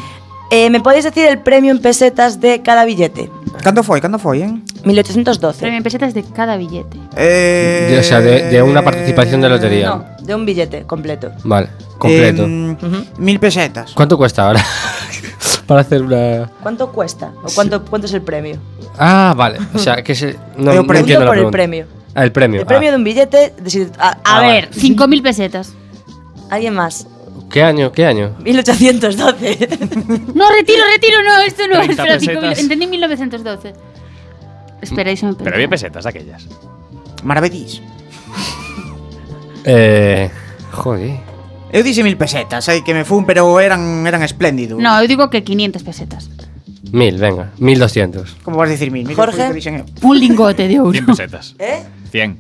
Eh, 0.51 0.70
¿Me 0.70 0.80
podéis 0.80 1.05
decir 1.05 1.26
el 1.26 1.38
premio 1.38 1.72
en 1.72 1.80
pesetas 1.80 2.40
de 2.40 2.62
cada 2.62 2.84
billete? 2.84 3.30
Cando 3.62 3.82
foi? 3.82 4.01
Cando 4.01 4.18
foi, 4.18 4.42
eh? 4.42 4.55
1812. 4.84 5.59
Premio 5.61 5.78
en 5.78 5.82
pesetas 5.82 6.14
de 6.14 6.22
cada 6.22 6.57
billete. 6.57 6.97
Eh... 7.16 7.88
De- 7.90 7.99
o 7.99 8.03
sea, 8.03 8.20
de, 8.20 8.42
de 8.51 8.62
una 8.62 8.82
participación 8.82 9.40
de 9.40 9.49
lotería. 9.49 9.88
No, 9.88 10.05
de 10.22 10.34
un 10.34 10.47
billete 10.47 10.84
completo. 10.84 11.32
Vale, 11.42 11.68
completo. 11.99 12.44
em, 12.44 12.76
mil 13.18 13.40
pesetas. 13.40 13.92
¿Cuánto 13.92 14.16
cuesta 14.16 14.47
ahora? 14.47 14.64
Para 15.66 15.80
hacer 15.80 16.03
una. 16.03 16.49
¿Cuánto 16.62 16.92
cuesta? 16.92 17.32
¿O 17.42 17.49
cuánto, 17.53 17.84
cuánto 17.84 18.07
es 18.07 18.14
el 18.14 18.22
premio? 18.22 18.57
Ah, 18.99 19.34
vale. 19.36 19.59
O 19.74 19.78
sea, 19.80 20.01
que 20.05 20.14
se. 20.14 20.36
No, 20.57 20.72
no 20.74 20.86
premio. 20.86 21.01
entiendo 21.01 21.24
la 21.24 21.30
por 21.30 21.36
el 21.38 21.40
pregunta. 21.51 21.51
premio. 21.51 21.86
Ah, 22.14 22.22
el 22.24 22.30
premio. 22.30 22.61
El 22.61 22.66
premio 22.66 22.88
ah. 22.88 22.92
de 22.92 22.97
un 22.99 23.05
billete. 23.05 23.53
de 23.61 23.70
si- 23.70 23.88
a, 23.99 24.11
A 24.11 24.18
Ah, 24.24 24.40
ver, 24.42 24.68
vale. 24.68 24.80
5.000 24.80 25.22
pesetas. 25.22 25.72
¿Alguien 26.51 26.74
más? 26.74 27.09
¿Qué 27.51 27.62
año? 27.62 27.93
¿Qué 27.93 28.07
año? 28.07 28.34
1812. 28.43 29.68
No, 30.34 30.51
retiro, 30.51 30.82
retiro, 30.93 31.22
no, 31.22 31.41
esto 31.43 31.66
no 31.68 31.80
es. 31.80 31.87
30 31.97 32.03
Espera, 32.03 32.16
5.000. 32.16 32.18
pesetas. 32.18 32.59
Entendí 32.59 32.87
1912. 32.87 33.72
Espera, 34.82 35.11
ahí 35.11 35.16
se 35.16 35.26
me 35.26 35.34
Pero 35.34 35.55
había 35.55 35.68
pesetas 35.68 36.05
de 36.05 36.11
aquellas. 36.11 36.47
Maravedís. 37.22 37.80
Eh. 39.64 40.30
Joder. 40.72 41.18
Eu 41.72 41.82
dixe 41.82 42.03
mil 42.07 42.16
pesetas, 42.16 42.68
aí 42.68 42.82
que 42.82 42.95
me 42.95 43.05
fun, 43.05 43.26
pero 43.26 43.59
eran 43.61 44.07
eran 44.07 44.22
espléndidos. 44.22 44.78
No, 44.78 44.95
eu 45.03 45.09
digo 45.09 45.28
que 45.28 45.43
500 45.43 45.82
pesetas. 45.82 46.30
Mil, 46.93 47.18
venga. 47.18 47.51
Mil 47.59 47.78
doscientos. 47.78 48.37
Como 48.45 48.57
vas 48.57 48.70
dicir 48.70 48.91
mil? 48.93 49.05
Mil 49.07 49.16
Jorge. 49.16 49.49
que 49.49 49.55
dixen 49.55 49.82
eu. 49.82 49.84
Un 50.03 50.20
lingote 50.20 50.68
de 50.68 50.78
ouro. 50.78 50.93
100 50.93 51.07
pesetas. 51.07 51.55
¿Eh? 51.59 51.82
100. 52.12 52.39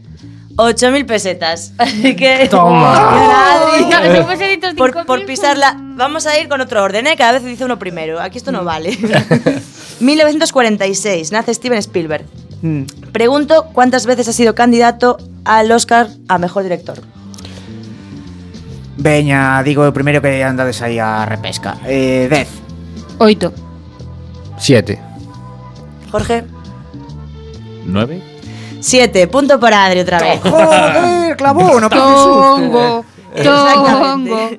8.000 0.56 1.06
pesetas. 1.06 1.72
Así 1.78 2.16
que. 2.16 2.48
Toma. 2.50 3.62
Por, 4.76 4.92
5.000, 4.92 5.04
por 5.06 5.24
pisarla. 5.26 5.76
Vamos 5.78 6.26
a 6.26 6.38
ir 6.38 6.48
con 6.48 6.60
otro 6.60 6.82
orden, 6.82 7.06
¿eh? 7.06 7.16
Cada 7.16 7.32
vez 7.32 7.44
dice 7.44 7.64
uno 7.64 7.78
primero. 7.78 8.20
Aquí 8.20 8.38
esto 8.38 8.52
no 8.52 8.64
vale. 8.64 8.96
1946. 10.00 11.32
Nace 11.32 11.54
Steven 11.54 11.78
Spielberg. 11.78 12.24
Mm. 12.62 12.84
Pregunto 13.12 13.66
cuántas 13.72 14.06
veces 14.06 14.28
ha 14.28 14.32
sido 14.32 14.54
candidato 14.54 15.18
al 15.44 15.70
Oscar 15.70 16.08
a 16.28 16.38
mejor 16.38 16.62
director. 16.62 16.98
Veña, 18.96 19.62
digo 19.62 19.84
o 19.86 19.92
primeiro 19.92 20.22
que 20.24 20.42
andades 20.42 20.80
aí 20.80 20.98
a 20.98 21.26
repesca. 21.26 21.76
Eh, 21.84 22.28
dez. 22.30 22.48
8. 23.18 23.52
Siete. 24.58 24.98
Jorge. 26.10 26.44
9. 27.84 28.22
7. 28.86 29.26
Punto 29.26 29.58
por 29.58 29.72
Adri 29.74 30.00
otra 30.00 30.20
vez. 30.20 30.40
Joder, 30.44 31.36
clavou, 31.36 31.80
no 31.80 31.88
Tongo. 31.90 33.04
Tongo. 33.42 34.50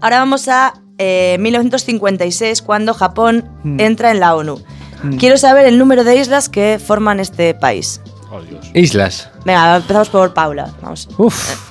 Ahora 0.00 0.18
vamos 0.20 0.48
a 0.48 0.74
eh, 0.98 1.36
1956, 1.40 2.62
cuando 2.62 2.94
Japón 2.94 3.44
Mm. 3.64 3.80
entra 3.80 4.10
en 4.10 4.20
la 4.20 4.34
ONU. 4.34 4.60
Mm. 5.02 5.16
Quiero 5.16 5.36
saber 5.38 5.66
el 5.66 5.78
número 5.78 6.04
de 6.04 6.16
islas 6.16 6.48
que 6.48 6.78
forman 6.84 7.20
este 7.20 7.54
país. 7.54 8.00
Oh, 8.30 8.40
Dios. 8.42 8.70
Islas. 8.74 9.28
Venga, 9.44 9.76
empezamos 9.76 10.08
por 10.08 10.32
Paula. 10.32 10.70
Vamos. 10.82 11.08
Uf. 11.18 11.70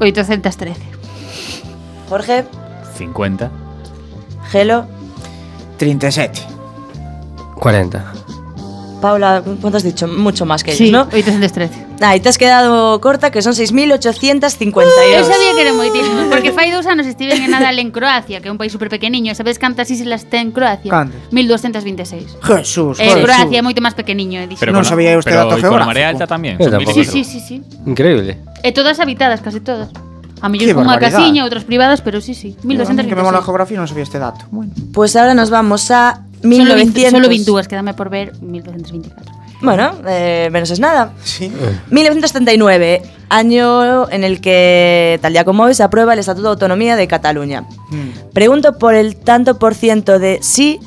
813. 0.00 0.74
Jorge, 2.08 2.44
50. 2.96 3.50
Gelo, 4.50 4.86
37. 5.78 6.40
40. 7.56 8.12
Paula, 9.00 9.42
¿cuánto 9.60 9.76
has 9.76 9.82
dicho? 9.84 10.08
Mucho 10.08 10.46
más 10.46 10.64
que 10.64 10.72
ellos, 10.72 10.78
Sí, 10.78 10.90
¿no? 10.90 11.02
813. 11.12 11.86
Ah, 12.00 12.16
y 12.16 12.20
te 12.20 12.28
has 12.28 12.38
quedado 12.38 13.00
corta, 13.00 13.30
que 13.30 13.40
son 13.42 13.52
6.852. 13.52 14.82
Eu 15.16 15.24
sabía 15.24 15.52
que 15.54 15.62
era 15.62 15.72
moitísimo, 15.72 16.28
porque 16.32 16.52
fai 16.52 16.68
dous 16.72 16.84
anos 16.88 17.06
estiven 17.06 17.40
en 17.44 17.50
Nadal 17.52 17.78
en 17.78 17.90
Croacia, 17.92 18.40
que 18.40 18.48
é 18.48 18.52
un 18.52 18.58
país 18.58 18.72
super 18.72 18.88
pequeniño. 18.88 19.32
Sabes 19.36 19.58
cantas 19.60 19.88
islas 19.92 20.24
ten 20.28 20.52
Croacia? 20.52 20.90
Cantas? 20.90 21.20
1226. 21.32 22.36
Jesús, 22.42 23.00
Eh, 23.00 23.04
Jesús. 23.12 23.22
Croacia 23.24 23.58
é 23.60 23.62
moito 23.64 23.80
máis 23.84 23.94
pequeniño. 23.96 24.44
Pero 24.60 24.72
Non 24.72 24.80
con 24.80 24.84
la- 24.84 24.92
sabía 24.92 25.12
pero 25.24 25.44
dato 25.44 25.56
y 25.56 25.62
con 25.64 25.78
la 25.78 25.86
geográfico. 25.86 25.90
marea 25.92 26.08
alta. 26.12 26.24
Yo 26.26 26.70
tampoco. 26.72 26.92
Sí, 26.92 27.00
1000 27.04 27.10
sí, 27.12 27.22
sí, 27.24 27.38
sí. 27.40 27.56
Increíble. 27.86 28.40
E 28.64 28.72
todas 28.72 29.00
habitadas, 29.00 29.40
casi 29.40 29.60
todas. 29.60 29.88
A 30.44 30.52
mellor 30.52 30.76
unha 30.76 31.00
barbaridade. 31.00 31.16
casiña, 31.16 31.40
outras 31.48 31.64
privadas, 31.64 32.04
pero 32.04 32.20
sí, 32.20 32.36
sí. 32.36 32.52
Que 32.60 32.68
me 32.68 32.76
mola 32.76 33.40
a 33.40 33.40
1226. 33.40 33.44
geografía 33.48 33.76
non 33.80 33.88
sabía 33.88 34.04
este 34.04 34.20
dato. 34.20 34.44
Bueno. 34.52 34.68
Pues 34.92 35.16
ahora 35.16 35.32
nos 35.32 35.48
vamos 35.48 35.88
a 35.88 36.25
Solo 36.50 36.74
20, 36.74 36.92
1900. 36.92 37.10
solo 37.10 37.28
22, 37.28 37.68
quédame 37.68 37.94
por 37.94 38.10
ver 38.10 38.32
1224. 38.40 39.32
Bueno, 39.62 39.92
eh, 40.06 40.48
menos 40.52 40.70
es 40.70 40.80
nada. 40.80 41.12
Sí. 41.24 41.50
1939, 41.90 43.02
año 43.30 44.08
en 44.10 44.22
el 44.24 44.40
que, 44.40 45.18
tal 45.22 45.32
día 45.32 45.44
como 45.44 45.62
hoy, 45.64 45.74
se 45.74 45.82
aprueba 45.82 46.12
el 46.12 46.18
Estatuto 46.18 46.48
de 46.48 46.50
Autonomía 46.50 46.94
de 46.96 47.08
Cataluña. 47.08 47.62
Mm. 47.90 48.32
Pregunto 48.34 48.78
por 48.78 48.94
el 48.94 49.16
tanto 49.16 49.58
por 49.58 49.74
ciento 49.74 50.18
de 50.18 50.38
sí 50.42 50.78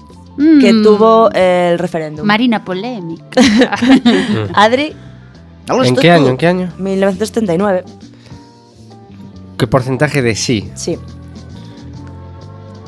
que 0.62 0.72
Mm. 0.72 0.84
tuvo 0.84 1.30
el 1.32 1.78
referéndum. 1.80 2.26
Marina 2.26 2.64
polémica. 2.64 3.42
Adri, 4.54 4.96
¿En 5.68 5.96
qué 5.96 6.12
año? 6.12 6.28
¿En 6.30 6.38
qué 6.38 6.48
año? 6.48 6.72
1939. 6.78 7.84
¿Qué 9.58 9.68
porcentaje 9.68 10.22
de 10.22 10.36
sí? 10.36 10.70
Sí. 10.76 10.98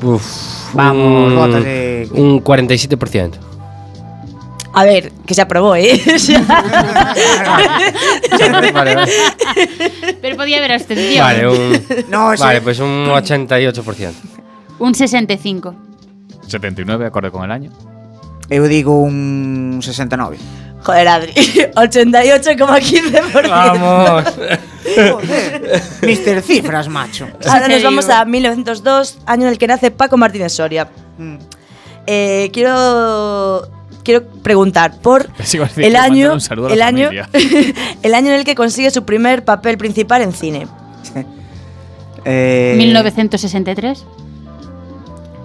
Uf. 0.02 0.74
Vamos, 0.74 1.30
un, 1.30 1.36
votos 1.36 1.64
de- 1.64 2.08
Un 2.12 2.42
47%. 2.42 3.32
A 4.74 4.84
ver, 4.84 5.12
que 5.26 5.34
se 5.34 5.42
aprobó, 5.42 5.76
¿eh? 5.76 6.00
vale, 8.72 8.72
vale. 8.72 9.12
Pero 10.22 10.36
podía 10.36 10.58
haber 10.58 10.72
abstención. 10.72 11.24
Vale, 11.24 11.46
un, 11.48 11.72
No, 12.08 12.34
sí. 12.34 12.42
vale, 12.42 12.60
pues 12.62 12.78
un 12.80 13.06
88%. 13.06 14.12
Un 14.78 14.94
65. 14.94 15.74
79, 16.48 17.06
acorde 17.06 17.30
con 17.30 17.44
el 17.44 17.50
año. 17.50 17.70
Eu 18.50 18.66
digo 18.66 18.98
un 18.98 19.80
69. 19.82 20.36
Joder, 20.84 21.08
Adri. 21.08 21.32
88,15%. 21.76 23.48
Vamos. 23.48 24.24
Joder. 24.84 25.82
Mister 26.02 26.42
Cifras, 26.42 26.88
macho. 26.88 27.28
Ahora 27.46 27.68
nos 27.68 27.82
vamos 27.82 28.08
a 28.08 28.24
1902, 28.24 29.18
año 29.26 29.42
en 29.46 29.52
el 29.52 29.58
que 29.58 29.66
nace 29.66 29.90
Paco 29.90 30.16
Martínez 30.16 30.52
Soria. 30.52 30.88
Mm. 31.18 31.36
Eh, 32.06 32.50
quiero 32.52 33.68
quiero 34.02 34.24
preguntar 34.42 34.98
por 35.00 35.28
el 35.76 35.96
año 35.96 36.36
el 36.70 36.82
año 36.82 37.10
el 38.02 38.14
año 38.14 38.28
en 38.28 38.34
el 38.34 38.44
que 38.44 38.54
consigue 38.54 38.90
su 38.90 39.04
primer 39.04 39.44
papel 39.44 39.78
principal 39.78 40.22
en 40.22 40.32
cine. 40.32 40.66
Eh, 42.24 42.74
1963. 42.78 44.04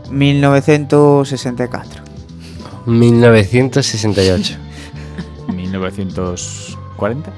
1964. 0.10 2.02
1968. 2.86 4.58
1940. 5.54 7.32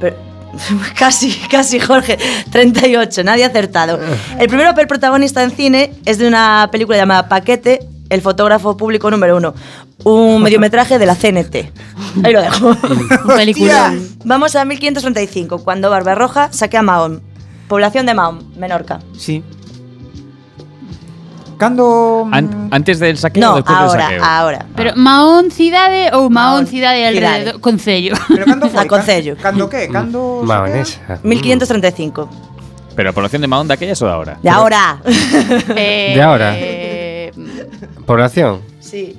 Pero- 0.00 0.25
casi, 0.98 1.32
casi, 1.50 1.80
Jorge. 1.80 2.18
38, 2.50 3.24
nadie 3.24 3.44
ha 3.44 3.48
acertado. 3.48 3.98
El 4.38 4.48
primer 4.48 4.66
papel 4.66 4.86
protagonista 4.86 5.42
en 5.42 5.50
cine 5.50 5.92
es 6.04 6.18
de 6.18 6.28
una 6.28 6.68
película 6.72 6.96
llamada 6.96 7.28
Paquete, 7.28 7.80
el 8.08 8.22
fotógrafo 8.22 8.76
público 8.76 9.10
número 9.10 9.36
uno. 9.36 9.54
Un 10.04 10.42
mediometraje 10.42 10.98
de 10.98 11.06
la 11.06 11.14
CNT. 11.14 11.56
Ahí 12.24 12.32
lo 12.32 12.40
dejo. 12.40 12.68
Un 13.24 13.36
peliculón. 13.36 14.08
Vamos 14.24 14.56
a 14.56 14.64
1535, 14.64 15.64
cuando 15.64 15.90
Barbarroja 15.90 16.52
saquea 16.52 16.82
Mahón. 16.82 17.22
Población 17.68 18.06
de 18.06 18.14
Mahón, 18.14 18.52
Menorca. 18.56 19.00
Sí. 19.18 19.42
Cando... 21.56 22.28
An- 22.32 22.68
antes 22.70 22.98
del 23.00 23.16
saqueo 23.16 23.40
No, 23.40 23.52
o 23.52 23.56
después 23.56 23.78
del 23.78 23.88
ahora, 23.88 24.02
saqueo. 24.04 24.24
ahora. 24.24 24.66
Pero 24.76 24.92
Mahón 24.96 25.50
cidade 25.50 26.10
ou 26.12 26.28
Mahón 26.28 26.66
cidade 26.68 27.06
alrededor 27.08 27.60
concello. 27.64 28.12
Pero 28.28 28.44
cando 28.44 28.68
foi? 28.74 28.84
Concello. 28.86 29.36
Cando 29.40 29.68
que? 29.68 29.88
Cando... 29.88 30.42
Maonesa. 30.44 31.18
1535. 31.24 32.28
Pero 32.96 33.10
a 33.10 33.12
población 33.12 33.40
de 33.40 33.48
Mahón 33.48 33.68
daquellas 33.68 34.00
ou 34.04 34.08
de 34.08 34.14
ahora? 34.14 34.34
De 34.40 34.50
ahora. 34.52 35.00
Eh, 35.76 36.12
De 36.16 36.22
ahora. 36.22 36.52
eh, 36.56 37.32
Población. 38.04 38.60
sí. 38.80 39.16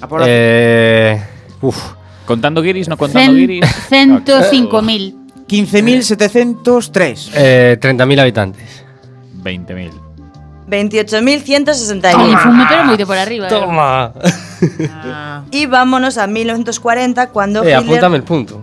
A 0.00 0.06
población. 0.08 0.32
Eh, 0.36 1.20
uf. 1.60 1.76
Contando 2.24 2.60
guiris, 2.62 2.88
no 2.88 2.96
contando 2.96 3.32
guiris. 3.36 3.64
105.000. 3.90 5.48
15.703. 5.48 7.30
Eh, 7.34 7.78
30.000 7.80 8.20
habitantes. 8.20 8.84
20.000. 9.42 10.07
28.161. 10.68 12.14
Oye, 12.24 12.36
fume, 12.36 12.64
pero 12.68 12.84
muy 12.84 12.96
de 12.96 13.06
por 13.06 13.16
arriba. 13.16 13.46
eh. 13.46 13.50
Toma. 13.50 14.12
Y 15.50 15.66
vámonos 15.66 16.18
a 16.18 16.26
1940, 16.26 17.28
cuando 17.30 17.62
Eh, 17.62 17.66
Hitler, 17.68 17.76
apúntame 17.84 18.16
el 18.16 18.22
punto. 18.24 18.62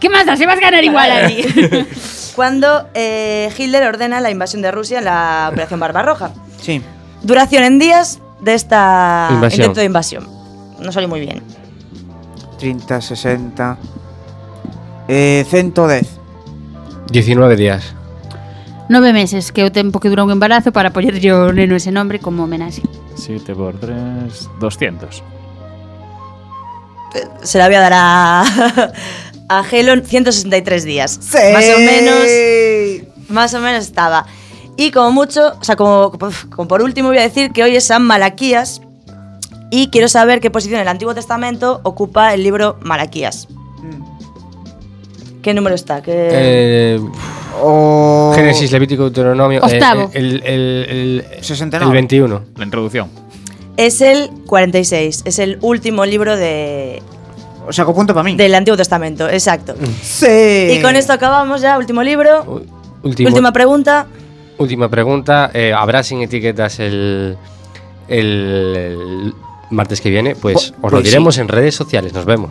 ¿Qué 0.00 0.08
más 0.08 0.24
da? 0.26 0.36
Se 0.36 0.46
vas 0.46 0.56
a 0.58 0.60
ganar 0.60 0.82
igual 0.84 1.10
ahí. 1.10 1.86
cuando 2.34 2.88
eh, 2.94 3.50
Hitler 3.56 3.84
ordena 3.84 4.20
la 4.20 4.30
invasión 4.30 4.62
de 4.62 4.70
Rusia 4.70 4.98
en 4.98 5.04
la 5.04 5.48
Operación 5.52 5.78
Barbarroja. 5.80 6.30
Sí. 6.60 6.82
Duración 7.22 7.64
en 7.64 7.78
días 7.78 8.18
de 8.40 8.54
esta 8.54 9.28
Invasión. 9.30 9.60
intento 9.62 9.80
de 9.80 9.86
invasión. 9.86 10.26
No 10.80 10.90
salió 10.90 11.08
muy 11.08 11.20
bien. 11.20 11.42
30, 12.58 13.00
60... 13.00 13.76
Eh, 15.08 15.44
110. 15.50 16.06
19 17.10 17.56
días. 17.56 17.94
Nove 18.90 19.12
meses, 19.14 19.54
que 19.54 19.62
é 19.62 19.64
o 19.64 19.70
tempo 19.70 20.02
que 20.02 20.10
dura 20.10 20.26
un 20.26 20.34
embarazo 20.34 20.74
para 20.74 20.90
poñerlle 20.90 21.30
o 21.30 21.54
neno 21.54 21.78
ese 21.78 21.94
nombre 21.94 22.18
como 22.18 22.42
homenaxe. 22.42 22.82
7 23.14 23.54
por 23.54 23.78
3, 23.78 23.94
200. 24.58 25.22
Se 27.46 27.58
la 27.62 27.70
voy 27.70 27.78
a 27.78 27.86
dar 27.86 27.94
a, 27.94 28.42
a 29.48 29.64
Helo 29.70 29.94
163 29.94 30.82
días. 30.82 31.22
Más 31.22 31.70
o 31.70 31.78
menos. 31.78 32.26
Más 33.30 33.54
o 33.54 33.60
menos 33.60 33.86
estaba. 33.86 34.26
Y 34.76 34.90
como 34.90 35.12
mucho, 35.12 35.54
o 35.60 35.62
sea, 35.62 35.76
como, 35.76 36.10
como 36.50 36.66
por 36.66 36.82
último 36.82 37.10
voy 37.10 37.18
a 37.18 37.22
decir 37.22 37.52
que 37.52 37.62
hoy 37.62 37.76
es 37.76 37.84
San 37.84 38.02
Malaquías 38.02 38.82
y 39.70 39.86
quiero 39.90 40.08
saber 40.08 40.40
qué 40.40 40.50
posición 40.50 40.82
en 40.82 40.82
el 40.82 40.88
Antiguo 40.88 41.14
Testamento 41.14 41.78
ocupa 41.84 42.34
el 42.34 42.42
libro 42.42 42.76
Malaquías. 42.82 43.46
¿Qué 45.42 45.54
número 45.54 45.76
está? 45.76 46.02
¿Qué... 46.02 46.10
Eh, 46.12 47.00
O... 47.62 48.32
Génesis, 48.34 48.70
Levítico, 48.72 49.04
Deuteronomio. 49.04 49.60
eh, 49.60 49.62
Octavo. 49.74 50.10
el, 50.14 50.42
el, 50.44 51.24
el, 51.30 51.42
69. 51.42 51.86
el 51.86 51.92
21. 51.92 52.42
La 52.56 52.64
introducción. 52.64 53.08
Es 53.76 54.00
el 54.00 54.30
46, 54.46 55.22
es 55.24 55.38
el 55.38 55.58
último 55.62 56.04
libro 56.04 56.36
de, 56.36 57.02
O 57.66 57.72
sea, 57.72 57.86
punto 57.86 58.12
para 58.12 58.24
mí. 58.24 58.36
del 58.36 58.54
Antiguo 58.54 58.76
Testamento, 58.76 59.28
exacto. 59.28 59.74
Sí. 60.02 60.26
Y 60.72 60.82
con 60.82 60.96
esto 60.96 61.12
acabamos 61.14 61.60
ya, 61.62 61.78
último 61.78 62.02
libro. 62.02 62.42
U- 62.44 62.62
Último, 63.02 63.28
Última 63.30 63.50
pregunta. 63.52 64.06
última 64.58 64.90
pregunta. 64.90 65.50
eh, 65.54 65.72
¿Habrá 65.74 66.02
sin 66.02 66.20
etiquetas 66.20 66.78
el, 66.80 67.38
el, 68.08 68.76
el 68.76 69.34
martes 69.70 70.00
que 70.02 70.10
viene? 70.10 70.34
Pues 70.36 70.56
Pu- 70.72 70.74
os 70.82 70.92
lo 70.92 70.98
pues 70.98 71.04
diremos 71.04 71.38
en 71.38 71.48
redes 71.48 71.74
sociales. 71.74 72.12
Nos 72.12 72.26
vemos. 72.26 72.48